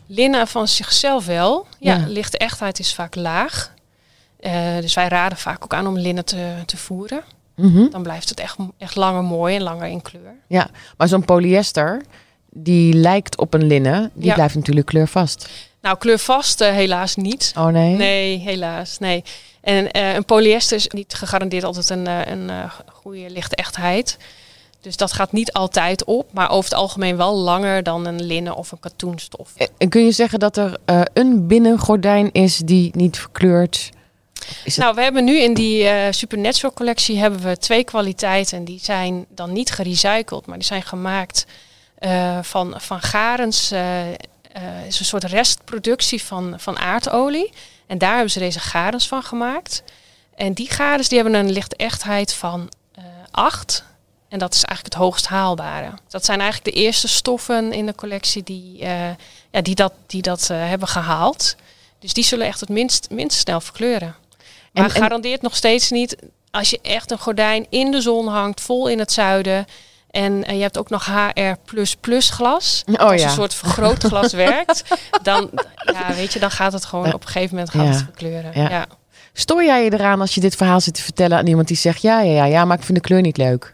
Linnen 0.08 0.48
van 0.48 0.68
zichzelf 0.68 1.26
wel. 1.26 1.68
Ja, 1.80 1.96
Ja. 1.96 2.06
lichte 2.08 2.38
echtheid 2.38 2.80
is 2.80 2.94
vaak 2.94 3.16
laag. 3.16 3.74
Eh, 4.40 4.78
dus 4.82 4.94
wij 4.94 5.08
raden 5.08 5.38
vaak 5.38 5.64
ook 5.64 5.74
aan 5.74 5.88
om 5.88 5.98
linnen 5.98 6.26
te, 6.26 6.54
te 6.66 6.78
voeren. 6.78 7.22
Mhm. 7.56 7.90
Dan 7.90 8.04
blijft 8.04 8.30
het 8.30 8.40
echt, 8.40 8.58
echt 8.78 8.96
langer 8.96 9.24
mooi 9.24 9.56
en 9.56 9.62
langer 9.64 9.88
in 9.88 10.02
kleur. 10.02 10.36
Ja, 10.48 10.70
maar 10.98 11.08
zo'n 11.08 11.26
polyester, 11.26 12.02
die 12.50 12.94
lijkt 12.94 13.38
op 13.38 13.54
een 13.54 13.68
linnen, 13.68 14.12
die 14.14 14.26
Ja. 14.26 14.34
blijft 14.34 14.56
natuurlijk 14.56 14.88
kleurvast. 14.88 15.50
Nou, 15.82 15.98
kleurvast 15.98 16.62
eh, 16.62 16.72
helaas 16.72 17.16
niet. 17.16 17.54
Oh 17.58 17.66
nee? 17.68 17.96
Nee, 17.96 18.38
helaas. 18.40 18.98
Nee. 19.00 19.24
En 19.62 19.92
eh, 19.92 20.14
een 20.14 20.26
polyester 20.26 20.78
is 20.78 20.88
niet 20.88 21.14
gegarandeerd 21.14 21.64
altijd 21.64 21.90
een, 21.90 22.06
een 22.32 22.70
goede 22.94 23.30
lichte 23.30 23.56
echtheid. 23.56 24.18
Dus 24.82 24.98
dat 24.98 25.14
gaat 25.14 25.32
niet 25.32 25.54
altijd 25.54 26.04
op, 26.04 26.34
maar 26.34 26.50
over 26.50 26.70
het 26.70 26.80
algemeen 26.80 27.18
wel 27.18 27.36
langer 27.36 27.84
dan 27.84 28.06
een 28.06 28.24
linnen 28.26 28.56
of 28.56 28.72
een 28.72 28.80
katoenstof. 28.80 29.52
En- 29.56 29.70
En 29.78 29.90
kun 29.90 30.06
je 30.06 30.12
zeggen 30.12 30.40
dat 30.40 30.58
er 30.58 30.78
eh, 30.86 31.02
een 31.14 31.48
binnengordijn 31.48 32.32
is 32.32 32.58
die 32.58 32.92
niet 32.96 33.18
verkleurt? 33.18 33.90
Nou, 34.76 34.96
we 34.96 35.02
hebben 35.02 35.24
nu 35.24 35.40
in 35.40 35.54
die 35.54 35.88
eh, 35.88 36.12
Supernatural 36.12 36.74
collectie 36.74 37.18
hebben 37.18 37.42
we 37.42 37.58
twee 37.58 37.84
kwaliteiten. 37.84 38.64
Die 38.66 38.80
zijn 38.84 39.26
dan 39.30 39.54
niet 39.54 39.72
gerecycled, 39.72 40.46
maar 40.46 40.58
die 40.58 40.68
zijn 40.68 40.84
gemaakt 40.84 41.46
eh, 41.98 42.40
van, 42.42 42.74
van 42.78 43.02
garens. 43.02 43.72
eh, 43.72 44.08
eh, 44.10 44.16
is 44.88 45.00
een 45.00 45.06
soort 45.06 45.24
restproductie 45.24 46.24
van, 46.24 46.54
van 46.58 46.78
aardolie. 46.78 47.50
En 47.88 47.98
daar 47.98 48.12
hebben 48.14 48.32
ze 48.32 48.40
deze 48.40 48.60
garens 48.60 49.08
van 49.08 49.24
gemaakt. 49.24 49.84
En 50.36 50.54
die 50.54 50.70
garens 50.70 51.08
die 51.08 51.20
hebben 51.22 51.40
een 51.40 51.52
lichte 51.52 51.76
echtheid 51.76 52.34
van 52.34 52.70
eh 52.96 53.04
8. 53.32 53.84
En 54.30 54.40
dat 54.40 54.54
is 54.54 54.64
eigenlijk 54.64 54.94
het 54.96 55.04
hoogst 55.04 55.28
haalbare. 55.28 55.90
Dat 56.08 56.26
zijn 56.26 56.40
eigenlijk 56.42 56.76
de 56.76 56.82
eerste 56.82 57.08
stoffen 57.08 57.74
in 57.74 57.86
de 57.86 57.96
collectie 57.96 58.44
die, 58.44 58.80
eh, 58.82 59.10
ja, 59.52 59.62
die 59.62 59.76
dat, 59.76 59.94
die 60.08 60.22
dat 60.22 60.50
eh, 60.50 60.58
hebben 60.58 60.88
gehaald. 60.88 61.56
Dus 62.00 62.14
die 62.14 62.24
zullen 62.24 62.48
echt 62.48 62.60
het 62.60 62.70
minst, 62.70 63.08
minst 63.10 63.38
snel 63.40 63.62
verkleuren. 63.62 64.16
Maar 64.74 64.86
En- 64.86 64.94
en- 64.96 65.02
garandeert 65.02 65.42
nog 65.42 65.56
steeds 65.56 65.90
niet 65.92 66.16
als 66.52 66.70
je 66.70 66.80
echt 66.82 67.12
een 67.12 67.20
gordijn 67.20 67.66
in 67.70 67.92
de 67.92 68.02
zon 68.02 68.28
hangt, 68.28 68.62
vol 68.62 68.88
in 68.88 69.00
het 69.00 69.12
zuiden. 69.12 69.66
En, 70.12 70.44
je 70.56 70.62
hebt 70.62 70.78
ook 70.78 70.90
nog 70.90 71.06
HR 71.06 71.56
glas. 72.30 72.84
Oh 72.86 72.96
als 72.96 73.22
ja. 73.22 73.28
een 73.28 73.34
soort 73.34 73.54
vergrootglas 73.54 74.34
werkt. 74.48 74.84
Dan, 75.22 75.50
ja, 75.94 76.14
weet 76.14 76.34
je, 76.34 76.40
dan 76.40 76.52
gaat 76.52 76.74
het 76.74 76.86
gewoon 76.86 77.14
op 77.14 77.22
een 77.22 77.30
gegeven 77.30 77.56
moment 77.56 77.74
gaat 77.74 77.84
Ja. 77.84 77.90
het 77.90 78.04
verkleuren. 78.04 78.52
Ja. 78.54 78.70
Ja. 78.70 78.86
Stoor 79.34 79.64
jij 79.64 79.84
je 79.84 79.94
eraan 79.94 80.22
als 80.22 80.34
je 80.34 80.42
dit 80.42 80.56
verhaal 80.56 80.82
zit 80.82 80.94
te 80.94 81.02
vertellen 81.02 81.38
aan 81.38 81.48
iemand 81.48 81.68
die 81.68 81.78
zegt... 81.78 82.02
ja, 82.02 82.22
ja, 82.22 82.34
ja, 82.34 82.46
ja, 82.46 82.66
maar 82.66 82.78
ik 82.78 82.84
vind 82.84 82.98
de 82.98 83.04
kleur 83.04 83.22
niet 83.22 83.38
leuk? 83.38 83.74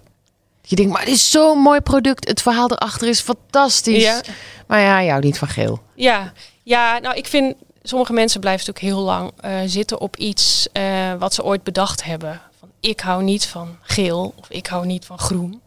Je 0.67 0.76
denkt, 0.76 0.91
maar 0.91 1.02
het 1.02 1.10
is 1.10 1.32
zo'n 1.32 1.60
mooi 1.60 1.82
product. 1.82 2.28
Het 2.28 2.41
verhaal 2.41 2.71
erachter 2.71 3.08
is 3.08 3.21
fantastisch. 3.21 4.04
Ja. 4.04 4.21
Maar 4.67 4.80
ja, 4.80 5.04
jou 5.04 5.21
niet 5.21 5.38
van 5.38 5.47
geel. 5.47 5.82
Ja, 5.95 6.34
ja, 6.63 6.99
nou 6.99 7.15
ik 7.15 7.28
vind 7.28 7.56
sommige 7.84 8.13
mensen 8.13 8.39
blijven 8.39 8.65
natuurlijk 8.65 8.95
heel 8.95 9.06
lang 9.06 9.32
eh, 9.39 9.52
zitten 9.65 9.99
op 9.99 10.17
iets 10.17 10.67
eh, 10.71 11.13
wat 11.19 11.34
ze 11.34 11.43
ooit 11.43 11.63
bedacht 11.63 12.04
hebben. 12.04 12.41
Van 12.60 12.69
ik 12.80 12.99
hou 12.99 13.23
niet 13.23 13.45
van 13.45 13.78
geel 13.82 14.34
of 14.36 14.49
ik 14.49 14.67
hou 14.67 14.86
niet 14.86 15.06
van 15.06 15.19
groen. 15.19 15.62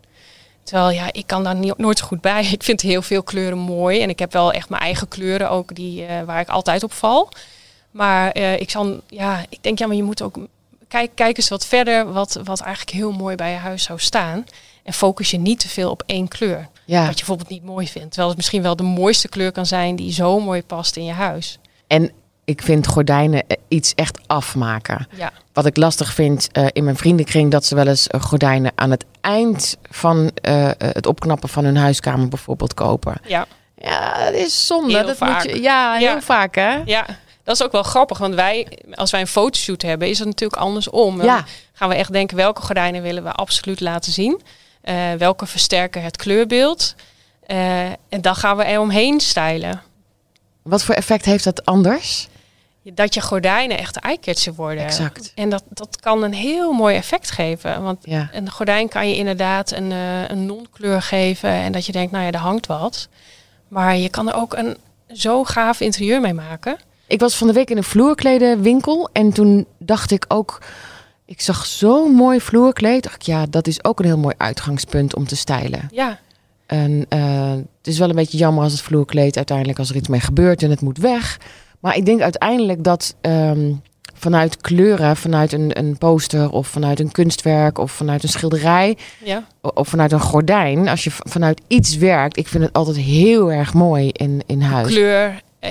Terwijl 0.62 0.90
ja, 0.90 1.12
ik 1.12 1.26
kan 1.26 1.44
daar 1.44 1.54
niet, 1.54 1.78
nooit 1.78 1.98
zo 1.98 2.06
goed 2.06 2.20
bij. 2.20 2.44
Ik 2.52 2.62
vind 2.62 2.80
heel 2.80 3.02
veel 3.02 3.22
kleuren 3.22 3.58
mooi 3.58 4.00
en 4.02 4.08
ik 4.08 4.18
heb 4.18 4.32
wel 4.32 4.52
echt 4.52 4.68
mijn 4.68 4.82
eigen 4.82 5.08
kleuren 5.08 5.50
ook 5.50 5.74
die, 5.74 6.04
eh, 6.04 6.22
waar 6.22 6.40
ik 6.40 6.48
altijd 6.48 6.82
op 6.82 6.92
val. 6.92 7.28
Maar 7.90 8.36
ik, 8.36 8.70
zal, 8.70 9.00
ja, 9.08 9.44
ik 9.48 9.58
denk, 9.60 9.78
ja, 9.78 9.86
maar 9.86 9.96
je 9.96 10.02
moet 10.02 10.22
ook 10.22 10.38
kijk, 10.88 11.10
kijk 11.14 11.36
eens 11.36 11.48
wat 11.48 11.66
verder 11.66 12.12
wat, 12.12 12.40
wat 12.44 12.60
eigenlijk 12.60 12.96
heel 12.96 13.12
mooi 13.12 13.36
bij 13.36 13.50
je 13.50 13.56
huis 13.56 13.82
zou 13.82 13.98
staan. 13.98 14.44
En 14.86 14.92
focus 14.92 15.30
je 15.30 15.38
niet 15.38 15.60
te 15.60 15.68
veel 15.68 15.90
op 15.90 16.02
één 16.06 16.28
kleur. 16.28 16.68
Ja. 16.84 17.00
Wat 17.00 17.08
je 17.08 17.14
bijvoorbeeld 17.14 17.48
niet 17.48 17.64
mooi 17.64 17.88
vindt. 17.88 18.06
Terwijl 18.08 18.28
het 18.28 18.36
misschien 18.36 18.62
wel 18.62 18.76
de 18.76 18.82
mooiste 18.82 19.28
kleur 19.28 19.52
kan 19.52 19.66
zijn 19.66 19.96
die 19.96 20.12
zo 20.12 20.40
mooi 20.40 20.62
past 20.62 20.96
in 20.96 21.04
je 21.04 21.12
huis. 21.12 21.58
En 21.86 22.10
ik 22.44 22.62
vind 22.62 22.86
gordijnen 22.86 23.46
eh, 23.46 23.56
iets 23.68 23.94
echt 23.94 24.18
afmaken. 24.26 25.08
Ja, 25.16 25.32
Wat 25.52 25.66
ik 25.66 25.76
lastig 25.76 26.12
vind 26.14 26.48
eh, 26.52 26.66
in 26.72 26.84
mijn 26.84 26.96
vriendenkring... 26.96 27.50
dat 27.50 27.64
ze 27.64 27.74
wel 27.74 27.86
eens 27.86 28.06
eh, 28.06 28.20
gordijnen 28.20 28.72
aan 28.74 28.90
het 28.90 29.04
eind 29.20 29.76
van 29.90 30.30
het 30.78 31.06
opknappen 31.06 31.48
van 31.48 31.64
hun 31.64 31.76
huiskamer 31.76 32.28
bijvoorbeeld 32.28 32.74
kopen. 32.74 33.14
ja, 33.26 33.46
Ja, 33.76 34.24
dat 34.24 34.34
is 34.34 34.66
zonde. 34.66 34.96
Heel 34.96 35.06
dat 35.06 35.16
vaak. 35.16 35.44
Moet 35.44 35.54
je, 35.54 35.62
ja, 35.62 35.94
heel 35.94 36.20
vaak 36.20 36.54
hè? 36.54 36.76
ja. 36.84 37.06
Dat 37.44 37.54
is 37.54 37.62
ook 37.62 37.72
wel 37.72 37.82
grappig, 37.82 38.18
want 38.18 38.34
wij, 38.34 38.78
als 38.94 39.10
wij 39.10 39.20
een 39.20 39.26
fotoshoot 39.26 39.82
hebben, 39.82 40.08
is 40.08 40.18
het 40.18 40.28
natuurlijk 40.28 40.60
andersom. 40.60 41.16
Dan 41.16 41.26
Ja. 41.26 41.44
gaan 41.72 41.88
we 41.88 41.94
echt 41.94 42.12
denken, 42.12 42.36
welke 42.36 42.62
gordijnen 42.62 43.02
willen 43.02 43.22
we 43.22 43.32
absoluut 43.32 43.80
laten 43.80 44.12
zien? 44.12 44.40
Eh, 44.86 45.12
welke 45.12 45.46
versterken 45.46 46.02
het 46.02 46.16
kleurbeeld? 46.16 46.94
Eh, 47.46 47.84
en 47.86 48.20
dan 48.20 48.36
gaan 48.36 48.56
we 48.56 48.64
er 48.64 48.80
omheen 48.80 49.20
stylen. 49.20 49.82
Wat 50.62 50.82
voor 50.84 50.94
effect 50.94 51.24
heeft 51.24 51.44
dat 51.44 51.64
anders? 51.64 52.28
Dat 52.82 53.14
je 53.14 53.20
gordijnen 53.20 53.78
echt 53.78 53.96
eyecatcher 53.96 54.54
worden. 54.54 54.84
Exact. 54.84 55.32
En 55.34 55.50
dat, 55.50 55.62
dat 55.68 56.00
kan 56.00 56.22
een 56.22 56.34
heel 56.34 56.72
mooi 56.72 56.96
effect 56.96 57.30
geven. 57.30 57.82
Want 57.82 57.98
Ja. 58.02 58.28
een 58.32 58.50
gordijn 58.50 58.88
kan 58.88 59.08
je 59.08 59.16
inderdaad 59.16 59.70
een, 59.72 59.92
eh, 59.92 60.28
een 60.28 60.46
non-kleur 60.46 61.02
geven. 61.02 61.50
En 61.50 61.72
dat 61.72 61.86
je 61.86 61.92
denkt, 61.92 62.12
nou 62.12 62.24
ja, 62.24 62.30
er 62.30 62.38
hangt 62.38 62.66
wat. 62.66 63.08
Maar 63.68 63.96
je 63.96 64.08
kan 64.08 64.28
er 64.28 64.34
ook 64.34 64.54
een 64.56 64.76
zo 65.12 65.44
gaaf 65.44 65.80
interieur 65.80 66.20
mee 66.20 66.34
maken. 66.34 66.76
Ik 67.06 67.20
was 67.20 67.36
van 67.36 67.46
de 67.46 67.52
week 67.52 67.70
in 67.70 67.76
een 67.76 67.84
vloerkledenwinkel 67.84 69.08
en 69.12 69.32
toen 69.32 69.66
dacht 69.78 70.10
ik 70.10 70.24
ook, 70.28 70.58
ik 71.26 71.40
zag 71.40 71.66
zo'n 71.66 72.12
mooi 72.12 72.40
vloerkleed. 72.40 73.02
Dacht 73.02 73.14
ik, 73.14 73.22
ja, 73.22 73.46
dat 73.50 73.66
is 73.66 73.84
ook 73.84 73.98
een 73.98 74.04
heel 74.04 74.18
mooi 74.18 74.34
uitgangspunt 74.38 75.14
om 75.16 75.26
te 75.26 75.36
stylen. 75.36 75.88
Ja, 75.92 76.18
En 76.66 77.06
eh, 77.08 77.50
het 77.50 77.86
is 77.86 77.98
wel 77.98 78.08
een 78.08 78.14
beetje 78.14 78.38
jammer 78.38 78.62
als 78.62 78.72
het 78.72 78.82
vloerkleed 78.82 79.36
uiteindelijk 79.36 79.78
als 79.78 79.90
er 79.90 79.96
iets 79.96 80.08
mee 80.08 80.20
gebeurt 80.20 80.62
en 80.62 80.70
het 80.70 80.80
moet 80.80 80.98
weg. 80.98 81.38
Maar 81.80 81.96
ik 81.96 82.04
denk 82.06 82.20
uiteindelijk 82.20 82.84
dat 82.84 83.14
ehm, 83.20 83.72
vanuit 84.14 84.56
kleuren, 84.56 85.16
vanuit 85.16 85.52
een, 85.52 85.78
een 85.78 85.98
poster 85.98 86.50
of 86.50 86.66
vanuit 86.68 87.00
een 87.00 87.12
kunstwerk 87.12 87.78
of 87.78 87.92
vanuit 87.92 88.22
een 88.22 88.28
schilderij 88.28 88.96
Ja. 89.24 89.44
of 89.60 89.88
vanuit 89.88 90.12
een 90.12 90.20
gordijn. 90.20 90.88
Als 90.88 91.04
je 91.04 91.10
vanuit 91.12 91.60
iets 91.66 91.96
werkt, 91.96 92.36
ik 92.36 92.48
vind 92.48 92.64
het 92.64 92.72
altijd 92.72 92.96
heel 92.96 93.52
erg 93.52 93.74
mooi 93.74 94.08
in, 94.12 94.42
in 94.46 94.60
huis. 94.60 94.86
kleur 94.92 95.42
eh, 95.58 95.70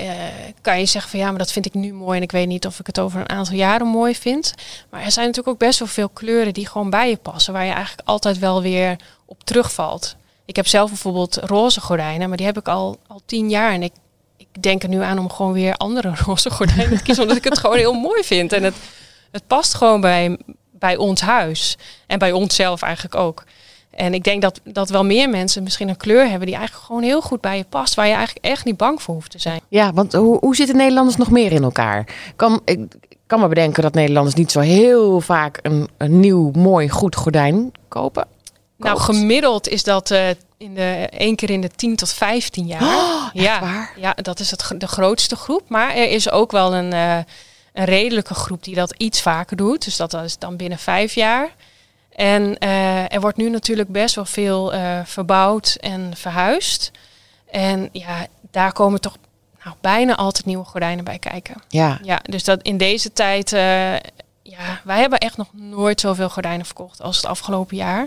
kan 0.66 0.78
je 0.78 0.86
zeggen 0.86 1.10
van 1.10 1.20
ja, 1.20 1.28
maar 1.28 1.38
dat 1.38 1.52
vind 1.52 1.66
ik 1.66 1.74
nu 1.74 1.92
mooi 1.92 2.16
en 2.16 2.22
ik 2.22 2.32
weet 2.32 2.46
niet 2.46 2.66
of 2.66 2.78
ik 2.78 2.86
het 2.86 2.98
over 2.98 3.20
een 3.20 3.28
aantal 3.28 3.54
jaren 3.54 3.86
mooi 3.86 4.14
vind. 4.14 4.54
Maar 4.90 5.02
er 5.02 5.12
zijn 5.12 5.26
natuurlijk 5.26 5.54
ook 5.54 5.68
best 5.68 5.78
wel 5.78 5.88
veel 5.88 6.08
kleuren 6.08 6.54
die 6.54 6.68
gewoon 6.68 6.90
bij 6.90 7.08
je 7.08 7.16
passen, 7.16 7.52
waar 7.52 7.64
je 7.64 7.72
eigenlijk 7.72 8.08
altijd 8.08 8.38
wel 8.38 8.62
weer 8.62 8.96
op 9.24 9.44
terugvalt. 9.44 10.16
Ik 10.44 10.56
heb 10.56 10.66
zelf 10.66 10.88
bijvoorbeeld 10.88 11.36
roze 11.36 11.80
gordijnen, 11.80 12.28
maar 12.28 12.36
die 12.36 12.46
heb 12.46 12.58
ik 12.58 12.68
al, 12.68 12.98
al 13.06 13.20
tien 13.26 13.50
jaar 13.50 13.72
en 13.72 13.82
ik, 13.82 13.92
ik 14.36 14.62
denk 14.62 14.82
er 14.82 14.88
nu 14.88 15.02
aan 15.02 15.18
om 15.18 15.30
gewoon 15.30 15.52
weer 15.52 15.74
andere 15.74 16.12
roze 16.24 16.50
gordijnen 16.50 16.96
te 16.96 17.02
kiezen, 17.02 17.22
omdat 17.22 17.38
ik 17.38 17.44
het 17.44 17.58
gewoon 17.58 17.76
heel 17.76 17.92
mooi 17.92 18.22
vind. 18.24 18.52
En 18.52 18.62
het, 18.62 18.74
het 19.30 19.46
past 19.46 19.74
gewoon 19.74 20.00
bij, 20.00 20.38
bij 20.70 20.96
ons 20.96 21.20
huis 21.20 21.76
en 22.06 22.18
bij 22.18 22.32
onszelf 22.32 22.82
eigenlijk 22.82 23.14
ook. 23.14 23.44
En 23.96 24.14
ik 24.14 24.24
denk 24.24 24.42
dat, 24.42 24.60
dat 24.64 24.88
wel 24.88 25.04
meer 25.04 25.30
mensen 25.30 25.62
misschien 25.62 25.88
een 25.88 25.96
kleur 25.96 26.28
hebben 26.28 26.46
die 26.46 26.56
eigenlijk 26.56 26.86
gewoon 26.86 27.02
heel 27.02 27.20
goed 27.20 27.40
bij 27.40 27.56
je 27.56 27.64
past. 27.68 27.94
Waar 27.94 28.06
je 28.06 28.14
eigenlijk 28.14 28.46
echt 28.46 28.64
niet 28.64 28.76
bang 28.76 29.02
voor 29.02 29.14
hoeft 29.14 29.30
te 29.30 29.38
zijn. 29.38 29.60
Ja, 29.68 29.92
want 29.92 30.12
hoe, 30.12 30.38
hoe 30.38 30.56
zitten 30.56 30.76
Nederlanders 30.76 31.16
nog 31.16 31.30
meer 31.30 31.52
in 31.52 31.62
elkaar? 31.62 32.08
Kan, 32.36 32.60
ik 32.64 32.78
kan 33.26 33.40
me 33.40 33.48
bedenken 33.48 33.82
dat 33.82 33.94
Nederlanders 33.94 34.34
niet 34.34 34.50
zo 34.50 34.60
heel 34.60 35.20
vaak 35.20 35.58
een, 35.62 35.88
een 35.96 36.20
nieuw, 36.20 36.50
mooi, 36.50 36.88
goed 36.88 37.16
gordijn 37.16 37.72
kopen. 37.88 38.26
Nou, 38.78 38.98
gemiddeld 38.98 39.68
is 39.68 39.82
dat 39.82 40.10
eh, 40.10 40.28
in 40.56 40.74
de, 40.74 41.08
één 41.10 41.36
keer 41.36 41.50
in 41.50 41.60
de 41.60 41.70
10 41.76 41.96
tot 41.96 42.12
15 42.12 42.66
jaar. 42.66 42.82
Oh, 42.82 43.28
ja, 43.32 43.60
waar? 43.60 43.92
ja, 43.96 44.14
dat 44.22 44.40
is 44.40 44.50
het, 44.50 44.74
de 44.78 44.88
grootste 44.88 45.36
groep. 45.36 45.68
Maar 45.68 45.94
er 45.94 46.10
is 46.10 46.30
ook 46.30 46.52
wel 46.52 46.74
een, 46.74 46.92
eh, 46.92 47.18
een 47.72 47.84
redelijke 47.84 48.34
groep 48.34 48.64
die 48.64 48.74
dat 48.74 48.94
iets 48.96 49.22
vaker 49.22 49.56
doet. 49.56 49.84
Dus 49.84 49.96
dat 49.96 50.14
is 50.14 50.38
dan 50.38 50.56
binnen 50.56 50.78
vijf 50.78 51.14
jaar. 51.14 51.54
En 52.16 52.58
eh, 52.58 53.12
er 53.14 53.20
wordt 53.20 53.36
nu 53.36 53.50
natuurlijk 53.50 53.88
best 53.88 54.14
wel 54.14 54.24
veel 54.24 54.72
eh, 54.72 55.00
verbouwd 55.04 55.76
en 55.80 56.10
verhuisd. 56.16 56.90
En 57.50 57.88
ja, 57.92 58.26
daar 58.50 58.72
komen 58.72 59.00
toch 59.00 59.16
nou, 59.64 59.76
bijna 59.80 60.16
altijd 60.16 60.46
nieuwe 60.46 60.64
gordijnen 60.64 61.04
bij 61.04 61.18
kijken. 61.18 61.62
Ja, 61.68 61.98
Ja, 62.02 62.20
dus 62.22 62.44
dat 62.44 62.62
in 62.62 62.76
deze 62.76 63.12
tijd, 63.12 63.52
eh, 63.52 63.92
ja, 64.42 64.80
wij 64.84 65.00
hebben 65.00 65.18
echt 65.18 65.36
nog 65.36 65.48
nooit 65.52 66.00
zoveel 66.00 66.28
gordijnen 66.28 66.66
verkocht 66.66 67.02
als 67.02 67.16
het 67.16 67.26
afgelopen 67.26 67.76
jaar. 67.76 68.06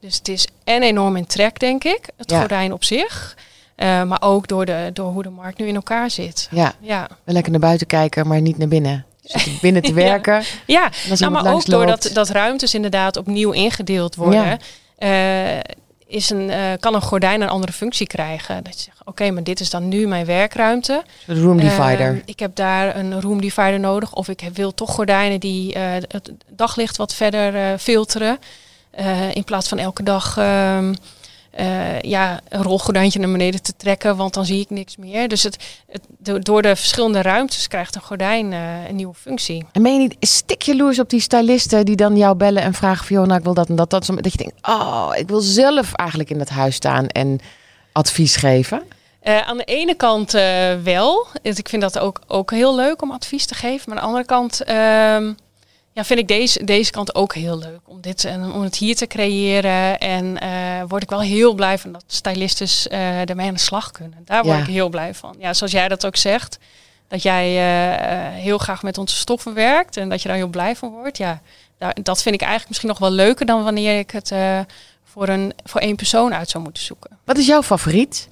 Dus 0.00 0.16
het 0.16 0.28
is 0.28 0.46
en 0.64 0.82
enorm 0.82 1.16
in 1.16 1.26
trek, 1.26 1.58
denk 1.58 1.84
ik, 1.84 2.08
het 2.16 2.30
Ja. 2.30 2.38
gordijn 2.38 2.72
op 2.72 2.84
zich. 2.84 3.36
Maar 3.76 4.22
ook 4.22 4.48
door, 4.48 4.64
de, 4.66 4.90
door 4.92 5.12
hoe 5.12 5.22
de 5.22 5.30
markt 5.30 5.58
nu 5.58 5.66
in 5.66 5.74
elkaar 5.74 6.10
zit. 6.10 6.48
ja. 6.50 6.72
Ja, 6.80 7.08
Wel 7.24 7.34
lekker 7.34 7.52
naar 7.52 7.60
buiten 7.60 7.86
kijken, 7.86 8.26
maar 8.26 8.40
niet 8.40 8.58
naar 8.58 8.68
binnen. 8.68 9.04
Zitten 9.22 9.58
binnen 9.60 9.82
te 9.82 9.92
werken. 10.08 10.42
ja 10.66 10.90
nou, 11.18 11.30
maar 11.32 11.52
ook 11.54 11.66
doordat 11.66 12.10
dat 12.12 12.28
ruimtes 12.28 12.74
inderdaad 12.74 13.16
opnieuw 13.16 13.50
ingedeeld 13.50 14.14
worden, 14.16 14.58
eh, 14.98 15.58
is 16.06 16.30
een, 16.30 16.50
eh, 16.50 16.58
kan 16.80 16.94
een 16.94 17.02
gordijn 17.02 17.40
een 17.40 17.48
andere 17.48 17.72
functie 17.72 18.06
krijgen. 18.06 18.64
Dat 18.64 18.74
je 18.74 18.80
zegt, 18.82 18.98
oké, 19.04 19.30
maar 19.30 19.42
dit 19.42 19.60
is 19.60 19.70
dan 19.70 19.88
nu 19.88 20.06
mijn 20.06 20.26
werkruimte. 20.26 21.02
De 21.26 21.40
room 21.40 21.56
divider. 21.60 22.06
Ehm, 22.08 22.18
ik 22.24 22.38
heb 22.38 22.54
daar 22.56 22.96
een 22.96 23.20
room 23.20 23.40
divider 23.40 23.80
nodig. 23.80 24.12
Of 24.14 24.28
ik 24.28 24.40
heb- 24.40 24.56
wil 24.56 24.74
toch 24.74 24.90
gordijnen 24.90 25.40
die 25.40 25.72
eh, 25.74 25.82
het 26.08 26.30
daglicht 26.48 26.96
wat 26.96 27.14
verder 27.14 27.78
filteren. 27.78 28.38
In 29.32 29.44
plaats 29.44 29.68
van 29.68 29.78
elke 29.78 30.02
dag 30.02 30.36
ehm, 30.38 30.94
eh, 31.52 32.00
ja, 32.00 32.40
een 32.48 32.62
rolgordijntje 32.62 33.18
naar 33.18 33.30
beneden 33.30 33.62
te 33.62 33.76
trekken, 33.76 34.16
want 34.16 34.34
dan 34.34 34.44
zie 34.44 34.60
ik 34.60 34.70
niks 34.70 34.96
meer. 34.96 35.28
Dus 35.28 35.42
het, 35.42 35.56
het, 35.88 36.02
do- 36.18 36.38
door 36.38 36.62
de 36.62 36.76
verschillende 36.76 37.22
ruimtes 37.22 37.68
krijgt 37.68 37.94
een 37.94 38.00
gordijn 38.00 38.52
eh, 38.52 38.88
een 38.88 38.96
nieuwe 38.96 39.14
functie. 39.14 39.64
En 39.72 39.82
ben 39.82 39.92
je 39.92 39.98
niet 39.98 40.16
stik 40.20 40.62
jaloers 40.62 40.98
op 40.98 41.10
die 41.10 41.20
stylisten 41.20 41.84
die 41.84 41.96
dan 41.96 42.16
jou 42.16 42.36
bellen 42.36 42.62
en 42.62 42.74
vragen 42.74 43.06
van... 43.06 43.16
joh, 43.16 43.26
nou, 43.26 43.38
ik 43.38 43.44
wil 43.44 43.54
dat 43.54 43.68
en 43.68 43.76
dat. 43.76 43.90
Dat, 43.90 44.06
dat 44.06 44.32
je 44.32 44.38
denkt, 44.38 44.68
oh, 44.68 45.10
ik 45.14 45.28
wil 45.28 45.40
zelf 45.40 45.92
eigenlijk 45.94 46.30
in 46.30 46.38
dat 46.38 46.48
huis 46.48 46.74
staan 46.74 47.06
en 47.06 47.40
advies 47.92 48.36
geven. 48.36 48.82
Eh, 49.20 49.38
aan 49.40 49.56
de 49.56 49.64
ene 49.64 49.94
kant 49.94 50.30
wel. 50.82 51.26
Dus 51.42 51.58
ik 51.58 51.68
vind 51.68 51.82
dat 51.82 51.98
ook, 51.98 52.20
ook 52.26 52.50
heel 52.50 52.74
leuk 52.74 53.02
om 53.02 53.10
advies 53.10 53.46
te 53.46 53.54
geven. 53.54 53.82
Maar 53.86 53.98
aan 53.98 54.02
de 54.02 54.08
andere 54.08 54.24
kant 54.26 54.62
ehm, 54.64 55.32
ja, 55.92 56.04
vind 56.04 56.18
ik 56.20 56.28
deze, 56.28 56.64
deze 56.64 56.90
kant 56.90 57.14
ook 57.14 57.34
heel 57.34 57.58
leuk. 57.58 57.80
Om, 57.84 58.00
dit, 58.00 58.24
en 58.24 58.52
om 58.52 58.62
het 58.62 58.76
hier 58.76 58.96
te 58.96 59.06
creëren. 59.06 59.98
En 59.98 60.38
eh, 60.40 60.82
word 60.88 61.02
ik 61.02 61.10
wel 61.10 61.20
heel 61.20 61.54
blij 61.54 61.78
van 61.78 61.92
dat 61.92 62.04
stylistes 62.06 62.88
eh 62.88 63.28
ermee 63.28 63.48
aan 63.48 63.54
de 63.54 63.60
slag 63.60 63.90
kunnen. 63.90 64.18
Daar 64.24 64.42
word 64.44 64.56
Ja. 64.56 64.62
ik 64.62 64.68
heel 64.68 64.88
blij 64.88 65.14
van. 65.14 65.34
Ja, 65.38 65.54
zoals 65.54 65.72
jij 65.72 65.88
dat 65.88 66.06
ook 66.06 66.16
zegt. 66.16 66.58
Dat 67.08 67.22
jij 67.22 67.46
eh, 67.56 68.40
heel 68.42 68.58
graag 68.58 68.82
met 68.82 68.98
onze 68.98 69.16
stoffen 69.16 69.54
werkt. 69.54 69.96
En 69.96 70.08
dat 70.08 70.22
je 70.22 70.28
daar 70.28 70.36
heel 70.36 70.46
blij 70.48 70.76
van 70.76 70.90
wordt. 70.90 71.16
Ja, 71.18 71.40
daar, 71.78 71.96
dat 72.02 72.22
vind 72.22 72.34
ik 72.34 72.40
eigenlijk 72.40 72.68
misschien 72.68 72.88
nog 72.90 72.98
wel 72.98 73.10
leuker 73.10 73.46
dan 73.46 73.62
wanneer 73.64 73.98
ik 73.98 74.10
het 74.10 74.32
voor, 75.04 75.28
een, 75.28 75.52
voor 75.64 75.80
één 75.80 75.96
persoon 75.96 76.34
uit 76.34 76.50
zou 76.50 76.62
moeten 76.64 76.82
zoeken. 76.82 77.18
Wat 77.24 77.38
is 77.38 77.46
jouw 77.46 77.62
favoriet? 77.62 78.28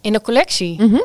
In 0.00 0.12
de 0.12 0.20
collectie. 0.20 0.82
Mhm. 0.82 1.00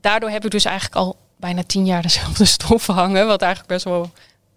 daardoor 0.00 0.30
heb 0.30 0.44
ik 0.44 0.50
dus 0.50 0.64
eigenlijk 0.64 0.96
al 0.96 1.16
bijna 1.36 1.62
tien 1.66 1.86
jaar 1.86 2.02
dezelfde 2.02 2.44
stoffen 2.56 2.94
hangen. 2.94 3.26
Wat 3.26 3.42
eigenlijk 3.42 3.72
best 3.72 3.84
wel 3.84 4.10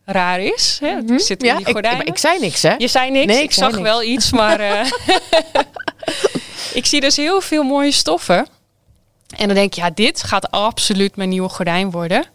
raar 0.06 0.40
is. 0.40 0.78
Hè? 0.82 0.88
Het 1.08 1.24
zit 1.24 1.42
in 1.44 1.48
Ja, 1.50 1.56
die 1.58 1.66
ik, 1.66 1.72
gordijnen. 1.74 2.02
ik, 2.02 2.08
ik 2.08 2.18
zei 2.18 2.40
niks, 2.40 2.62
hè? 2.62 2.74
je 2.78 2.88
zei 2.88 3.12
niks, 3.12 3.26
Nee, 3.26 3.38
ik, 3.38 3.44
ik 3.44 3.52
zei 3.52 3.66
zag 3.72 3.80
niks. 3.80 3.90
wel 3.92 4.04
iets, 4.04 4.32
maar 4.32 4.60
eh, 4.60 4.92
ik 6.80 6.86
zie 6.86 7.02
dus 7.02 7.16
heel 7.16 7.42
veel 7.42 7.64
mooie 7.64 7.92
stoffen. 7.92 8.48
En 9.38 9.46
dan 9.48 9.56
denk 9.56 9.68
ik, 9.68 9.74
ja, 9.74 9.90
dit 9.90 10.24
gaat 10.24 10.52
absoluut 10.52 11.16
mijn 11.16 11.30
nieuwe 11.30 11.50
gordijn 11.50 11.92
worden. 11.92 12.26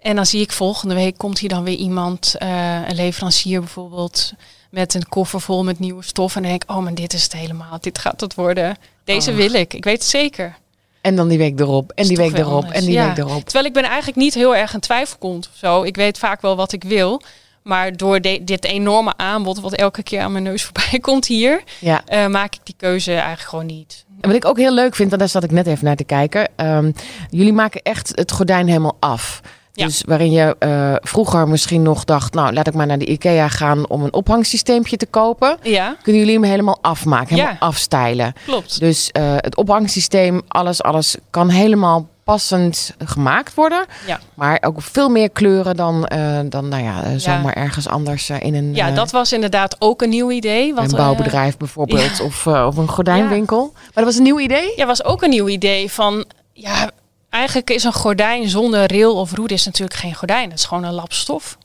En 0.00 0.16
dan 0.16 0.26
zie 0.26 0.40
ik 0.40 0.52
volgende 0.52 0.94
week 0.94 1.18
komt 1.18 1.38
hier 1.38 1.48
dan 1.48 1.64
weer 1.64 1.76
iemand, 1.76 2.34
eh, 2.38 2.48
een 2.88 2.94
leverancier 2.94 3.60
bijvoorbeeld, 3.60 4.32
met 4.70 4.94
een 4.94 5.08
koffer 5.08 5.40
vol 5.40 5.64
met 5.64 5.78
nieuwe 5.78 6.02
stof. 6.02 6.36
En 6.36 6.42
dan 6.42 6.50
denk 6.50 6.62
ik, 6.62 6.70
oh, 6.70 6.78
maar 6.78 6.94
dit 6.94 7.12
is 7.12 7.22
het 7.22 7.32
helemaal. 7.32 7.78
Dit 7.80 7.98
gaat 7.98 8.20
het 8.20 8.34
worden. 8.34 8.76
Deze 9.04 9.30
Oh. 9.30 9.36
wil 9.36 9.52
ik. 9.52 9.74
Ik 9.74 9.84
weet 9.84 9.98
het 9.98 10.04
zeker. 10.10 10.56
En 11.04 11.16
dan 11.16 11.28
die 11.28 11.38
week 11.38 11.60
erop, 11.60 11.92
en 11.94 12.06
die 12.06 12.16
week 12.16 12.38
erop, 12.38 12.54
anders. 12.62 12.74
en 12.78 12.84
die 12.84 12.92
Ja. 12.92 13.06
week 13.08 13.18
erop. 13.18 13.44
Terwijl 13.44 13.64
ik 13.64 13.72
ben 13.72 13.82
eigenlijk 13.84 14.16
niet 14.16 14.34
heel 14.34 14.56
erg 14.56 14.72
een 14.74 14.80
twijfelkont 14.80 15.48
of 15.52 15.58
zo. 15.58 15.82
Ik 15.82 15.96
weet 15.96 16.18
vaak 16.18 16.40
wel 16.42 16.56
wat 16.56 16.72
ik 16.72 16.84
wil. 16.84 17.22
Maar 17.62 17.96
door 17.96 18.20
de- 18.20 18.40
dit 18.44 18.64
enorme 18.64 19.12
aanbod, 19.16 19.60
wat 19.60 19.72
elke 19.74 20.02
keer 20.02 20.20
aan 20.20 20.32
mijn 20.32 20.44
neus 20.44 20.62
voorbij 20.72 20.98
komt 21.00 21.26
hier, 21.26 21.62
Ja. 21.80 22.02
eh, 22.06 22.26
maak 22.26 22.54
ik 22.54 22.60
die 22.64 22.74
keuze 22.78 23.12
eigenlijk 23.12 23.48
gewoon 23.48 23.66
niet. 23.66 24.04
En 24.20 24.28
wat 24.28 24.36
ik 24.38 24.44
ook 24.44 24.58
heel 24.58 24.72
leuk 24.74 24.94
vind, 24.94 25.12
en 25.12 25.18
daar 25.18 25.28
zat 25.28 25.44
ik 25.44 25.50
net 25.50 25.66
even 25.66 25.84
naar 25.84 25.96
te 25.96 26.04
kijken. 26.04 26.48
ehm, 26.56 26.92
jullie 27.30 27.52
maken 27.52 27.82
echt 27.82 28.12
het 28.14 28.32
gordijn 28.32 28.66
helemaal 28.66 28.96
af. 29.00 29.40
Ja. 29.76 29.86
Dus 29.86 30.02
waarin 30.06 30.30
je 30.32 30.56
eh, 30.58 30.94
vroeger 31.00 31.48
misschien 31.48 31.82
nog 31.82 32.04
dacht, 32.04 32.34
nou 32.34 32.52
laat 32.52 32.66
ik 32.66 32.74
maar 32.74 32.86
naar 32.86 32.98
de 32.98 33.06
IKEA 33.06 33.48
gaan 33.48 33.88
om 33.88 34.02
een 34.04 34.12
ophangsysteempje 34.12 34.96
te 34.96 35.06
kopen. 35.06 35.56
Ja, 35.62 35.96
Kunnen 36.02 36.20
jullie 36.22 36.38
hem 36.40 36.48
helemaal 36.50 36.78
afmaken, 36.80 37.28
helemaal 37.34 37.52
Ja. 37.60 37.66
afstylen. 37.66 38.32
klopt. 38.46 38.80
Dus 38.80 39.10
eh, 39.10 39.22
het 39.36 39.56
ophangsysteem, 39.56 40.42
alles, 40.48 40.82
alles 40.82 41.16
kan 41.30 41.48
helemaal 41.48 42.08
passend 42.24 42.94
gemaakt 43.04 43.54
worden. 43.54 43.84
Ja. 44.06 44.20
Maar 44.34 44.58
ook 44.66 44.82
veel 44.82 45.08
meer 45.08 45.30
kleuren 45.30 45.76
dan, 45.76 46.06
eh, 46.06 46.38
dan 46.44 46.68
nou 46.68 46.82
ja, 46.82 47.18
zomaar 47.18 47.52
ergens 47.52 47.88
anders 47.88 48.30
in 48.30 48.54
een, 48.54 48.74
Ja, 48.74 48.90
dat 48.90 49.10
was 49.10 49.32
inderdaad 49.32 49.76
ook 49.78 50.02
een 50.02 50.08
nieuw 50.08 50.30
idee. 50.30 50.74
Want, 50.74 50.90
een 50.92 50.98
bouwbedrijf 50.98 51.56
bijvoorbeeld. 51.56 52.20
Of, 52.20 52.46
of 52.46 52.76
een 52.76 52.88
gordijnwinkel. 52.88 53.70
Maar 53.74 53.90
dat 53.94 54.04
was 54.04 54.16
een 54.16 54.22
nieuw 54.22 54.40
idee? 54.40 54.72
ja, 54.76 54.86
was 54.86 55.04
ook 55.04 55.22
een 55.22 55.30
nieuw 55.30 55.48
idee 55.48 55.90
van, 55.90 56.24
ja, 56.52 56.90
eigenlijk 57.34 57.70
is 57.70 57.84
een 57.84 57.92
gordijn 57.92 58.48
zonder 58.48 58.90
rail 58.92 59.16
of 59.16 59.32
roede 59.32 59.54
is 59.54 59.64
natuurlijk 59.64 59.98
geen 59.98 60.14
gordijn. 60.14 60.50
Het 60.50 60.58
is 60.58 60.64
gewoon 60.64 60.84
een 60.84 60.92
lap 60.92 61.12
stof. 61.12 61.58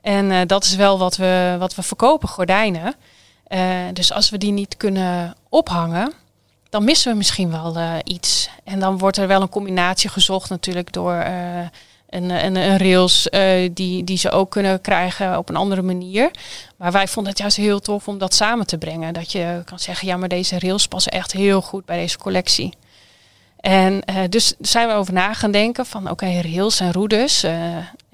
En 0.00 0.30
eh, 0.30 0.40
dat 0.46 0.64
is 0.64 0.74
wel 0.74 0.98
wat 0.98 1.16
we, 1.16 1.56
wat 1.58 1.74
we 1.74 1.82
verkopen, 1.82 2.28
gordijnen. 2.28 2.94
Eh, 3.46 3.60
dus 3.92 4.12
als 4.12 4.30
we 4.30 4.38
die 4.38 4.52
niet 4.52 4.76
kunnen 4.76 5.34
ophangen, 5.48 6.12
dan 6.68 6.84
missen 6.84 7.12
we 7.12 7.16
misschien 7.16 7.50
wel 7.50 7.76
eh, 7.76 7.94
iets. 8.04 8.50
En 8.64 8.80
dan 8.80 8.98
wordt 8.98 9.16
er 9.16 9.26
wel 9.26 9.42
een 9.42 9.48
combinatie 9.48 10.10
gezocht 10.10 10.50
natuurlijk 10.50 10.92
door 10.92 11.14
een, 11.14 12.30
een, 12.30 12.56
een 12.56 12.78
rails 12.78 13.28
die, 13.72 14.04
die 14.04 14.18
ze 14.18 14.30
ook 14.30 14.50
kunnen 14.50 14.80
krijgen 14.80 15.38
op 15.38 15.48
een 15.48 15.56
andere 15.56 15.82
manier. 15.82 16.30
Maar 16.76 16.92
wij 16.92 17.08
vonden 17.08 17.32
het 17.32 17.40
juist 17.40 17.56
heel 17.56 17.80
tof 17.80 18.08
om 18.08 18.18
dat 18.18 18.34
samen 18.34 18.66
te 18.66 18.78
brengen. 18.78 19.14
Dat 19.14 19.32
je 19.32 19.62
kan 19.64 19.78
zeggen, 19.78 20.08
ja, 20.08 20.16
maar 20.16 20.28
deze 20.28 20.58
rails 20.58 20.88
passen 20.88 21.12
echt 21.12 21.32
heel 21.32 21.62
goed 21.62 21.84
bij 21.84 21.96
deze 21.96 22.18
collectie. 22.18 22.74
En 23.60 24.04
eh, 24.04 24.16
dus 24.28 24.54
zijn 24.60 24.88
we 24.88 24.94
over 24.94 25.12
na 25.12 25.34
gaan 25.34 25.50
denken 25.50 25.86
van 25.86 26.10
oké, 26.10 26.40
rails 26.40 26.80
en 26.80 26.92
roeders, 26.92 27.42
eh, 27.42 27.52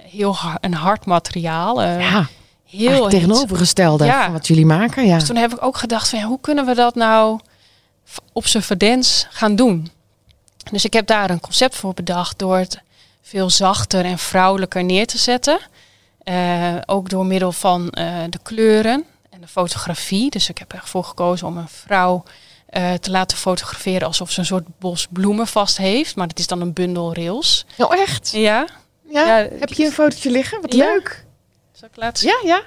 heel 0.03 0.35
har- 0.37 0.59
een 0.61 0.75
hard 0.75 1.05
materiaal. 1.07 1.83
eh, 1.83 2.01
Ja, 2.01 2.27
heel 2.67 2.91
heel 2.91 3.09
tegenovergestelde 3.09 4.05
Ja. 4.05 4.23
van 4.25 4.33
wat 4.33 4.47
jullie 4.47 4.67
maken. 4.67 5.07
Ja. 5.07 5.15
dus 5.19 5.27
toen 5.27 5.37
heb 5.37 5.53
ik 5.53 5.65
ook 5.65 5.77
gedacht 5.77 6.09
van 6.09 6.19
ja, 6.19 6.25
hoe 6.25 6.41
kunnen 6.41 6.67
we 6.67 6.75
dat 6.75 6.95
nou 6.95 7.41
op 8.33 8.47
zijn 8.47 8.63
verdens 8.63 9.27
gaan 9.31 9.57
doen? 9.57 9.91
Dus 10.71 10.85
ik 10.85 10.93
heb 10.93 11.07
daar 11.07 11.31
een 11.31 11.41
concept 11.41 11.75
voor 11.77 11.95
bedacht 11.95 12.39
door 12.39 12.57
het 12.57 12.81
veel 13.23 13.51
zachter 13.51 14.05
en 14.05 14.19
vrouwelijker 14.19 14.85
neer 14.85 15.07
te 15.07 15.19
zetten. 15.19 15.59
Eh, 16.23 16.75
ook 16.87 17.09
door 17.09 17.27
middel 17.27 17.53
van 17.53 17.91
eh, 17.91 18.07
de 18.31 18.39
kleuren 18.43 19.05
en 19.31 19.41
de 19.41 19.49
fotografie. 19.49 20.31
Dus 20.31 20.49
ik 20.49 20.59
heb 20.59 20.73
ervoor 20.73 21.05
gekozen 21.05 21.47
om 21.47 21.57
een 21.57 21.69
vrouw 21.69 22.23
eh, 22.77 22.93
te 22.95 23.11
laten 23.11 23.37
fotograferen 23.37 24.07
alsof 24.07 24.31
ze 24.31 24.39
een 24.39 24.47
soort 24.47 24.79
bos 24.79 25.07
bloemen 25.11 25.47
vast 25.47 25.77
heeft. 25.77 26.17
Maar 26.17 26.29
dat 26.29 26.39
is 26.39 26.47
dan 26.47 26.61
een 26.61 26.73
bundel 26.73 27.15
rails. 27.15 27.67
Nou 27.77 27.97
echt? 27.99 28.31
Ja, 28.35 28.67
Ja? 29.11 29.27
Ja, 29.27 29.49
Heb 29.59 29.73
je 29.73 29.85
een 29.85 29.93
fotootje 29.93 30.31
liggen? 30.31 30.61
Wat 30.61 30.75
Ja. 30.75 30.85
leuk. 30.85 31.25
Zal 31.73 31.89
ik 31.93 31.97
laten 31.97 32.19
zien? 32.23 32.39
Ja, 32.43 32.49
ja. 32.57 32.63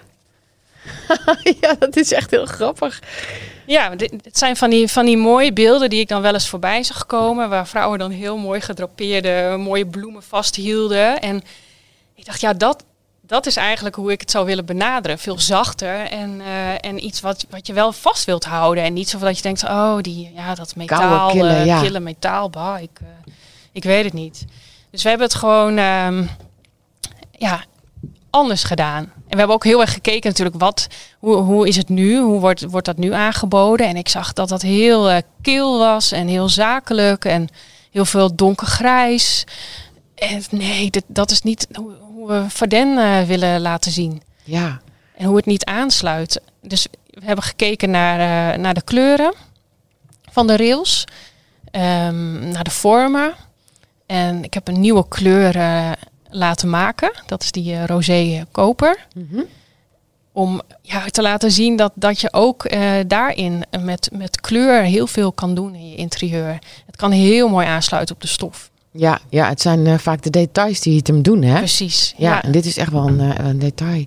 ja, 1.62 1.74
dat 1.80 1.95
is 1.95 2.12
echt 2.12 2.32
heel 2.32 2.45
grappig. 2.45 2.99
Ja, 3.66 3.95
dit, 3.95 4.24
dit 4.24 4.38
zijn 4.38 4.55
van 4.57 4.70
die, 4.70 4.88
van 4.88 5.05
die 5.05 5.18
mooie 5.18 5.53
beelden 5.53 5.89
die 5.89 5.99
ik 5.99 6.07
dan 6.07 6.22
wel 6.22 6.34
eens 6.34 6.49
voorbij 6.49 6.84
zag 6.84 7.05
komen. 7.05 7.49
Waar 7.49 7.68
vrouwen 7.68 7.99
dan 7.99 8.12
heel 8.12 8.38
mooi 8.38 8.62
gedrapeerde 8.62 9.55
mooie 9.57 9.86
bloemen 9.88 10.24
vasthielden. 10.24 11.20
En 11.20 11.41
ik 12.16 12.26
dacht, 12.26 12.41
ja, 12.41 12.53
dat, 12.53 12.84
dat 13.30 13.46
is 13.46 13.56
eigenlijk 13.56 13.96
hoe 13.96 14.12
ik 14.12 14.20
het 14.20 14.32
zou 14.32 14.46
willen 14.46 14.66
benaderen. 14.66 15.20
Veel 15.20 15.40
zachter 15.40 16.06
en, 16.06 16.42
eh, 16.42 16.86
en 16.86 17.06
iets 17.06 17.22
wat, 17.22 17.46
wat 17.50 17.68
je 17.68 17.74
wel 17.74 17.92
vast 17.92 18.26
wilt 18.26 18.46
houden. 18.46 18.84
En 18.84 18.94
niet 18.94 19.10
zo 19.10 19.20
dat 19.20 19.36
je 19.36 19.42
denkt, 19.42 19.64
oh, 19.64 19.98
die, 20.02 20.32
ja, 20.36 20.56
dat 20.56 20.76
metaal, 20.76 21.46
eh, 21.46 21.66
ja. 21.66 21.82
kille 21.82 22.00
metaal, 22.00 22.50
bah, 22.50 22.82
ik, 22.82 23.00
eh, 23.02 23.34
ik 23.72 23.84
weet 23.84 24.04
het 24.04 24.14
niet. 24.14 24.46
Dus 24.92 25.04
we 25.04 25.10
hebben 25.10 25.28
het 25.28 25.36
gewoon, 25.36 25.78
ehm, 25.78 26.24
ja, 27.32 27.64
anders 28.30 28.64
gedaan. 28.64 29.04
En 29.04 29.12
we 29.30 29.38
hebben 29.38 29.56
ook 29.56 29.64
heel 29.64 29.82
erg 29.82 29.94
gekeken 29.94 30.30
natuurlijk, 30.30 30.60
wat, 30.60 30.88
hoe, 31.20 31.36
hoe 31.36 31.68
is 31.68 31.76
het 31.76 31.90
nu? 31.90 32.20
Hoe 32.20 32.40
wordt, 32.40 32.64
wordt 32.64 32.86
dat 32.86 32.98
nu 32.98 33.14
aangeboden? 33.14 33.88
En 33.88 33.96
ik 33.96 34.10
zag 34.10 34.34
dat 34.34 34.50
dat 34.50 34.62
heel 34.62 35.22
kil 35.42 35.78
was 35.78 36.12
en 36.12 36.28
heel 36.28 36.50
zakelijk 36.50 37.26
en 37.26 37.48
heel 37.92 38.06
veel 38.06 38.36
donkergrijs. 38.36 39.46
En 40.20 40.43
nee, 40.51 40.89
dit, 40.89 41.03
dat 41.07 41.32
is 41.32 41.41
niet 41.41 41.67
hoe, 41.74 41.91
hoe 42.13 42.28
we 42.28 42.45
Varden 42.49 42.97
eh, 42.97 43.28
willen 43.28 43.61
laten 43.61 43.91
zien. 43.91 44.22
Ja, 44.43 44.82
En 45.15 45.26
hoe 45.26 45.36
het 45.36 45.45
niet 45.45 45.65
aansluit. 45.65 46.41
Dus 46.61 46.88
we 47.09 47.26
hebben 47.26 47.43
gekeken 47.43 47.89
naar, 47.89 48.20
eh, 48.53 48.59
naar 48.59 48.74
de 48.74 48.84
kleuren 48.84 49.34
van 50.32 50.47
de 50.47 50.57
rails, 50.57 51.05
ehm, 51.72 52.49
naar 52.49 52.63
de 52.63 52.72
vormen. 52.72 53.34
En 54.05 54.43
ik 54.43 54.53
heb 54.53 54.67
een 54.67 54.80
nieuwe 54.80 55.07
kleur 55.07 55.55
eh, 55.55 55.91
laten 56.30 56.70
maken. 56.70 57.11
Dat 57.26 57.43
is 57.43 57.51
die 57.51 57.86
rosé 57.86 58.45
koper. 58.51 59.05
Mhm. 59.13 59.41
Om 60.32 60.61
ja, 60.82 61.05
te 61.05 61.22
laten 61.22 61.51
zien 61.51 61.76
dat, 61.76 61.91
dat 61.95 62.22
je 62.22 62.34
ook 62.34 62.70
daarin 63.07 63.63
met, 63.80 64.09
met 64.13 64.41
kleur 64.41 64.84
heel 64.84 65.07
veel 65.07 65.32
kan 65.32 65.55
doen 65.55 65.76
in 65.76 65.89
je 65.89 65.95
interieur. 65.95 66.59
Het 66.86 66.95
kan 66.95 67.11
heel 67.11 67.47
mooi 67.47 67.67
aansluiten 67.67 68.15
op 68.15 68.22
de 68.22 68.28
stof. 68.28 68.70
Ja, 68.92 69.20
ja 69.30 69.50
het 69.50 69.62
zijn 69.62 69.88
eh, 69.88 69.98
vaak 69.98 70.22
de 70.22 70.30
details 70.30 70.80
die 70.80 70.98
het 70.98 71.08
hem 71.08 71.22
doen, 71.22 71.42
hè? 71.42 71.58
Precies. 71.58 72.14
Ja, 72.18 72.30
Ja. 72.30 72.44
en 72.44 72.52
dit 72.52 72.66
is 72.66 72.78
echt 72.78 72.92
wel 72.92 73.08
een, 73.08 73.20
eh, 73.20 73.46
een 73.48 73.60
detail. 73.60 74.06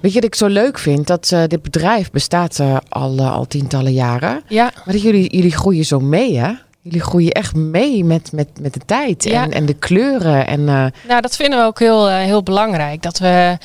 Weet 0.00 0.12
je 0.12 0.20
wat 0.20 0.24
ik 0.24 0.34
zo 0.34 0.46
leuk 0.46 0.78
vind? 0.78 1.06
Dat 1.06 1.30
eh, 1.32 1.42
dit 1.46 1.62
bedrijf 1.62 2.10
bestaat 2.10 2.60
al, 2.88 3.20
al 3.20 3.46
tientallen 3.46 3.92
jaren. 3.92 4.42
ja. 4.48 4.62
Maar 4.84 4.94
dat 4.94 5.02
jullie, 5.02 5.36
jullie 5.36 5.52
groeien 5.56 5.84
zo 5.84 6.00
mee, 6.00 6.38
hè? 6.38 6.52
Jullie 6.80 7.00
groeien 7.02 7.32
echt 7.32 7.54
mee 7.54 8.04
met, 8.04 8.32
met, 8.32 8.48
met 8.60 8.74
de 8.74 8.80
tijd 8.86 9.24
Ja. 9.24 9.42
en, 9.42 9.52
en 9.52 9.66
de 9.66 9.74
kleuren. 9.74 10.46
En, 10.46 10.64
Nou, 10.64 11.20
dat 11.20 11.36
vinden 11.36 11.58
we 11.58 11.64
ook 11.64 11.78
heel, 11.78 12.08
heel 12.08 12.42
belangrijk. 12.42 13.02
Dat 13.02 13.18
we 13.18 13.58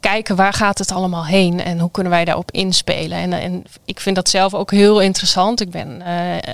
kijken 0.00 0.36
waar 0.36 0.52
gaat 0.52 0.78
het 0.78 0.92
allemaal 0.92 1.26
heen 1.26 1.60
en 1.60 1.78
hoe 1.78 1.90
kunnen 1.90 2.12
wij 2.12 2.24
daarop 2.24 2.50
inspelen. 2.50 3.18
En, 3.18 3.32
en 3.32 3.64
ik 3.84 4.00
vind 4.00 4.16
dat 4.16 4.28
zelf 4.28 4.54
ook 4.54 4.70
heel 4.70 5.00
interessant. 5.00 5.60
Ik 5.60 5.70
ben 5.70 6.02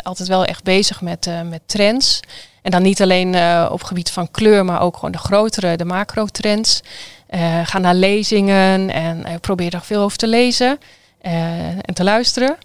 altijd 0.03 0.28
wel 0.28 0.44
echt 0.44 0.62
bezig 0.64 1.00
met, 1.00 1.30
met 1.50 1.61
trends. 1.66 2.20
En 2.62 2.70
dan 2.70 2.82
niet 2.82 3.02
alleen 3.02 3.34
eh, 3.34 3.68
op 3.72 3.82
gebied 3.82 4.10
van 4.10 4.30
kleur, 4.30 4.64
maar 4.64 4.80
ook 4.80 4.94
gewoon 4.94 5.12
de 5.12 5.18
grotere, 5.18 5.76
de 5.76 5.84
macro-trends. 5.84 6.80
Eh, 7.26 7.60
ga 7.64 7.78
naar 7.78 7.94
lezingen 7.94 8.90
en 8.90 9.24
eh, 9.24 9.34
probeer 9.40 9.74
er 9.74 9.80
veel 9.82 10.02
over 10.02 10.18
te 10.18 10.26
lezen 10.28 10.78
en 11.20 11.94
te 11.94 12.04
luisteren. 12.04 12.56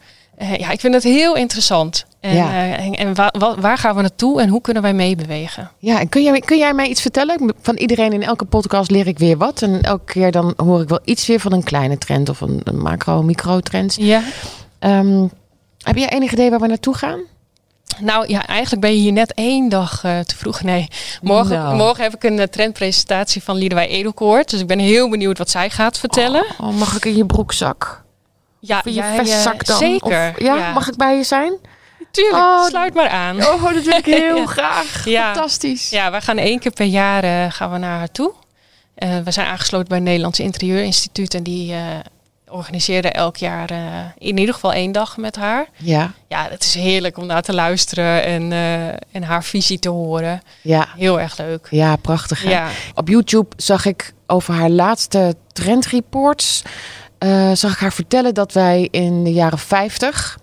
Ja, 0.57 0.71
ik 0.71 0.79
vind 0.79 0.93
het 0.93 1.03
heel 1.03 1.35
interessant. 1.35 2.05
En, 2.19 2.35
Ja. 2.35 2.75
en, 2.77 2.93
en 2.95 3.15
wa- 3.15 3.33
wa- 3.39 3.59
waar 3.59 3.77
gaan 3.77 3.95
we 3.95 4.01
naartoe 4.01 4.41
en 4.41 4.49
hoe 4.49 4.61
kunnen 4.61 4.83
wij 4.83 4.93
meebewegen? 4.93 5.71
ja, 5.79 5.99
en 5.99 6.09
kun 6.09 6.23
jij, 6.23 6.39
kun 6.39 6.57
jij 6.57 6.73
mij 6.73 6.87
iets 6.87 7.01
vertellen? 7.01 7.53
Van 7.61 7.75
iedereen 7.77 8.13
in 8.13 8.23
elke 8.23 8.45
podcast 8.45 8.91
leer 8.91 9.07
ik 9.07 9.17
weer 9.19 9.37
wat. 9.37 9.61
En 9.61 9.81
elke 9.81 10.13
keer 10.13 10.31
dan 10.31 10.53
hoor 10.57 10.81
ik 10.81 10.89
wel 10.89 10.99
iets 11.03 11.27
weer 11.27 11.39
van 11.39 11.53
een 11.53 11.63
kleine 11.63 11.97
trend 11.97 12.29
of 12.29 12.41
een, 12.41 12.61
een 12.63 12.81
macro, 12.81 13.23
micro-trend. 13.23 13.95
Ja. 13.99 14.21
Ehm, 14.79 15.27
heb 15.83 15.95
jij 15.97 16.09
enig 16.09 16.31
idee 16.31 16.49
waar 16.49 16.59
we 16.59 16.67
naartoe 16.67 16.95
gaan? 16.95 17.19
Nou 17.99 18.27
ja, 18.29 18.45
eigenlijk 18.47 18.81
ben 18.81 18.91
je 18.95 18.99
hier 19.01 19.11
net 19.11 19.33
één 19.33 19.69
dag 19.69 20.03
eh, 20.03 20.19
te 20.19 20.35
vroeg. 20.37 20.61
Nee, 20.61 20.87
morgen, 21.21 21.57
Nou. 21.57 21.75
morgen 21.75 22.03
heb 22.03 22.15
ik 22.15 22.23
een 22.23 22.39
eh, 22.39 22.47
trendpresentatie 22.47 23.43
van 23.43 23.55
Liedewij 23.55 23.87
Edelkoort. 23.87 24.49
Dus 24.49 24.59
ik 24.59 24.67
ben 24.67 24.79
heel 24.79 25.09
benieuwd 25.09 25.37
wat 25.37 25.49
zij 25.49 25.69
gaat 25.69 25.97
vertellen. 25.99 26.45
Oh, 26.61 26.73
mag 26.73 26.95
ik 26.95 27.05
in 27.05 27.15
je 27.15 27.25
broekzak? 27.25 28.05
ja, 28.59 28.81
in 28.83 28.93
je 28.93 28.97
jij, 28.99 29.17
eh, 29.17 29.25
vestzak 29.25 29.65
dan? 29.65 29.77
Zeker. 29.77 30.29
Of, 30.35 30.39
ja, 30.43 30.71
mag 30.73 30.87
ik 30.87 30.95
bij 30.95 31.15
je 31.17 31.23
zijn? 31.23 31.53
Tuurlijk, 32.11 32.43
Oh, 32.43 32.65
sluit 32.65 32.93
maar 32.93 33.09
aan. 33.09 33.35
Oh, 33.45 33.63
dat 33.73 33.83
wil 33.83 33.97
ik 33.97 34.05
heel 34.21 34.35
Ja. 34.37 34.45
graag. 34.45 35.05
Ja. 35.05 35.33
Fantastisch. 35.33 35.89
Ja, 35.89 36.11
wij 36.11 36.21
gaan 36.21 36.37
één 36.37 36.59
keer 36.59 36.71
per 36.71 36.85
jaar 36.85 37.23
eh, 37.23 37.51
gaan 37.51 37.71
we 37.71 37.77
naar 37.77 37.97
haar 37.97 38.11
toe. 38.11 38.31
We 39.23 39.31
zijn 39.31 39.47
aangesloten 39.47 39.87
bij 39.87 39.97
het 39.97 40.05
Nederlands 40.05 40.39
Interieurinstituut. 40.39 41.33
En 41.33 41.43
die 41.43 41.73
organiseren 42.49 43.13
elk 43.13 43.37
jaar 43.37 43.69
eh, 43.71 43.77
in 44.17 44.37
ieder 44.37 44.53
geval 44.53 44.73
één 44.73 44.91
dag 44.91 45.17
met 45.17 45.35
haar. 45.35 45.67
Ja, 45.77 46.11
Ja, 46.27 46.47
het 46.49 46.63
is 46.63 46.73
heerlijk 46.73 47.17
om 47.17 47.25
naar 47.25 47.41
te 47.41 47.53
luisteren 47.53 48.23
en, 48.23 48.51
eh, 48.51 48.87
en 48.87 49.23
haar 49.23 49.43
visie 49.43 49.79
te 49.79 49.89
horen. 49.89 50.41
ja, 50.61 50.87
Heel 50.97 51.19
erg 51.19 51.37
leuk. 51.37 51.67
ja, 51.69 51.95
prachtig. 51.95 52.43
hè? 52.43 52.49
Ja, 52.49 52.67
Op 52.93 53.07
YouTube 53.07 53.55
zag 53.57 53.85
ik 53.85 54.13
over 54.27 54.53
haar 54.53 54.69
laatste 54.69 55.35
trendreports. 55.53 56.61
eh, 57.17 57.51
zag 57.53 57.71
ik 57.73 57.77
haar 57.79 57.93
vertellen 57.93 58.33
dat 58.33 58.53
wij 58.53 58.87
in 58.91 59.23
de 59.23 59.33
jaren 59.33 59.59
50 59.59 60.37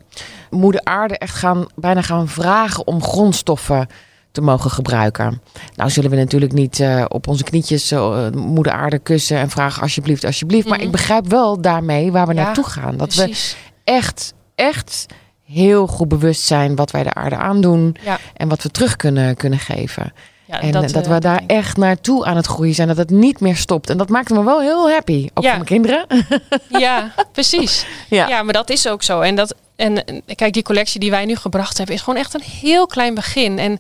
moeder 0.51 0.81
aarde 0.85 1.19
echt 1.19 1.35
gaan, 1.37 1.67
bijna 1.75 2.03
gaan 2.03 2.29
vragen 2.29 2.87
om 2.87 3.03
grondstoffen 3.03 3.87
te 4.35 4.41
mogen 4.41 4.71
gebruiken. 4.71 5.43
Nou 5.77 5.91
zullen 5.91 6.11
we 6.11 6.17
natuurlijk 6.17 6.53
niet 6.53 6.81
eh, 6.81 7.05
op 7.09 7.29
onze 7.29 7.45
knietjes 7.45 7.91
eh, 7.91 8.31
moeder 8.31 8.73
aarde 8.73 8.99
kussen 8.99 9.37
en 9.39 9.51
vragen 9.51 9.83
alsjeblieft, 9.83 10.25
alsjeblieft. 10.25 10.67
Maar 10.69 10.77
Mhm. 10.79 10.87
ik 10.87 10.93
begrijp 10.93 11.27
wel 11.29 11.61
daarmee 11.61 12.13
waar 12.13 12.27
we 12.27 12.35
Ja, 12.35 12.43
naartoe 12.43 12.65
gaan. 12.65 12.97
Dat 12.97 13.15
we 13.15 13.37
echt, 13.85 14.35
echt 14.55 15.07
heel 15.45 15.87
goed 15.87 16.09
bewust 16.09 16.43
zijn 16.43 16.77
wat 16.77 16.91
wij 16.91 17.03
de 17.03 17.15
aarde 17.15 17.37
aandoen 17.37 17.97
Ja. 18.05 18.19
en 18.37 18.49
wat 18.49 18.63
we 18.63 18.71
terug 18.71 18.97
kunnen, 18.97 19.37
kunnen 19.37 19.59
geven. 19.59 20.13
Ja, 20.45 20.61
En 20.61 20.71
dat, 20.73 20.91
dat 20.91 21.05
eh, 21.07 21.13
we 21.13 21.19
daar 21.19 21.43
echt 21.47 21.77
naartoe 21.77 22.25
aan 22.25 22.37
het 22.37 22.47
groeien 22.47 22.75
zijn. 22.75 22.89
Dat 22.89 22.97
het 22.97 23.11
niet 23.11 23.41
meer 23.41 23.57
stopt. 23.57 23.91
En 23.91 23.97
dat 23.97 24.09
maakt 24.09 24.31
me 24.31 24.45
wel 24.45 24.61
heel 24.61 24.91
happy. 24.91 25.29
Ook 25.35 25.45
Ja. 25.45 25.49
voor 25.55 25.65
mijn 25.65 25.83
kinderen. 25.83 26.07
Ja, 26.85 27.13
precies. 27.33 27.87
Ja. 28.09 28.29
Ja. 28.29 28.43
maar 28.43 28.53
dat 28.53 28.71
is 28.71 28.89
ook 28.89 29.03
zo. 29.03 29.21
En, 29.21 29.35
dat, 29.35 29.55
en 29.77 30.23
kijk, 30.35 30.53
die 30.53 30.63
collectie 30.63 31.01
die 31.01 31.11
wij 31.11 31.25
nu 31.25 31.37
gebracht 31.37 31.77
hebben, 31.79 31.95
is 31.97 32.03
gewoon 32.03 32.19
echt 32.19 32.35
een 32.35 32.43
heel 32.61 32.87
klein 32.87 33.15
begin. 33.15 33.59
En 33.59 33.79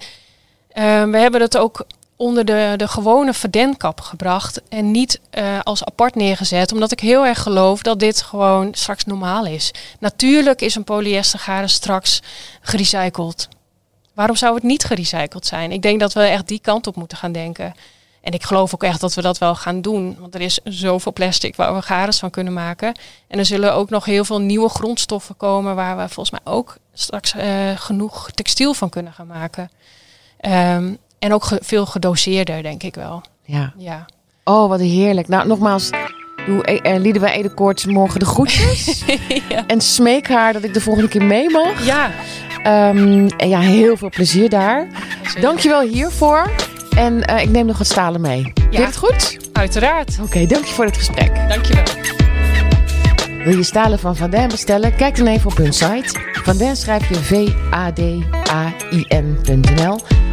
eh, 0.75 1.05
we 1.05 1.18
hebben 1.18 1.41
het 1.41 1.57
ook 1.57 1.87
onder 2.16 2.45
de, 2.45 2.75
de 2.77 2.89
gewone 2.89 3.35
verdenkap 3.35 4.01
gebracht. 4.01 4.61
En 4.68 4.91
niet 4.91 5.20
eh, 5.31 5.59
als 5.62 5.85
apart 5.85 6.14
neergezet. 6.14 6.72
Omdat 6.72 6.93
ik 6.93 7.01
heel 7.01 7.27
erg 7.27 7.43
geloof 7.43 7.83
dat 7.83 8.01
dit 8.01 8.22
gewoon 8.22 8.75
straks 8.75 9.05
normaal 9.05 9.47
is. 9.47 9.70
Natuurlijk 9.99 10.61
is 10.61 10.75
een 10.75 10.85
polyestergaren 10.85 11.68
straks 11.68 12.22
gerecycled. 12.61 13.49
Waarom 14.14 14.37
zou 14.37 14.55
het 14.55 14.62
niet 14.62 14.85
gerecycled 14.85 15.47
zijn? 15.47 15.72
Ik 15.72 15.83
denk 15.83 16.01
dat 16.01 16.12
we 16.12 16.20
echt 16.20 16.49
die 16.49 16.61
kant 16.61 16.87
op 16.87 16.97
moeten 16.97 17.18
gaan 17.18 17.33
denken. 17.33 17.75
En 18.20 18.33
ik 18.33 18.43
geloof 18.43 18.75
ook 18.75 18.83
echt 18.83 19.01
dat 19.01 19.14
we 19.14 19.22
dat 19.22 19.39
wel 19.39 19.55
gaan 19.55 19.81
doen. 19.81 20.16
Want 20.18 20.35
er 20.35 20.41
is 20.41 20.59
zoveel 20.64 21.12
plastic 21.12 21.57
waar 21.57 21.75
we 21.75 21.83
garens 21.83 22.18
van 22.18 22.31
kunnen 22.31 22.53
maken. 22.53 22.95
En 23.29 23.39
er 23.39 23.47
zullen 23.47 23.75
ook 23.75 23.91
nog 23.91 24.05
heel 24.05 24.25
veel 24.25 24.41
nieuwe 24.41 24.68
grondstoffen 24.68 25.37
komen... 25.37 25.75
waar 25.75 25.97
we 25.97 26.09
volgens 26.09 26.31
mij 26.31 26.53
ook 26.53 26.77
straks 26.93 27.35
eh, 27.35 27.70
genoeg 27.77 28.31
textiel 28.31 28.75
van 28.75 28.89
kunnen 28.89 29.12
gaan 29.12 29.27
maken. 29.27 29.70
Ehm, 30.45 30.92
en 31.18 31.32
ook 31.32 31.45
ge- 31.45 31.61
veel 31.62 31.86
gedoseerder, 31.86 32.62
denk 32.62 32.82
ik 32.82 32.95
wel. 32.95 33.22
Ja. 33.45 33.72
Ja, 33.76 34.07
Oh, 34.45 34.68
wat 34.68 34.80
heerlijk. 34.80 35.28
Nou, 35.28 35.47
nogmaals. 35.47 35.90
Doe 36.47 36.80
uh, 36.82 36.97
Liedewij 37.01 37.32
Edekoort 37.32 37.86
morgen 37.86 38.20
de 38.20 38.26
groetjes. 38.26 39.03
ja. 39.49 39.66
En 39.66 39.80
smeek 39.80 40.28
haar 40.28 40.53
dat 40.53 40.64
ik 40.64 40.74
de 40.74 40.80
volgende 40.80 41.09
keer 41.09 41.22
mee 41.24 41.51
mag. 41.51 41.84
ja 41.86 42.11
Ehm, 42.62 43.28
en 43.36 43.49
ja, 43.49 43.61
heel 43.61 43.97
veel 43.97 44.09
plezier 44.11 44.49
daar. 44.49 44.86
zeker. 45.22 45.40
Dankjewel 45.40 45.80
hiervoor. 45.80 46.51
En 46.97 47.22
eh, 47.24 47.42
ik 47.42 47.49
neem 47.51 47.66
nog 47.66 47.78
wat 47.78 47.86
stalen 47.86 48.20
mee. 48.20 48.42
Vind 48.55 48.74
je 48.74 48.80
het 48.82 48.97
goed? 48.97 49.38
Uiteraard. 49.53 50.18
Oké, 50.22 50.47
dank 50.47 50.64
je 50.64 50.72
voor 50.74 50.84
het 50.84 50.97
gesprek. 50.97 51.49
Dankjewel. 51.49 51.84
Wil 53.45 53.57
je 53.57 53.62
stalen 53.62 53.99
van 53.99 54.16
Van 54.16 54.30
Den 54.30 54.49
bestellen? 54.49 54.97
Kijk 54.97 55.16
dan 55.16 55.26
even 55.26 55.51
op 55.51 55.57
hun 55.57 55.72
site. 55.72 56.20
Van 56.32 56.57
Den 56.57 56.76
schrijf 56.76 57.09
je 57.09 57.14
V-A-D-A-I-N.nl 57.14 58.24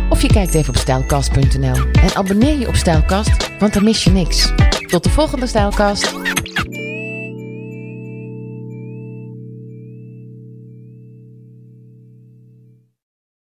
of 0.09 0.21
je 0.21 0.27
kijkt 0.27 0.53
even 0.53 0.69
op 0.69 0.79
stijlkast.nl. 0.79 1.75
En 1.91 2.15
abonneer 2.15 2.59
je 2.59 2.67
op 2.67 2.75
Stijlkast, 2.75 3.49
want 3.59 3.73
dan 3.73 3.83
mis 3.83 4.03
je 4.03 4.09
niks. 4.09 4.53
Tot 4.87 5.03
de 5.03 5.09
volgende 5.09 5.47
Stijlkast. 5.47 6.13